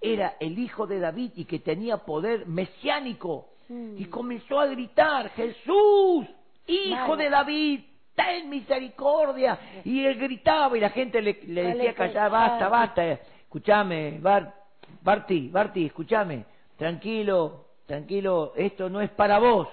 era 0.00 0.36
el 0.40 0.58
hijo 0.58 0.86
de 0.86 0.98
David 0.98 1.32
y 1.36 1.44
que 1.44 1.58
tenía 1.58 1.98
poder 1.98 2.46
mesiánico, 2.46 3.48
Mm. 3.68 3.96
y 3.98 4.04
comenzó 4.06 4.60
a 4.60 4.66
gritar, 4.66 5.30
Jesús, 5.30 6.26
hijo 6.66 7.16
de 7.16 7.28
David, 7.30 7.80
ten 8.14 8.48
misericordia. 8.48 9.58
Y 9.84 10.04
él 10.04 10.18
gritaba 10.18 10.76
y 10.76 10.80
la 10.80 10.90
gente 10.90 11.20
le, 11.20 11.38
le 11.46 11.62
decía, 11.74 11.94
pues, 11.96 12.12
calla, 12.12 12.28
basta, 12.28 12.58
dale. 12.58 12.70
basta, 12.70 13.04
escúchame, 13.42 14.18
Bar, 14.20 14.54
Barti, 15.02 15.48
Barti, 15.48 15.86
escúchame, 15.86 16.44
tranquilo, 16.76 17.66
tranquilo, 17.86 18.52
esto 18.56 18.88
no 18.88 19.00
es 19.00 19.10
para 19.10 19.38
vos. 19.38 19.68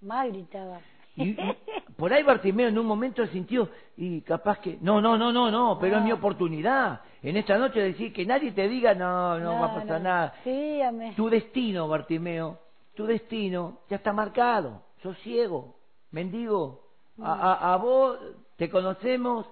Más 0.00 0.28
gritaba. 0.28 0.80
Y, 1.16 1.30
y 1.30 1.36
por 1.96 2.12
ahí 2.12 2.22
Bartimeo 2.22 2.68
en 2.68 2.78
un 2.78 2.86
momento 2.86 3.26
sintió, 3.28 3.68
y 3.96 4.20
capaz 4.20 4.58
que, 4.60 4.78
no, 4.80 5.00
no, 5.00 5.16
no, 5.16 5.32
no, 5.32 5.50
no, 5.50 5.78
pero 5.80 5.96
es 5.96 6.02
mi 6.02 6.10
No. 6.10 6.16
oportunidad. 6.16 7.00
En 7.22 7.36
esta 7.36 7.56
noche 7.58 7.80
decir 7.80 8.12
que 8.12 8.24
nadie 8.26 8.52
te 8.52 8.68
diga, 8.68 8.94
no, 8.94 9.38
no, 9.38 9.58
va 9.58 9.66
a 9.66 9.74
pasar 9.74 9.98
no. 10.02 10.08
nada. 10.08 10.34
Sí. 10.44 10.80
Tu 11.16 11.28
destino, 11.30 11.88
Bartimeo, 11.88 12.58
tu 12.96 13.06
destino 13.06 13.80
ya 13.88 13.96
está 13.96 14.12
marcado. 14.12 14.82
Sos 15.02 15.16
ciego, 15.18 15.76
mendigo. 16.10 16.80
A, 17.22 17.32
a- 17.32 17.74
a 17.74 17.76
vos 17.76 18.18
te 18.56 18.68
conocemos 18.68 19.46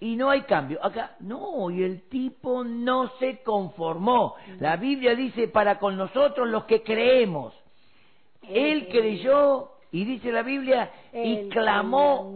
y 0.00 0.16
no 0.16 0.28
hay 0.30 0.42
cambio. 0.42 0.84
Acá, 0.84 1.16
no, 1.20 1.70
y 1.70 1.82
el 1.82 2.08
tipo 2.08 2.64
no 2.64 3.08
se 3.18 3.42
conformó. 3.42 4.34
La 4.60 4.76
Biblia 4.76 5.14
dice 5.14 5.48
para 5.48 5.78
con 5.78 5.96
nosotros 5.96 6.48
los 6.48 6.64
que 6.64 6.82
creemos. 6.82 7.54
Él 8.42 8.88
creyó, 8.88 9.70
y 9.90 10.04
dice 10.04 10.30
la 10.30 10.42
Biblia, 10.42 10.90
y 11.12 11.48
clamó 11.48 12.32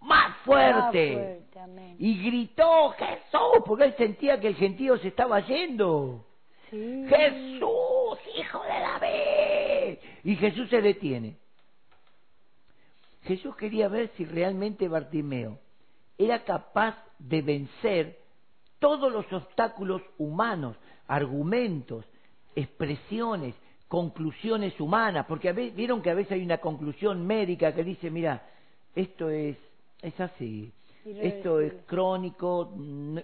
más 0.00 0.36
fuerte. 0.44 1.42
Y 1.98 2.22
gritó 2.26 2.90
Jesús, 2.90 3.62
porque 3.64 3.84
él 3.84 3.94
sentía 3.96 4.38
que 4.38 4.48
el 4.48 4.54
gentío 4.56 4.98
se 4.98 5.08
estaba 5.08 5.40
yendo. 5.40 6.24
Jesús, 7.08 8.18
hijo 8.36 8.60
de 8.62 8.68
David. 8.68 9.63
Y 10.24 10.36
Jesús 10.36 10.68
se 10.70 10.80
detiene. 10.80 11.36
Jesús 13.24 13.54
quería 13.56 13.88
ver 13.88 14.10
si 14.16 14.24
realmente 14.24 14.88
Bartimeo 14.88 15.58
era 16.18 16.44
capaz 16.44 16.96
de 17.18 17.42
vencer 17.42 18.18
todos 18.78 19.12
los 19.12 19.30
obstáculos 19.32 20.02
humanos, 20.18 20.76
argumentos, 21.06 22.04
expresiones, 22.54 23.54
conclusiones 23.88 24.78
humanas, 24.80 25.26
porque 25.26 25.48
a 25.48 25.52
veces, 25.52 25.74
vieron 25.74 26.02
que 26.02 26.10
a 26.10 26.14
veces 26.14 26.32
hay 26.32 26.42
una 26.42 26.58
conclusión 26.58 27.26
médica 27.26 27.74
que 27.74 27.84
dice, 27.84 28.10
mira, 28.10 28.42
esto 28.94 29.30
es, 29.30 29.56
es 30.02 30.20
así, 30.20 30.72
esto 31.04 31.60
es 31.60 31.72
crónico, 31.86 32.74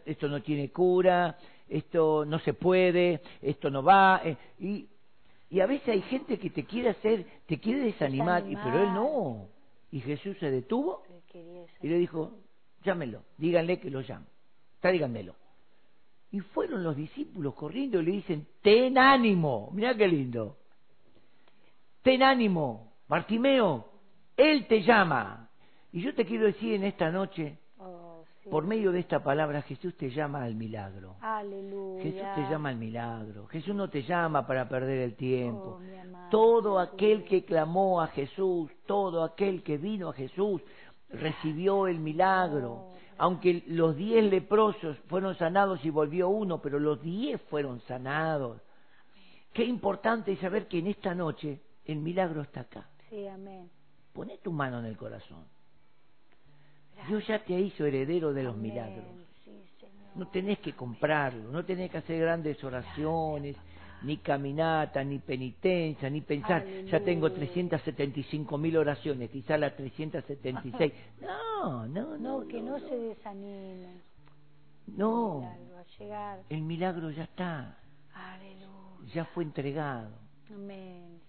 esto 0.05 0.29
no 0.29 0.43
tiene 0.43 0.71
cura, 0.71 1.37
esto 1.69 2.25
no 2.25 2.39
se 2.41 2.55
puede, 2.55 3.21
esto 3.43 3.71
no 3.71 3.83
va, 3.83 4.21
eh, 4.25 4.37
y, 4.59 4.87
y 5.51 5.61
a 5.61 5.67
veces 5.67 5.89
hay 5.89 6.03
gente 6.03 6.39
que 6.39 6.51
te 6.51 6.65
quiere 6.65 6.91
hacer, 6.91 7.27
te 7.47 7.59
quiere 7.59 7.81
desanimar, 7.83 8.45
y- 8.49 8.57
pero 8.57 8.81
él 8.83 8.93
no. 8.93 9.49
Y 9.91 10.01
Jesús 10.01 10.37
se 10.39 10.51
detuvo 10.51 11.03
y 11.83 11.89
le 11.89 11.99
dijo, 11.99 12.33
llámenlo, 12.85 13.23
díganle 13.37 13.81
que 13.81 13.91
lo 13.91 14.01
llame, 14.01 14.27
tráiganmelo. 14.81 15.35
Y 16.31 16.39
fueron 16.41 16.85
los 16.85 16.95
discípulos 16.97 17.55
corriendo 17.55 18.01
y 18.01 18.05
le 18.05 18.13
dicen, 18.13 18.47
ten 18.63 18.97
ánimo, 18.97 19.71
mira 19.75 19.97
qué 19.97 20.07
lindo, 20.07 20.57
ten 22.03 22.23
ánimo, 22.23 22.93
Bartimeo, 23.09 23.91
él 24.37 24.67
te 24.69 24.83
llama. 24.83 25.51
Y 25.93 26.03
yo 26.03 26.15
te 26.15 26.25
quiero 26.25 26.47
decir 26.47 26.75
en 26.75 26.85
esta 26.85 27.11
noche, 27.11 27.59
sí. 28.43 28.51
por 28.51 28.67
medio 28.67 28.93
de 28.93 29.01
esta 29.01 29.23
palabra, 29.23 29.63
Jesús 29.63 29.97
te 29.97 30.11
llama 30.11 30.45
al 30.45 30.55
milagro. 30.55 31.17
Aleluya. 31.21 32.03
Jesús 32.03 32.27
te 32.35 32.51
llama 32.51 32.69
al 32.71 32.77
milagro. 32.77 33.47
Jesús 33.47 33.75
no 33.75 33.89
te 33.89 34.03
llama 34.03 34.47
para 34.47 34.69
perder 34.69 34.99
el 34.99 35.15
tiempo. 35.15 35.81
Oh, 35.81 36.31
todo 36.31 36.79
aquel 36.79 37.25
que 37.25 37.45
clamó 37.45 38.01
a 38.01 38.09
Jesús, 38.09 38.71
todo 38.87 39.25
aquel 39.25 39.63
que 39.63 39.79
vino 39.79 40.11
a 40.11 40.13
Jesús, 40.13 40.63
recibió 41.09 41.87
el 41.87 41.99
milagro. 41.99 42.73
Oh, 42.73 42.95
Aunque 43.19 43.65
los 43.67 43.97
diez 43.97 44.25
leprosos 44.25 44.97
fueron 45.09 45.35
sanados 45.37 45.85
y 45.85 45.91
volvió 45.91 46.29
uno, 46.29 46.61
pero 46.63 46.79
los 46.79 47.01
diez 47.03 47.41
fueron 47.43 47.81
sanados. 47.83 48.61
Qué 49.53 49.65
importante 49.65 50.37
saber 50.37 50.69
que 50.69 50.79
en 50.79 50.87
esta 50.87 51.15
noche 51.15 51.61
el 51.85 51.99
milagro 51.99 52.43
está 52.43 52.61
acá. 52.61 52.89
Sí, 53.09 53.27
amén. 53.27 53.69
Poné 54.13 54.39
tu 54.39 54.53
mano 54.53 54.79
en 54.79 54.87
el 54.87 54.97
corazón. 54.97 55.45
Dios 57.09 57.27
ya 57.27 57.39
te 57.39 57.59
hizo 57.59 57.85
heredero 57.85 58.33
de 58.33 58.43
los 58.43 58.57
milagros. 58.57 59.05
No 60.15 60.29
tenés 60.29 60.59
que 60.59 60.73
comprarlo, 60.73 61.51
no 61.51 61.65
tenés 61.65 61.91
que 61.91 61.99
hacer 61.99 62.21
grandes 62.21 62.63
oraciones, 62.65 63.57
ni 64.03 64.17
caminata, 64.19 65.05
ni 65.05 65.19
penitencia, 65.19 66.09
ni 66.11 66.21
pensar, 66.21 66.65
ya 66.87 67.01
tengo 67.01 67.27
Aleluya. 67.27 67.53
375 67.53 68.59
mil 68.59 68.77
oraciones, 68.77 69.31
quizá 69.31 69.57
la 69.57 69.75
376. 69.75 70.93
No, 71.21 71.87
no, 71.87 72.17
no. 72.17 72.41
No, 72.41 72.49
que 72.49 72.61
no, 72.63 72.79
se 72.81 72.97
desanimen. 72.97 74.01
No, 74.87 75.55
el 76.49 76.63
milagro 76.63 77.11
ya 77.11 77.25
está, 77.25 77.79
Aleluya. 78.15 79.13
ya 79.15 79.25
fue 79.27 79.45
entregado. 79.45 80.11
Amén. 80.53 81.21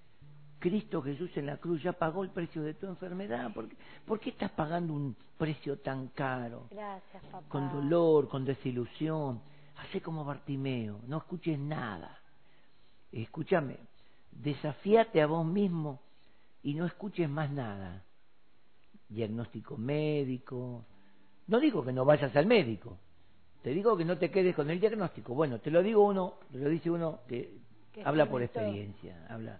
Cristo 0.62 1.02
Jesús 1.02 1.36
en 1.38 1.48
la 1.48 1.58
cruz 1.58 1.82
ya 1.82 1.92
pagó 1.92 2.24
el 2.24 2.30
precio 2.30 2.62
de 2.62 2.76
tu 2.76 2.86
enfermedad. 2.86 3.52
¿Por 3.52 3.68
qué, 3.68 3.76
por 4.06 4.20
qué 4.20 4.30
estás 4.30 4.52
pagando 4.52 4.94
un 4.94 5.16
precio 5.36 5.80
tan 5.80 6.10
caro? 6.10 6.68
Gracias, 6.70 7.24
papá. 7.32 7.50
con 7.50 7.72
dolor, 7.74 8.30
con 8.30 8.46
desilusión. 8.46 9.42
Hacé 9.78 10.02
como 10.02 10.24
Bartimeo, 10.24 11.00
no 11.08 11.18
escuches 11.18 11.58
nada. 11.58 12.20
Escúchame, 13.12 13.78
desafíate 14.32 15.20
a 15.20 15.26
vos 15.26 15.44
mismo 15.44 16.00
y 16.62 16.76
no 16.76 16.86
escuches 16.86 17.28
más 17.28 17.50
nada. 17.50 18.04
Diagnóstico 19.10 19.78
médico. 19.78 20.86
No 21.48 21.60
digo 21.60 21.84
que 21.84 21.92
no 21.92 22.06
vayas 22.06 22.36
al 22.36 22.46
médico, 22.46 23.00
te 23.64 23.72
digo 23.72 23.98
que 23.98 24.06
no 24.06 24.20
te 24.20 24.30
quedes 24.30 24.56
con 24.56 24.70
el 24.70 24.80
diagnóstico. 24.80 25.34
Bueno, 25.34 25.58
te 25.58 25.72
lo 25.72 25.82
digo 25.82 26.06
uno, 26.06 26.36
te 26.52 26.60
lo 26.60 26.70
dice 26.70 26.92
uno 26.92 27.22
que 27.28 27.58
Que 27.92 28.04
habla 28.04 28.30
por 28.30 28.44
experiencia, 28.44 29.26
habla 29.28 29.60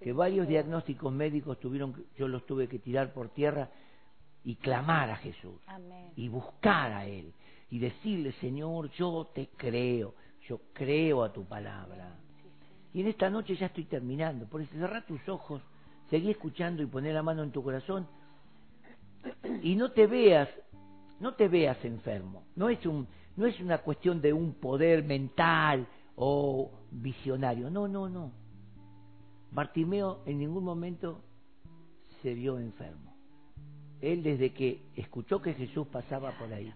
Que 0.00 0.12
varios 0.12 0.46
diagnósticos 0.48 1.12
médicos 1.12 1.58
tuvieron, 1.60 1.94
que- 1.94 2.02
yo 2.16 2.28
los 2.28 2.44
tuve 2.46 2.68
que 2.68 2.78
tirar 2.78 3.12
por 3.12 3.30
tierra 3.30 3.70
y 4.44 4.56
clamar 4.56 5.10
a 5.10 5.16
Jesús 5.16 5.60
Amén. 5.66 6.10
y 6.16 6.28
buscar 6.28 6.92
a 6.92 7.06
Él 7.06 7.32
y 7.70 7.78
decirle, 7.78 8.32
Señor, 8.40 8.90
yo 8.92 9.30
te 9.34 9.48
creo, 9.56 10.14
yo 10.48 10.60
creo 10.72 11.24
a 11.24 11.32
tu 11.32 11.44
palabra. 11.44 12.16
Y 12.92 13.00
en 13.00 13.08
esta 13.08 13.30
noche 13.30 13.56
ya 13.56 13.66
estoy 13.66 13.84
terminando, 13.84 14.46
por 14.46 14.60
eso 14.60 14.72
cerrá 14.74 15.00
tus 15.04 15.26
ojos, 15.28 15.62
seguí 16.10 16.30
escuchando 16.30 16.82
y 16.82 16.86
poné 16.86 17.12
la 17.12 17.22
mano 17.22 17.42
en 17.42 17.50
tu 17.50 17.62
corazón 17.62 18.06
y 19.62 19.74
no 19.74 19.90
te 19.92 20.06
veas, 20.06 20.48
no 21.18 21.34
te 21.34 21.48
veas 21.48 21.82
enfermo. 21.84 22.44
No 22.56 22.68
es 22.68 22.84
un, 22.86 23.08
no 23.36 23.46
es 23.46 23.58
una 23.60 23.78
cuestión 23.78 24.20
de 24.20 24.32
un 24.32 24.52
poder 24.54 25.02
mental 25.02 25.86
o 26.16 26.70
visionario. 26.90 27.70
No, 27.70 27.88
no, 27.88 28.08
no. 28.08 28.30
Bartimeo 29.54 30.22
en 30.26 30.38
ningún 30.38 30.64
momento 30.64 31.20
se 32.22 32.34
vio 32.34 32.58
enfermo. 32.58 33.14
Él 34.00 34.22
desde 34.22 34.52
que 34.52 34.82
escuchó 34.96 35.40
que 35.40 35.54
Jesús 35.54 35.86
pasaba 35.86 36.32
por 36.38 36.52
ahí, 36.52 36.72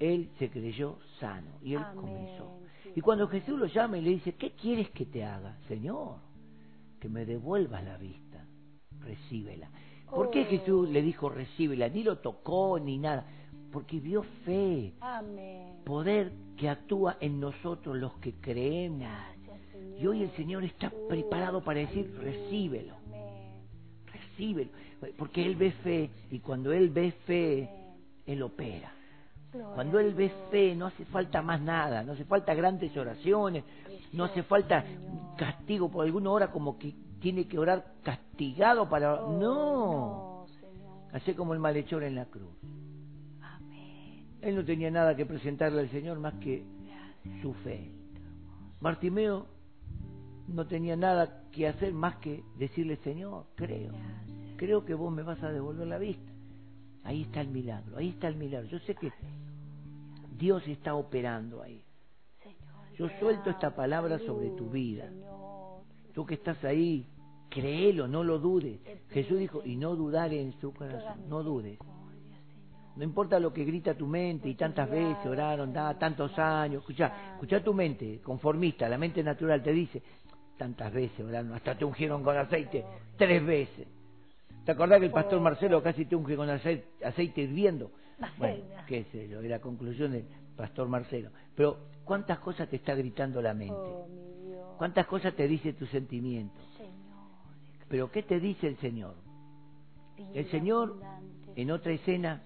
él 0.00 0.30
se 0.38 0.50
creyó 0.50 0.98
sano 1.20 1.58
y 1.62 1.74
él 1.74 1.82
Amén, 1.82 1.96
comenzó. 1.96 2.60
Y 2.94 3.00
cuando 3.00 3.28
Jesús 3.28 3.58
lo 3.58 3.66
llama 3.66 3.98
y 3.98 4.02
le 4.02 4.10
dice, 4.10 4.34
¿qué 4.34 4.50
quieres 4.52 4.90
que 4.90 5.06
te 5.06 5.24
haga? 5.24 5.58
Señor, 5.68 6.16
que 7.00 7.08
me 7.08 7.24
devuelvas 7.24 7.84
la 7.84 7.96
vista, 7.96 8.44
recíbela. 9.00 9.70
¿Por 10.10 10.30
qué 10.30 10.42
Oh. 10.42 10.50
Jesús 10.50 10.88
le 10.88 11.02
dijo 11.02 11.28
recíbela? 11.28 11.88
Ni 11.88 12.02
lo 12.02 12.18
tocó 12.18 12.78
ni 12.78 12.98
nada, 12.98 13.26
porque 13.72 14.00
vio 14.00 14.22
fe, 14.44 14.94
Amén. 15.00 15.82
poder 15.84 16.32
que 16.56 16.68
actúa 16.68 17.16
en 17.20 17.40
nosotros 17.40 17.96
los 17.96 18.14
que 18.18 18.34
creemos. 18.34 19.08
Y 19.98 20.06
hoy 20.06 20.22
el 20.22 20.30
Señor 20.32 20.64
está 20.64 20.92
preparado 21.08 21.62
para 21.62 21.80
decir, 21.80 22.14
recíbelo, 22.20 22.94
recíbelo, 24.12 24.70
porque 25.16 25.44
Él 25.44 25.56
ve 25.56 25.72
fe 25.72 26.10
y 26.30 26.40
cuando 26.40 26.72
Él 26.72 26.90
ve 26.90 27.12
fe, 27.26 27.68
Él 28.26 28.42
opera. 28.42 28.92
Cuando 29.74 29.98
Él 29.98 30.12
ve 30.14 30.30
fe, 30.50 30.74
no 30.74 30.86
hace 30.86 31.04
falta 31.06 31.40
más 31.40 31.60
nada, 31.60 32.02
no 32.02 32.12
hace 32.12 32.24
falta 32.24 32.54
grandes 32.54 32.94
oraciones, 32.96 33.64
no 34.12 34.24
hace 34.24 34.42
falta 34.42 34.84
castigo, 35.38 35.90
por 35.90 36.04
alguna 36.04 36.30
hora 36.30 36.50
como 36.50 36.78
que 36.78 36.94
tiene 37.20 37.48
que 37.48 37.58
orar 37.58 37.94
castigado 38.02 38.88
para... 38.88 39.16
No, 39.22 40.46
hace 41.12 41.34
como 41.34 41.54
el 41.54 41.60
malhechor 41.60 42.02
en 42.02 42.14
la 42.14 42.26
cruz. 42.26 42.54
Él 44.42 44.54
no 44.54 44.64
tenía 44.64 44.90
nada 44.90 45.16
que 45.16 45.24
presentarle 45.24 45.80
al 45.80 45.90
Señor 45.90 46.18
más 46.18 46.34
que 46.34 46.62
su 47.40 47.54
fe. 47.54 47.90
Bartimeo 48.80 49.55
no 50.48 50.66
tenía 50.66 50.96
nada 50.96 51.42
que 51.50 51.66
hacer 51.66 51.92
más 51.92 52.16
que 52.16 52.42
decirle, 52.58 52.96
Señor, 52.98 53.46
creo, 53.54 53.92
Gracias. 53.92 54.56
creo 54.56 54.84
que 54.84 54.94
vos 54.94 55.12
me 55.12 55.22
vas 55.22 55.42
a 55.42 55.50
devolver 55.50 55.86
la 55.86 55.98
vista. 55.98 56.32
Ahí 57.04 57.22
está 57.22 57.40
el 57.40 57.48
milagro, 57.48 57.96
ahí 57.96 58.10
está 58.10 58.28
el 58.28 58.36
milagro. 58.36 58.68
Yo 58.68 58.78
sé 58.80 58.94
que 58.94 59.12
Dios 60.36 60.66
está 60.66 60.94
operando 60.94 61.62
ahí. 61.62 61.82
Yo 62.98 63.08
suelto 63.20 63.50
esta 63.50 63.74
palabra 63.74 64.18
sobre 64.20 64.50
tu 64.50 64.70
vida. 64.70 65.10
Tú 66.14 66.24
que 66.24 66.34
estás 66.34 66.62
ahí, 66.64 67.06
créelo, 67.50 68.08
no 68.08 68.24
lo 68.24 68.38
dudes. 68.38 68.80
Jesús 69.10 69.38
dijo, 69.38 69.62
y 69.64 69.76
no 69.76 69.94
dudar 69.94 70.32
en 70.32 70.52
su 70.60 70.72
corazón, 70.72 71.28
no 71.28 71.42
dudes. 71.42 71.78
No 72.96 73.04
importa 73.04 73.38
lo 73.38 73.52
que 73.52 73.64
grita 73.64 73.94
tu 73.94 74.06
mente 74.06 74.48
y 74.48 74.54
tantas 74.54 74.90
veces 74.90 75.26
oraron, 75.26 75.72
da 75.72 75.98
tantos 75.98 76.36
años. 76.38 76.80
Escucha, 76.80 77.34
escucha 77.34 77.62
tu 77.62 77.74
mente, 77.74 78.20
conformista, 78.22 78.88
la 78.88 78.96
mente 78.96 79.22
natural 79.22 79.62
te 79.62 79.72
dice, 79.72 80.02
tantas 80.56 80.92
veces 80.92 81.20
oraron, 81.20 81.52
hasta 81.52 81.76
te 81.76 81.84
ungieron 81.84 82.22
con 82.22 82.36
aceite, 82.36 82.84
tres 83.16 83.44
veces. 83.44 83.86
¿Te 84.64 84.72
acordás 84.72 84.98
que 84.98 85.06
el 85.06 85.12
pastor 85.12 85.40
Marcelo 85.40 85.82
casi 85.82 86.06
te 86.06 86.16
unge 86.16 86.36
con 86.36 86.50
aceite, 86.50 86.86
aceite 87.04 87.42
hirviendo? 87.42 87.90
Bueno, 88.38 88.64
qué 88.86 89.04
sé 89.12 89.28
yo, 89.28 89.40
era 89.40 89.60
conclusión 89.60 90.12
del 90.12 90.24
pastor 90.56 90.88
Marcelo. 90.88 91.30
Pero, 91.54 91.78
¿cuántas 92.04 92.38
cosas 92.38 92.68
te 92.68 92.76
está 92.76 92.94
gritando 92.94 93.40
la 93.40 93.54
mente? 93.54 93.74
Oh, 93.76 94.08
mi 94.08 94.48
Dios. 94.48 94.66
¿Cuántas 94.78 95.06
cosas 95.06 95.34
te 95.34 95.46
dice 95.46 95.72
tu 95.74 95.86
sentimiento? 95.86 96.58
Señor. 96.76 96.92
Pero, 97.88 98.10
¿qué 98.10 98.22
te 98.22 98.40
dice 98.40 98.66
el 98.66 98.76
Señor? 98.78 99.14
El 100.34 100.50
Señor, 100.50 100.98
abundante. 101.02 101.60
en 101.60 101.70
otra 101.70 101.92
escena, 101.92 102.42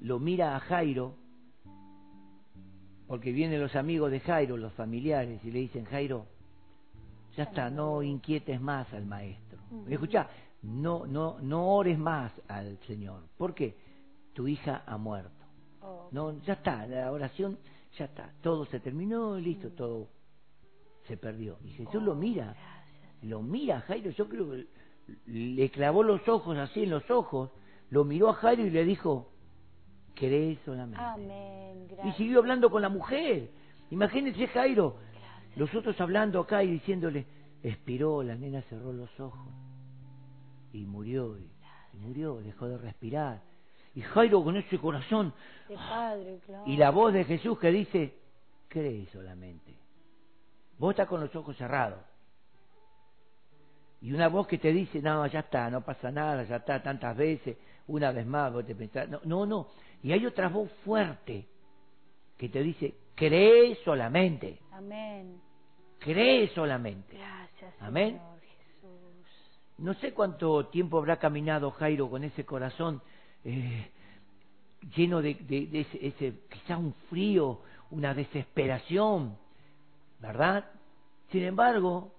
lo 0.00 0.18
mira 0.18 0.56
a 0.56 0.60
Jairo 0.60 1.14
porque 3.06 3.32
vienen 3.32 3.60
los 3.60 3.76
amigos 3.76 4.10
de 4.10 4.20
Jairo, 4.20 4.56
los 4.56 4.72
familiares, 4.72 5.40
y 5.44 5.50
le 5.50 5.60
dicen, 5.60 5.84
Jairo, 5.84 6.26
ya 7.36 7.44
está, 7.44 7.70
no 7.70 8.02
inquietes 8.02 8.60
más 8.60 8.92
al 8.92 9.06
maestro. 9.06 9.58
¿Me 9.70 9.94
escuchá? 9.94 10.28
No, 10.62 11.06
no, 11.06 11.38
no 11.40 11.68
ores 11.74 11.98
más 11.98 12.32
al 12.48 12.78
Señor. 12.86 13.22
¿Por 13.36 13.54
qué? 13.54 13.76
Tu 14.32 14.48
hija 14.48 14.82
ha 14.86 14.96
muerto. 14.96 15.44
Oh, 15.82 16.08
No, 16.12 16.40
ya 16.42 16.54
está, 16.54 16.86
la 16.86 17.10
oración 17.12 17.58
ya 17.98 18.06
está. 18.06 18.32
Todo 18.42 18.64
se 18.66 18.80
terminó, 18.80 19.38
listo, 19.38 19.70
todo 19.70 20.08
se 21.06 21.16
perdió. 21.16 21.58
Y 21.64 21.70
Jesús 21.70 22.02
lo 22.02 22.14
mira, 22.14 22.46
gracias. 22.46 23.22
lo 23.22 23.42
mira 23.42 23.78
a 23.78 23.80
Jairo, 23.82 24.10
yo 24.10 24.28
creo 24.28 24.50
que 24.50 24.66
le 25.26 25.70
clavó 25.70 26.02
los 26.02 26.26
ojos 26.28 26.56
así 26.56 26.84
en 26.84 26.90
los 26.90 27.10
ojos, 27.10 27.50
lo 27.90 28.04
miró 28.04 28.30
a 28.30 28.34
Jairo 28.34 28.64
y 28.64 28.70
le 28.70 28.84
dijo, 28.84 29.30
crees 30.14 30.58
solamente. 30.64 31.04
Amén. 31.04 31.88
Y 32.04 32.12
siguió 32.12 32.38
hablando 32.38 32.70
con 32.70 32.82
la 32.82 32.88
mujer. 32.88 33.50
Imagínense 33.90 34.46
Jairo, 34.48 34.96
Los 35.56 35.74
otros 35.74 36.00
hablando 36.00 36.40
acá 36.40 36.62
y 36.62 36.70
diciéndole, 36.72 37.26
expiró, 37.62 38.22
la 38.22 38.34
nena 38.34 38.62
cerró 38.62 38.92
los 38.92 39.18
ojos 39.20 39.48
y 40.72 40.84
murió, 40.84 41.38
y, 41.38 41.48
y 41.92 41.96
murió, 41.98 42.36
dejó 42.42 42.68
de 42.68 42.78
respirar. 42.78 43.42
Y 43.94 44.00
Jairo 44.00 44.42
con 44.42 44.56
ese 44.56 44.78
corazón 44.78 45.32
De 45.68 45.76
padre, 45.76 46.40
claro. 46.44 46.64
y 46.66 46.76
la 46.76 46.90
voz 46.90 47.12
de 47.12 47.24
Jesús 47.24 47.58
que 47.58 47.70
dice, 47.70 48.14
cree 48.68 49.06
solamente. 49.12 49.72
Vos 50.78 50.90
estás 50.90 51.06
con 51.06 51.20
los 51.20 51.34
ojos 51.36 51.56
cerrados. 51.56 52.00
Y 54.00 54.12
una 54.12 54.28
voz 54.28 54.46
que 54.48 54.58
te 54.58 54.72
dice, 54.72 55.00
no, 55.00 55.26
ya 55.28 55.40
está, 55.40 55.70
no 55.70 55.80
pasa 55.82 56.10
nada, 56.10 56.42
ya 56.42 56.56
está 56.56 56.82
tantas 56.82 57.16
veces, 57.16 57.56
una 57.86 58.12
vez 58.12 58.26
más, 58.26 58.52
vos 58.52 58.66
te 58.66 58.74
pensás, 58.74 59.08
no, 59.08 59.20
no, 59.24 59.46
no. 59.46 59.68
Y 60.02 60.12
hay 60.12 60.26
otra 60.26 60.48
voz 60.48 60.70
fuerte 60.84 61.46
que 62.36 62.48
te 62.48 62.62
dice, 62.62 62.94
cree 63.14 63.76
solamente, 63.84 64.58
Amén. 64.74 65.40
cree 66.00 66.48
solamente. 66.48 67.16
Gracias, 67.16 67.74
Amén. 67.80 68.18
Señor 68.18 68.40
Jesús. 68.40 69.52
No 69.78 69.94
sé 69.94 70.12
cuánto 70.12 70.66
tiempo 70.66 70.98
habrá 70.98 71.16
caminado 71.18 71.70
Jairo 71.72 72.08
con 72.10 72.24
ese 72.24 72.44
corazón 72.44 73.00
eh, 73.44 73.90
lleno 74.96 75.22
de, 75.22 75.34
de- 75.34 75.66
de 75.66 75.80
ese, 75.80 76.06
ese, 76.06 76.32
quizá 76.50 76.76
un 76.76 76.92
frío, 77.10 77.60
una 77.90 78.14
desesperación, 78.14 79.36
¿verdad? 80.20 80.64
Sin 81.30 81.42
embargo, 81.44 82.12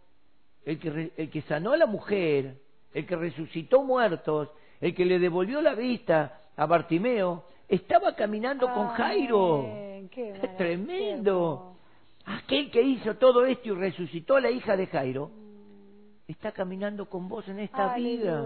el 0.65 0.79
que, 0.79 0.89
re- 0.89 1.11
el 1.17 1.29
que 1.29 1.41
sanó 1.43 1.73
a 1.73 1.77
la 1.77 1.85
mujer, 1.85 2.57
el 2.93 3.05
que 3.05 3.15
resucitó 3.15 3.83
muertos, 3.83 4.49
el 4.81 4.93
que 4.95 5.05
le 5.05 5.19
devolvió 5.19 5.61
la 5.61 5.75
vista 5.75 6.41
a 6.57 6.65
Bartimeo, 6.65 7.45
estaba 7.67 8.15
caminando 8.15 8.71
con 8.71 8.87
Jairo. 8.89 9.63
Qué 10.11 10.49
tremendo. 10.57 11.74
Aquel 12.26 12.71
que 12.71 12.82
hizo 12.82 13.15
todo 13.15 13.45
esto 13.45 13.69
y 13.69 13.71
resucitó 13.71 14.36
a 14.36 14.41
la 14.41 14.49
hija 14.49 14.76
de 14.76 14.88
Jairo, 14.88 15.32
está 16.28 16.51
caminando 16.51 17.07
con 17.07 17.30
vos 17.30 17.47
en 17.47 17.59
esta 17.59 17.95
vida. 17.95 18.43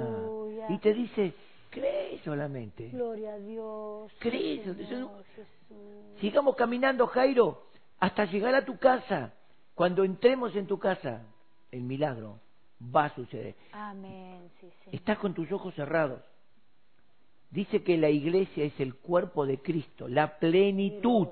Y 0.70 0.78
te 0.80 0.94
dice, 0.94 1.34
cree 1.70 2.20
solamente. 2.24 2.90
Gloria 2.90 3.34
a 3.34 3.40
Dios. 3.40 4.12
Cree, 4.20 4.64
Señor. 4.64 5.24
Sigamos 6.20 6.56
caminando, 6.56 7.08
Jairo, 7.08 7.68
hasta 8.00 8.26
llegar 8.26 8.56
a 8.56 8.66
tu 8.66 8.78
casa. 8.78 9.34
Cuando 9.76 10.04
entremos 10.04 10.56
en 10.56 10.68
tu 10.68 10.78
casa, 10.78 11.24
el 11.72 11.82
milagro 11.82 12.40
va 12.94 13.06
a 13.06 13.16
suceder. 13.16 13.56
Amén, 13.72 14.50
sí. 14.60 14.68
Estás 14.92 15.18
con 15.20 15.34
tus 15.34 15.50
ojos 15.52 15.74
cerrados. 15.76 16.22
Dice 17.50 17.84
que 17.84 17.98
la 17.98 18.10
iglesia 18.10 18.66
es 18.66 18.80
el 18.80 18.96
cuerpo 18.96 19.46
de 19.46 19.60
Cristo, 19.60 20.08
la 20.08 20.38
plenitud. 20.38 21.30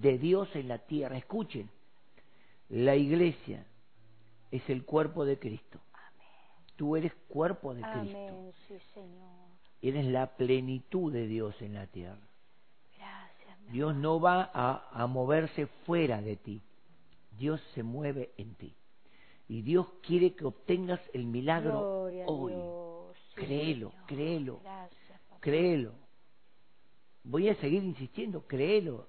De 0.00 0.18
Dios 0.18 0.48
en 0.54 0.68
la 0.68 0.78
tierra. 0.78 1.16
Escuchen, 1.16 1.68
la 2.68 2.96
iglesia 2.96 3.66
es 4.50 4.68
el 4.68 4.84
cuerpo 4.84 5.24
de 5.24 5.38
Cristo. 5.38 5.80
Tú 6.76 6.96
eres 6.96 7.12
cuerpo 7.28 7.74
de 7.74 7.82
Cristo. 7.82 8.52
Sí, 8.68 8.78
Señor. 8.94 9.48
Eres 9.82 10.06
la 10.06 10.36
plenitud 10.36 11.12
de 11.12 11.26
Dios 11.26 11.60
en 11.60 11.74
la 11.74 11.86
tierra. 11.86 12.20
Gracias, 12.96 13.72
Dios 13.72 13.94
no 13.96 14.20
va 14.20 14.50
a, 14.52 14.88
a 14.92 15.06
moverse 15.06 15.66
fuera 15.86 16.20
de 16.22 16.36
ti. 16.36 16.62
Dios 17.36 17.60
se 17.74 17.82
mueve 17.82 18.32
en 18.36 18.54
ti. 18.54 18.74
Y 19.48 19.62
Dios 19.62 19.86
quiere 20.02 20.34
que 20.34 20.44
obtengas 20.44 21.00
el 21.12 21.24
milagro 21.24 21.80
Gloria 21.80 22.24
hoy. 22.26 22.52
Sí, 23.34 23.34
Créelo, 23.46 23.90
Señor. 23.90 24.06
créelo. 24.06 24.60
Gracias. 24.62 25.20
Créelo. 25.40 25.92
Voy 27.24 27.48
a 27.48 27.54
seguir 27.56 27.82
insistiendo, 27.82 28.46
créelo. 28.46 29.08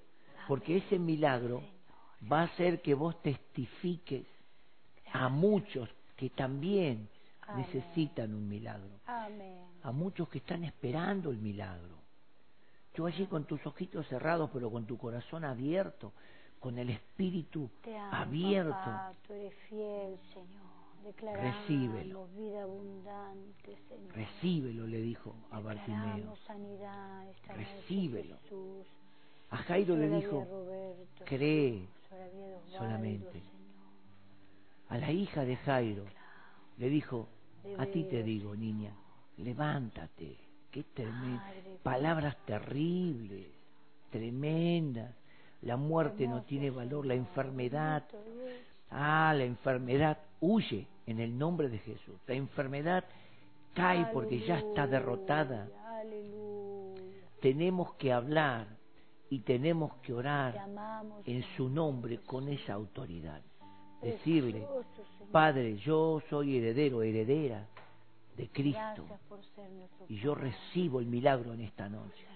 Porque 0.50 0.78
ese 0.78 0.98
milagro 0.98 1.62
va 2.30 2.40
a 2.40 2.44
hacer 2.46 2.82
que 2.82 2.92
vos 2.94 3.22
testifiques 3.22 4.26
a 5.12 5.28
muchos 5.28 5.88
que 6.16 6.30
también 6.30 7.08
Amén. 7.42 7.66
necesitan 7.66 8.34
un 8.34 8.48
milagro. 8.48 8.90
Amén. 9.06 9.62
A 9.84 9.92
muchos 9.92 10.28
que 10.28 10.38
están 10.38 10.64
esperando 10.64 11.30
el 11.30 11.38
milagro. 11.38 11.98
Tú 12.92 13.06
allí 13.06 13.26
con 13.26 13.44
tus 13.44 13.64
ojitos 13.64 14.08
cerrados, 14.08 14.50
pero 14.52 14.72
con 14.72 14.86
tu 14.86 14.98
corazón 14.98 15.44
abierto, 15.44 16.12
con 16.58 16.78
el 16.78 16.90
espíritu 16.90 17.70
Te 17.84 17.96
amo, 17.96 18.12
abierto. 18.12 18.72
papá. 18.72 19.12
Tú 19.24 19.32
eres 19.32 19.54
fiel, 19.68 20.18
Señor. 20.34 20.70
Declaramos 21.04 21.54
Recíbelo. 21.60 22.26
vida 22.36 22.62
abundante, 22.64 23.78
Señor. 23.88 24.14
Recíbelo, 24.16 24.86
le 24.88 25.00
dijo 25.00 25.34
a 25.52 25.60
Bartimeo. 25.60 26.36
Sanidad 26.44 27.24
Recíbelo. 27.56 28.36
Jesús. 28.42 28.86
A 29.50 29.56
Jairo 29.58 29.96
le 29.96 30.08
dijo, 30.08 30.46
cree. 31.24 31.86
solamente. 32.76 33.42
A 34.88 34.98
la 34.98 35.10
hija 35.12 35.44
de 35.44 35.56
Jairo 35.56 36.04
le 36.78 36.88
dijo, 36.88 37.28
a 37.78 37.86
ti 37.86 38.04
te 38.04 38.22
digo, 38.22 38.54
niña, 38.54 38.92
levántate. 39.38 40.36
Qué 40.70 40.84
tremendo. 40.94 41.42
Palabras 41.82 42.36
terribles, 42.46 43.46
tremendas. 44.10 45.14
La 45.62 45.76
muerte 45.76 46.26
no 46.26 46.42
tiene 46.42 46.70
valor, 46.70 47.04
la 47.06 47.14
enfermedad. 47.14 48.04
Ah, 48.90 49.34
la 49.36 49.44
enfermedad 49.44 50.18
huye 50.40 50.86
en 51.06 51.20
el 51.20 51.36
nombre 51.36 51.68
de 51.68 51.78
Jesús. 51.78 52.14
La 52.26 52.34
enfermedad 52.34 53.04
cae 53.74 54.06
porque 54.12 54.40
ya 54.40 54.58
está 54.58 54.86
derrotada. 54.86 55.68
Tenemos 57.40 57.94
que 57.94 58.12
hablar 58.12 58.79
y 59.30 59.38
tenemos 59.40 59.94
que 60.02 60.12
orar 60.12 60.58
amamos. 60.58 61.26
en 61.26 61.42
su 61.56 61.68
nombre 61.68 62.18
con 62.18 62.48
esa 62.48 62.74
autoridad. 62.74 63.40
Decirle. 64.02 64.66
Padre, 65.30 65.76
yo 65.76 66.20
soy 66.28 66.56
heredero, 66.56 67.02
heredera 67.02 67.66
de 68.36 68.48
Cristo 68.48 69.06
y 70.08 70.16
yo 70.16 70.34
recibo 70.34 71.00
el 71.00 71.06
milagro 71.06 71.52
en 71.52 71.60
esta 71.60 71.88
noche. 71.88 72.26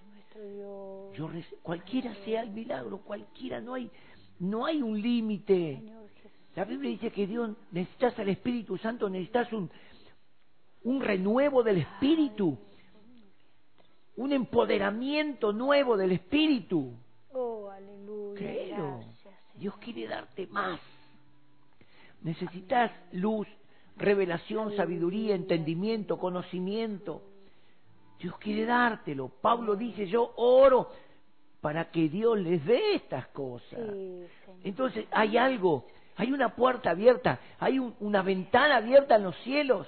Yo 1.16 1.30
cualquiera 1.62 2.14
sea 2.24 2.42
el 2.42 2.50
milagro, 2.50 2.98
cualquiera, 2.98 3.60
no 3.60 3.74
hay, 3.74 3.90
no 4.38 4.66
hay 4.66 4.82
un 4.82 5.00
límite. 5.00 5.82
La 6.54 6.64
Biblia 6.64 6.90
dice 6.90 7.10
que 7.10 7.26
Dios 7.26 7.50
necesitas 7.72 8.18
al 8.18 8.28
Espíritu 8.28 8.76
Santo, 8.78 9.08
necesitas 9.08 9.52
un, 9.52 9.70
un 10.84 11.00
renuevo 11.00 11.62
del 11.62 11.78
Espíritu, 11.78 12.58
un 14.16 14.32
empoderamiento 14.32 15.52
nuevo 15.52 15.96
del 15.96 16.12
Espíritu. 16.12 16.92
Oh, 17.32 17.68
aleluya. 17.70 18.38
Créelo. 18.38 18.98
Gracias. 18.98 19.34
Dios 19.56 19.76
quiere 19.78 20.06
darte 20.06 20.46
más. 20.48 20.80
Necesitas 22.22 22.90
luz, 23.12 23.46
revelación, 23.96 24.74
sabiduría, 24.76 25.34
entendimiento, 25.34 26.18
conocimiento. 26.18 27.22
Dios 28.18 28.36
quiere 28.38 28.64
dártelo. 28.64 29.28
Pablo 29.40 29.76
dice, 29.76 30.06
yo 30.06 30.32
oro 30.36 30.90
para 31.60 31.90
que 31.90 32.08
Dios 32.08 32.38
les 32.38 32.64
dé 32.64 32.94
estas 32.94 33.26
cosas. 33.28 33.80
Sí. 33.92 34.24
Entonces 34.64 35.06
hay 35.10 35.36
algo, 35.36 35.86
hay 36.16 36.32
una 36.32 36.54
puerta 36.54 36.90
abierta, 36.90 37.40
hay 37.58 37.78
un- 37.78 37.94
una 38.00 38.22
ventana 38.22 38.76
abierta 38.76 39.16
en 39.16 39.24
los 39.24 39.36
cielos. 39.38 39.86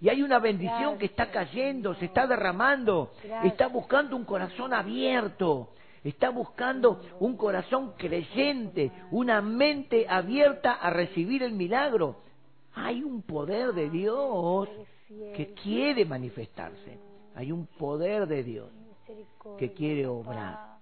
Y 0.00 0.08
hay 0.08 0.22
una 0.22 0.38
bendición 0.38 0.98
que 0.98 1.06
está 1.06 1.30
cayendo, 1.30 1.94
se 1.94 2.06
está 2.06 2.26
derramando, 2.26 3.12
Gracias. 3.22 3.52
está 3.52 3.66
buscando 3.68 4.16
un 4.16 4.24
corazón 4.24 4.72
abierto, 4.72 5.70
está 6.02 6.30
buscando 6.30 7.00
un 7.20 7.36
corazón 7.36 7.92
creyente, 7.96 8.92
una 9.10 9.40
mente 9.40 10.06
abierta 10.08 10.72
a 10.72 10.90
recibir 10.90 11.42
el 11.42 11.52
milagro. 11.52 12.16
Hay 12.74 13.02
un 13.02 13.22
poder 13.22 13.72
de 13.72 13.88
Dios 13.90 14.68
que 15.36 15.54
quiere 15.62 16.04
manifestarse, 16.04 16.98
hay 17.34 17.52
un 17.52 17.66
poder 17.66 18.26
de 18.26 18.42
Dios. 18.42 18.70
que 19.58 19.72
quiere 19.72 20.06
obrar. 20.06 20.78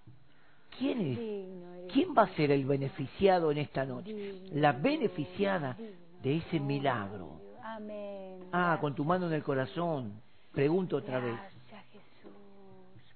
¿Quién 0.78 1.00
es? 1.00 1.92
¿Quién 1.92 2.14
va 2.16 2.22
a 2.22 2.34
ser 2.34 2.50
el 2.52 2.64
beneficiado 2.64 3.50
en 3.50 3.58
esta 3.58 3.84
noche? 3.84 4.34
La 4.52 4.72
beneficiada 4.72 5.76
de 6.22 6.36
ese 6.36 6.60
milagro. 6.60 7.40
Amén. 7.62 8.40
Ah, 8.52 8.78
con 8.80 8.94
tu 8.94 9.04
mano 9.04 9.26
en 9.26 9.32
el 9.34 9.42
corazón. 9.42 10.20
Pregunto 10.52 10.96
otra 10.98 11.20
vez. 11.20 11.34
Gracias, 11.34 11.84
Jesús. 11.92 12.32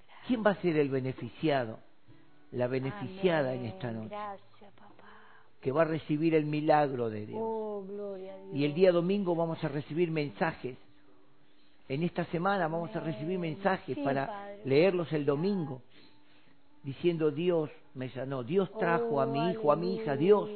Gracias. 0.06 0.26
¿Quién 0.26 0.44
va 0.44 0.50
a 0.52 0.54
ser 0.56 0.76
el 0.76 0.88
beneficiado 0.88 1.78
la 2.52 2.68
beneficiada 2.68 3.52
en 3.54 3.66
esta 3.66 3.90
noche, 3.90 4.08
Gracias, 4.08 4.72
papá. 4.78 5.04
que 5.60 5.72
va 5.72 5.82
a 5.82 5.84
recibir 5.84 6.34
el 6.34 6.46
milagro 6.46 7.10
de 7.10 7.26
Dios. 7.26 7.40
Oh, 7.42 7.84
gloria 7.86 8.32
a 8.32 8.36
Dios. 8.38 8.54
Y 8.54 8.64
el 8.64 8.72
día 8.72 8.92
domingo 8.92 9.34
vamos 9.34 9.62
a 9.64 9.68
recibir 9.68 10.10
mensajes. 10.10 10.78
En 11.88 12.02
esta 12.04 12.24
semana 12.26 12.68
vamos 12.68 12.94
a 12.96 13.00
recibir 13.00 13.38
mensajes 13.38 13.96
Sí, 13.96 14.02
para 14.02 14.28
Padre. 14.28 14.60
leerlos 14.64 15.12
el 15.12 15.26
domingo, 15.26 15.82
diciendo 16.82 17.30
Dios 17.30 17.68
me 17.94 18.08
sanó, 18.10 18.42
Dios 18.42 18.70
trajo 18.78 19.20
a 19.20 19.26
mi 19.26 19.40
Oh, 19.40 19.50
hijo, 19.50 19.72
a 19.72 19.76
mi 19.76 19.96
hija, 19.96 20.16
Dios 20.16 20.48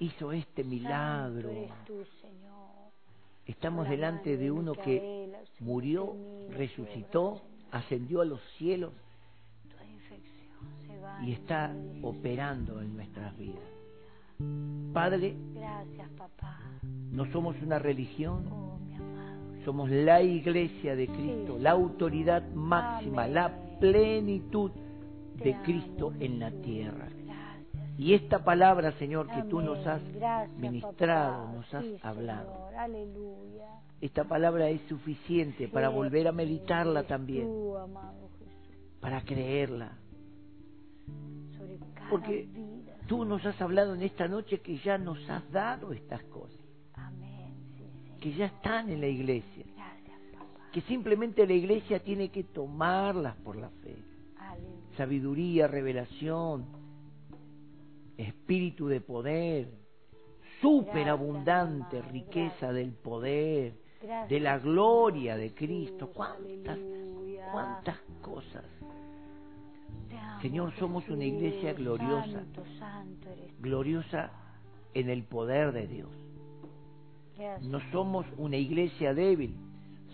hizo 0.00 0.32
este 0.32 0.62
milagro. 0.64 1.48
Santo 1.48 1.58
eres 1.60 1.84
tú, 1.86 2.04
Señor. 2.20 2.60
Estamos 3.50 3.84
La 3.84 3.90
delante 3.90 4.36
de 4.36 4.48
uno 4.50 4.74
que 4.74 5.28
murió, 5.58 6.14
resucitó, 6.50 7.42
ascendió 7.72 8.20
a 8.20 8.24
los 8.24 8.40
cielos 8.58 8.92
y 11.22 11.32
está 11.32 11.74
operando 12.02 12.80
en 12.80 12.94
nuestras 12.94 13.36
vidas. 13.36 13.64
Padre, 14.92 15.34
Gracias, 15.52 16.08
papá. 16.16 16.58
no 17.10 17.30
somos 17.32 17.56
una 17.60 17.78
religión, 17.80 18.46
Oh, 18.52 18.78
somos 19.64 19.90
la 19.90 20.22
iglesia 20.22 20.94
de 20.94 21.08
Cristo, 21.08 21.58
la 21.58 21.72
autoridad 21.72 22.48
máxima, 22.52 23.26
la 23.26 23.52
plenitud 23.80 24.70
de 25.34 25.56
Cristo 25.64 26.14
en 26.20 26.38
la 26.38 26.50
tierra. 26.52 27.08
Y 28.00 28.14
esta 28.14 28.42
palabra, 28.42 28.92
Señor, 28.92 29.26
que 29.28 29.42
tú 29.42 29.60
nos 29.60 29.86
has 29.86 30.00
Gracias, 30.14 30.56
ministrado, 30.58 31.44
papá. 31.44 31.52
nos 31.56 31.74
has 31.74 31.84
Sí, 31.84 31.96
hablado. 32.02 32.50
Señor. 32.54 32.74
Aleluya. 32.76 33.66
Esta 34.00 34.24
palabra 34.24 34.70
es 34.70 34.80
suficiente 34.88 35.68
para 35.68 35.90
volver 35.90 36.26
a 36.26 36.32
meditarla 36.32 37.02
también, 37.02 37.46
para 39.00 39.20
creerla. 39.22 39.92
sobre 41.58 41.76
cada 41.94 42.08
Porque 42.08 42.46
vida. 42.50 42.96
tú 43.06 43.26
nos 43.26 43.44
has 43.44 43.60
hablado 43.60 43.94
en 43.94 44.02
esta 44.02 44.26
noche 44.28 44.60
que 44.60 44.78
ya 44.78 44.96
nos 44.96 45.28
has 45.28 45.50
dado 45.52 45.92
estas 45.92 46.22
cosas, 46.24 46.58
Amén. 46.94 47.52
Sí, 47.76 47.84
Señor. 47.84 48.18
que 48.20 48.32
ya 48.32 48.46
están 48.46 48.88
en 48.88 49.00
la 49.02 49.08
iglesia, 49.08 49.64
Gracias, 49.76 50.18
papá. 50.32 50.70
que 50.72 50.80
simplemente 50.82 51.46
la 51.46 51.52
iglesia 51.52 51.98
tiene 52.02 52.30
que 52.30 52.44
tomarlas 52.44 53.36
por 53.44 53.56
la 53.56 53.68
fe. 53.68 53.94
Aleluya. 54.38 54.96
Sabiduría, 54.96 55.66
revelación, 55.68 56.64
espíritu 58.20 58.88
de 58.88 59.00
poder, 59.00 59.68
superabundante 60.60 61.96
Gracias, 61.96 62.12
riqueza 62.12 62.56
gracias. 62.58 62.74
del 62.74 62.92
poder, 62.92 63.74
Gracias, 64.02 64.28
de 64.30 64.40
la 64.40 64.58
gloria 64.58 65.36
de 65.36 65.54
Cristo. 65.54 66.10
¿Cuántas, 66.12 66.78
cuántas 67.52 67.98
cosas? 68.22 68.64
Amo, 70.10 70.40
Señor, 70.42 70.72
somos 70.78 71.08
una 71.08 71.24
iglesia 71.24 71.72
gloriosa. 71.72 72.32
Santo, 72.32 72.64
santo. 72.78 73.28
Gloriosa 73.60 74.30
en 74.94 75.10
el 75.10 75.24
poder 75.24 75.72
de 75.72 75.86
Dios. 75.86 76.10
No 77.62 77.80
somos 77.90 78.26
una 78.36 78.56
iglesia 78.56 79.14
débil, 79.14 79.56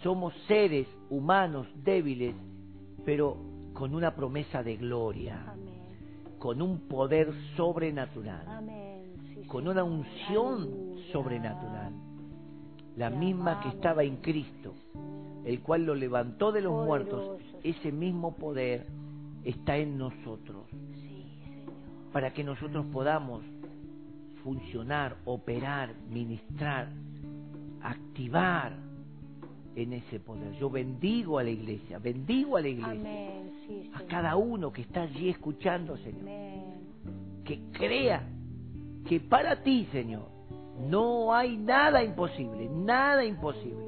somos 0.02 0.32
seres 0.46 0.86
humanos 1.10 1.66
débiles, 1.82 2.36
pero 3.04 3.36
con 3.72 3.94
una 3.94 4.14
promesa 4.14 4.62
de 4.62 4.76
gloria, 4.76 5.42
Amén. 5.48 5.75
Con 6.38 6.60
un 6.62 6.80
poder 6.80 7.32
sobrenatural, 7.56 8.44
Amén. 8.46 9.02
Sí, 9.34 9.46
con 9.46 9.66
una 9.68 9.82
unción 9.84 10.62
Aleluya. 10.62 11.12
sobrenatural, 11.12 11.92
la 12.96 13.10
Te 13.10 13.16
misma 13.16 13.60
que 13.60 13.68
estaba 13.68 14.02
en 14.04 14.16
Cristo, 14.16 14.74
el 15.44 15.60
cual 15.60 15.84
lo 15.86 15.94
levantó 15.94 16.52
de 16.52 16.60
los 16.62 16.84
muertos, 16.84 17.38
ese 17.62 17.92
mismo 17.92 18.34
poder 18.36 18.86
está 19.44 19.76
en 19.76 19.96
nosotros, 19.98 20.64
Sí, 20.70 21.38
Señor. 21.44 21.74
para 22.12 22.32
que 22.32 22.42
nosotros 22.44 22.84
podamos 22.92 23.42
funcionar, 24.42 25.16
operar, 25.24 25.94
ministrar, 26.10 26.88
activar 27.82 28.76
en 29.76 29.92
ese 29.92 30.18
poder. 30.18 30.52
Yo 30.54 30.70
bendigo 30.70 31.38
a 31.38 31.44
la 31.44 31.50
iglesia, 31.50 31.98
bendigo 31.98 32.56
a 32.56 32.62
la 32.62 32.68
iglesia, 32.68 32.92
Amén. 32.92 33.52
Sí, 33.66 33.90
a 33.94 34.02
cada 34.02 34.36
uno 34.36 34.72
que 34.72 34.82
está 34.82 35.02
allí 35.02 35.28
escuchando, 35.28 35.96
Señor, 35.98 36.22
Amén. 36.22 36.74
que 37.44 37.60
crea 37.72 38.26
que 39.06 39.20
para 39.20 39.62
ti, 39.62 39.86
Señor, 39.92 40.28
no 40.88 41.32
hay 41.32 41.56
nada 41.56 42.02
imposible, 42.02 42.68
nada 42.68 43.24
imposible. 43.24 43.84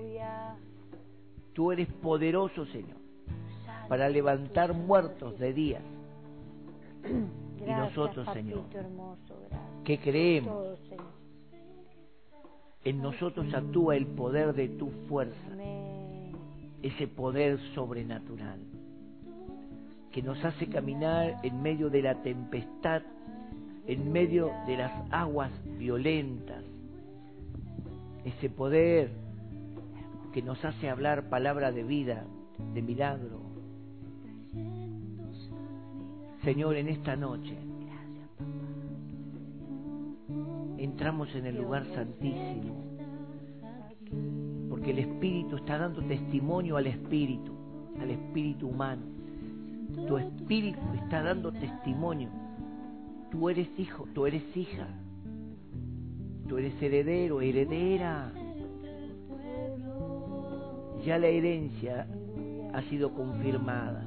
Tú 1.55 1.72
eres 1.72 1.89
poderoso, 1.95 2.66
Señor, 2.66 2.99
para 3.89 4.09
levantar 4.09 4.74
muertos 4.74 5.36
de 5.41 5.53
día. 5.53 5.80
Gracias, 7.57 7.97
nosotros, 7.97 8.28
Señor, 8.32 8.62
que 9.82 9.99
creemos, 9.99 10.55
Todo, 10.55 10.76
Señor. 10.89 11.17
En 12.84 13.02
nosotros 13.02 13.52
actúa 13.52 13.96
el 13.96 14.06
poder 14.06 14.54
de 14.54 14.68
tu 14.68 14.90
fuerza. 15.08 15.36
Ese 16.82 17.08
poder 17.08 17.58
sobrenatural 17.74 18.60
que 20.12 20.22
nos 20.22 20.42
hace 20.44 20.68
caminar 20.68 21.40
en 21.42 21.60
medio 21.60 21.90
de 21.90 22.02
la 22.02 22.22
tempestad, 22.22 23.02
en 23.86 24.12
medio 24.12 24.52
de 24.66 24.76
las 24.76 25.12
aguas 25.12 25.50
violentas, 25.78 26.62
ese 28.24 28.48
poder 28.48 29.10
que 30.32 30.42
nos 30.42 30.64
hace 30.64 30.88
hablar 30.88 31.28
palabra 31.28 31.72
de 31.72 31.82
vida, 31.82 32.24
de 32.74 32.82
milagro. 32.82 33.40
Señor, 36.42 36.76
en 36.76 36.88
esta 36.88 37.16
noche 37.16 37.56
Gracias, 37.88 38.28
papá. 38.36 38.54
Entramos 40.78 41.34
en 41.34 41.46
el 41.46 41.56
lugar 41.56 41.84
santísimo, 41.94 42.84
porque 44.68 44.92
el 44.92 45.00
Espíritu 45.00 45.56
está 45.56 45.78
dando 45.78 46.02
testimonio 46.02 46.76
al 46.76 46.86
Espíritu, 46.86 47.52
al 48.00 48.10
Espíritu 48.10 48.68
humano. 48.68 49.02
Tu 50.06 50.16
Espíritu 50.16 50.80
está 51.02 51.22
dando 51.22 51.52
testimonio. 51.52 52.28
Tú 53.30 53.50
eres 53.50 53.68
hijo, 53.78 54.06
tú 54.14 54.26
eres 54.26 54.56
hija, 54.56 54.86
tú 56.48 56.58
eres 56.58 56.80
heredero, 56.80 57.40
heredera. 57.40 58.32
Ya 61.04 61.18
la 61.18 61.26
herencia 61.26 62.06
ha 62.72 62.82
sido 62.82 63.12
confirmada. 63.12 64.04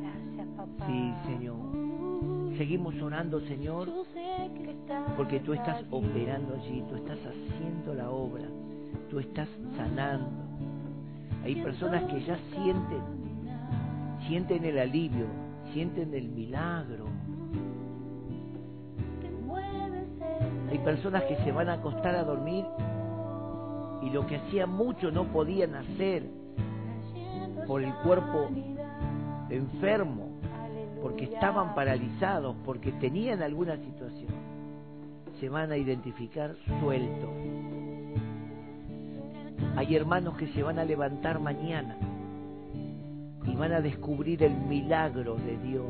Gracias, 0.00 0.48
papá. 0.56 0.86
Sí, 0.86 1.14
Señor. 1.26 1.65
Seguimos 2.56 2.94
orando, 3.02 3.40
Señor, 3.40 3.88
porque 5.16 5.40
tú 5.40 5.52
estás 5.52 5.84
operando 5.90 6.54
allí, 6.54 6.82
tú 6.88 6.96
estás 6.96 7.18
haciendo 7.18 7.94
la 7.94 8.10
obra, 8.10 8.44
tú 9.10 9.18
estás 9.18 9.48
sanando. 9.76 10.30
Hay 11.44 11.56
personas 11.56 12.04
que 12.04 12.20
ya 12.24 12.38
sienten, 12.54 13.02
sienten 14.26 14.64
el 14.64 14.78
alivio, 14.78 15.26
sienten 15.74 16.14
el 16.14 16.28
milagro. 16.28 17.06
Hay 20.70 20.78
personas 20.78 21.24
que 21.24 21.36
se 21.36 21.52
van 21.52 21.68
a 21.68 21.74
acostar 21.74 22.16
a 22.16 22.24
dormir 22.24 22.64
y 24.02 24.10
lo 24.10 24.26
que 24.26 24.36
hacía 24.36 24.66
mucho 24.66 25.10
no 25.10 25.24
podían 25.24 25.74
hacer 25.74 26.24
por 27.66 27.82
el 27.82 27.92
cuerpo 27.96 28.48
enfermo, 29.50 30.35
porque 31.06 31.26
estaban 31.26 31.72
paralizados, 31.76 32.56
porque 32.64 32.90
tenían 32.90 33.40
alguna 33.40 33.76
situación, 33.76 34.26
se 35.38 35.48
van 35.48 35.70
a 35.70 35.76
identificar 35.76 36.56
sueltos. 36.80 37.30
Hay 39.76 39.94
hermanos 39.94 40.36
que 40.36 40.48
se 40.48 40.64
van 40.64 40.80
a 40.80 40.84
levantar 40.84 41.38
mañana 41.38 41.96
y 43.46 43.54
van 43.54 43.70
a 43.70 43.80
descubrir 43.80 44.42
el 44.42 44.56
milagro 44.56 45.36
de 45.36 45.56
Dios. 45.58 45.86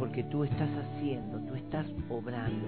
Porque 0.00 0.24
tú 0.24 0.42
estás 0.42 0.70
haciendo, 0.70 1.38
tú 1.46 1.54
estás 1.54 1.86
obrando, 2.10 2.66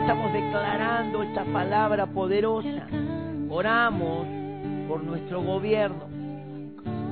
estamos 0.00 0.32
declarando 0.32 1.22
esta 1.22 1.44
palabra 1.44 2.06
poderosa. 2.06 2.86
Oramos 3.48 4.26
por 4.88 5.02
nuestro 5.02 5.42
gobierno, 5.42 6.04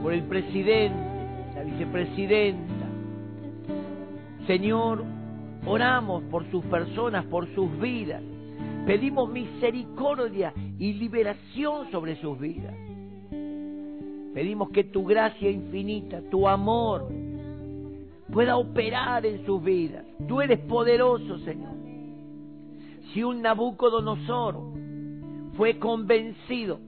por 0.03 0.13
el 0.13 0.23
presidente, 0.25 0.99
la 1.55 1.63
vicepresidenta. 1.63 2.87
Señor, 4.47 5.05
oramos 5.67 6.23
por 6.25 6.49
sus 6.51 6.65
personas, 6.67 7.25
por 7.27 7.53
sus 7.55 7.79
vidas. 7.81 8.23
Pedimos 8.87 9.31
misericordia 9.31 10.53
y 10.79 10.93
liberación 10.93 11.91
sobre 11.91 12.17
sus 12.21 12.39
vidas. 12.39 12.75
Pedimos 14.35 14.71
que 14.71 14.85
tu 14.85 15.05
gracia 15.05 15.51
infinita, 15.51 16.21
tu 16.31 16.47
amor, 16.47 17.09
pueda 18.31 18.57
operar 18.57 19.25
en 19.25 19.47
sus 19.47 19.63
vidas. 19.63 20.05
Tú 20.29 20.43
eres 20.43 20.59
poderoso, 20.61 21.39
Señor. 21.39 21.84
Si 23.15 23.23
un 23.23 23.43
Nabucodonosor 23.43 24.57
fue 25.57 25.79
convencido 25.79 26.81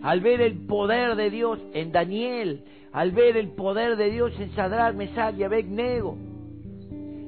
al 0.00 0.20
ver 0.20 0.40
el 0.40 0.64
poder 0.64 1.16
de 1.16 1.28
Dios 1.28 1.58
en 1.74 1.90
Daniel, 1.90 2.62
al 2.92 3.10
ver 3.10 3.36
el 3.36 3.48
poder 3.48 3.96
de 3.96 4.10
Dios 4.12 4.32
en 4.38 4.52
Sadrach, 4.52 4.94
Mesach 4.94 5.36
y 5.36 5.42
Abednego, 5.42 6.16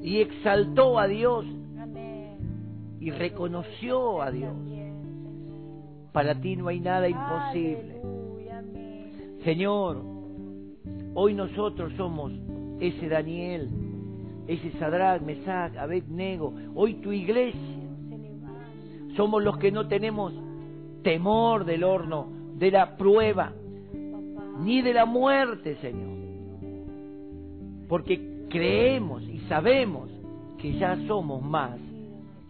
y 0.02 0.20
exaltó 0.20 1.00
a 1.00 1.08
Dios 1.08 1.46
y 3.00 3.10
reconoció 3.10 4.22
a 4.22 4.30
Dios. 4.30 4.54
Para 6.12 6.40
ti 6.40 6.54
no 6.54 6.68
hay 6.68 6.78
nada 6.78 7.08
imposible. 7.08 8.00
Señor, 9.42 10.00
hoy 11.14 11.34
nosotros 11.34 11.92
somos 11.96 12.30
ese 12.78 13.08
Daniel, 13.08 13.68
ese 14.46 14.70
Sadrach, 14.78 15.22
Mesach, 15.22 15.76
Abednego, 15.76 16.54
hoy 16.76 16.94
tu 16.94 17.10
iglesia. 17.10 17.77
Somos 19.16 19.42
los 19.42 19.58
que 19.58 19.72
no 19.72 19.88
tenemos 19.88 20.32
temor 21.02 21.64
del 21.64 21.84
horno, 21.84 22.28
de 22.56 22.70
la 22.70 22.96
prueba, 22.96 23.52
ni 24.60 24.82
de 24.82 24.92
la 24.92 25.04
muerte, 25.04 25.76
Señor. 25.76 26.18
Porque 27.88 28.46
creemos 28.48 29.22
y 29.22 29.38
sabemos 29.48 30.10
que 30.58 30.72
ya 30.78 30.96
somos 31.06 31.42
más 31.42 31.78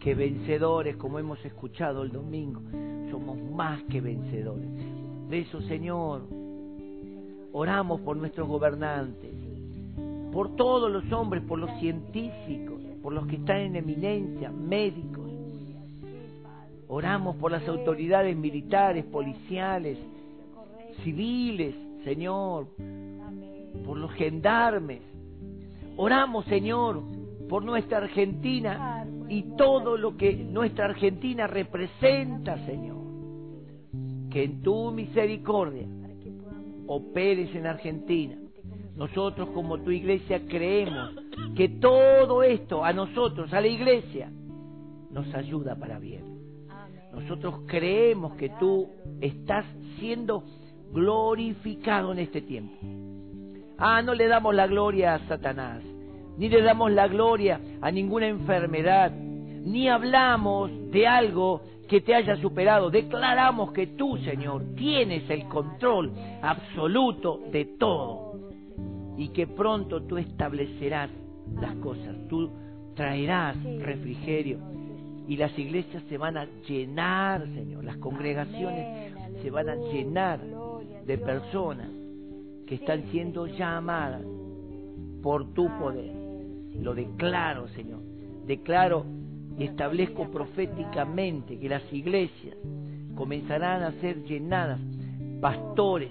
que 0.01 0.15
vencedores, 0.15 0.97
como 0.97 1.19
hemos 1.19 1.45
escuchado 1.45 2.03
el 2.03 2.11
domingo. 2.11 2.61
Somos 3.11 3.39
más 3.53 3.83
que 3.85 4.01
vencedores. 4.01 4.69
De 5.29 5.41
eso, 5.41 5.61
Señor, 5.63 6.23
oramos 7.53 8.01
por 8.01 8.17
nuestros 8.17 8.49
gobernantes, 8.49 9.33
por 10.33 10.57
todos 10.57 10.91
los 10.91 11.11
hombres, 11.13 11.43
por 11.43 11.59
los 11.59 11.71
científicos, 11.81 12.81
por 13.03 13.13
los 13.13 13.27
que 13.27 13.37
están 13.37 13.59
en 13.59 13.77
eminencia, 13.77 14.51
médicos. 14.51 15.28
Oramos 16.89 17.37
por 17.37 17.53
las 17.53 17.69
autoridades 17.69 18.35
militares, 18.35 19.05
policiales, 19.05 19.99
civiles, 21.05 21.75
Señor, 22.03 22.69
por 23.85 23.99
los 23.99 24.11
gendarmes. 24.13 25.03
Oramos, 25.99 26.47
Señor, 26.47 27.03
por 27.47 27.63
nuestra 27.63 27.99
Argentina 27.99 29.07
y 29.29 29.43
todo 29.57 29.99
lo 29.99 30.17
que 30.17 30.35
nuestra 30.35 30.87
Argentina 30.87 31.47
representa, 31.47 32.57
Señor. 32.65 32.97
Que 34.31 34.45
en 34.45 34.63
tu 34.63 34.91
misericordia 34.91 35.87
operes 36.87 37.55
en 37.55 37.67
Argentina. 37.67 38.37
Nosotros 38.97 39.51
como 39.51 39.79
tu 39.79 39.91
iglesia 39.91 40.41
creemos 40.47 41.15
que 41.55 41.69
todo 41.69 42.43
esto 42.43 42.83
a 42.83 42.95
nosotros, 42.95 43.53
a 43.53 43.61
la 43.61 43.69
iglesia, 43.69 44.33
nos 45.11 45.33
ayuda 45.35 45.77
para 45.77 45.99
bien. 45.99 46.38
Nosotros 47.21 47.63
creemos 47.67 48.35
que 48.35 48.49
tú 48.61 48.89
estás 49.21 49.67
siendo 49.99 50.45
glorificado 50.93 52.13
en 52.13 52.21
este 52.21 52.43
tiempo. 52.43 52.77
Ah, 53.77 54.03
no 54.03 54.15
le 54.15 54.29
damos 54.29 54.55
la 54.55 54.69
gloria 54.69 55.15
a 55.15 55.27
Satanás, 55.27 55.83
ni 56.37 56.49
le 56.49 56.63
damos 56.63 56.93
la 56.93 57.09
gloria 57.09 57.61
a 57.81 57.91
ninguna 57.91 58.29
enfermedad, 58.29 59.11
ni 59.11 59.89
hablamos 59.89 60.71
de 60.93 61.09
algo 61.09 61.63
que 61.89 62.01
te 62.01 62.15
haya 62.15 62.37
superado. 62.37 62.89
Declaramos 62.89 63.73
que 63.73 63.89
tú, 63.89 64.17
Señor, 64.19 64.63
tienes 64.77 65.29
el 65.29 65.49
control 65.49 66.13
absoluto 66.41 67.41
de 67.51 67.65
todo 67.79 68.39
y 69.17 69.31
que 69.31 69.49
pronto 69.49 70.05
tú 70.05 70.19
establecerás 70.19 71.11
las 71.61 71.75
cosas, 71.77 72.15
tú 72.29 72.49
traerás 72.95 73.57
refrigerio 73.81 74.59
y 75.29 75.37
las 75.37 75.57
iglesias 75.59 76.03
se 76.09 76.17
van 76.17 76.39
a 76.39 76.47
llenar, 76.67 77.47
Señor, 77.55 77.85
las 77.85 77.99
congregaciones 77.99 79.13
Amén, 79.13 79.37
se 79.43 79.51
van 79.51 79.69
a 79.69 79.77
llenar 79.77 80.41
gloria 80.45 81.03
de 81.03 81.19
personas 81.19 81.91
que 82.67 82.77
están 82.77 83.05
siendo 83.11 83.47
llamadas 83.47 84.23
por 85.23 85.53
tu 85.53 85.69
poder. 85.79 86.13
Lo 86.81 86.95
declaro, 86.95 87.69
Señor. 87.69 88.01
Declaro 88.47 89.05
y 89.59 89.65
establezco 89.65 90.31
proféticamente 90.31 91.59
que 91.59 91.69
las 91.69 91.93
iglesias 91.93 92.57
comenzarán 93.15 93.83
a 93.83 93.93
ser 94.01 94.25
llenadas. 94.25 94.81
Pastores 95.41 96.11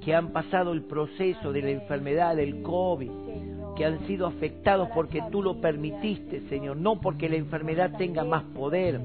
que 0.00 0.14
han 0.14 0.32
pasado 0.32 0.72
el 0.72 0.82
proceso 0.82 1.52
de 1.52 1.62
la 1.62 1.70
enfermedad 1.70 2.34
del 2.34 2.62
COVID. 2.62 3.10
Que 3.76 3.84
han 3.84 4.06
sido 4.06 4.26
afectados 4.26 4.88
porque 4.94 5.22
tú 5.30 5.42
lo 5.42 5.60
permitiste, 5.60 6.48
Señor, 6.48 6.76
no 6.76 7.00
porque 7.00 7.28
la 7.28 7.36
enfermedad 7.36 7.92
tenga 7.96 8.24
más 8.24 8.42
poder, 8.54 9.00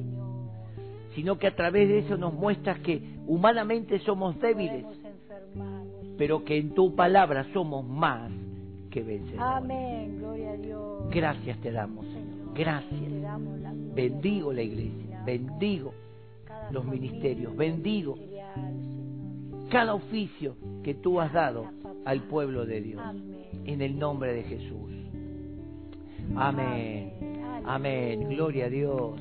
sino 1.15 1.38
que 1.38 1.47
a 1.47 1.55
través 1.55 1.88
de 1.88 1.99
eso 1.99 2.18
nos 2.18 2.34
muestras 2.34 2.80
que 2.80 3.01
humanamente 3.28 3.99
somos 3.99 4.39
débiles, 4.39 4.86
pero 6.18 6.43
que 6.43 6.57
en 6.57 6.74
tu 6.74 6.95
palabra 6.95 7.45
somos 7.53 7.86
más 7.86 8.32
que 8.91 9.03
vencedores. 9.03 9.41
Amén, 9.41 10.18
gloria 10.20 10.51
a 10.51 10.57
Dios. 10.57 11.09
Gracias 11.11 11.57
te 11.59 11.72
damos, 11.72 12.05
Señor. 12.07 12.53
Gracias. 12.53 13.01
Bendigo 13.93 14.51
la 14.53 14.61
iglesia, 14.61 15.24
bendigo 15.26 15.93
los 16.72 16.86
ministerios, 16.86 17.55
bendigo 17.55 18.18
cada 19.70 19.93
oficio 19.93 20.55
que 20.84 20.93
tú 20.93 21.20
has 21.20 21.32
dado 21.34 21.65
al 22.05 22.22
pueblo 22.24 22.65
de 22.65 22.82
Dios. 22.82 23.01
En 23.68 23.82
el 23.82 23.99
nombre 23.99 24.34
de 24.34 24.43
Jesús. 24.43 24.91
Amén. 26.36 27.13
Amén. 27.65 28.30
Gloria 28.30 28.65
a 28.65 28.70
Dios. 28.70 29.15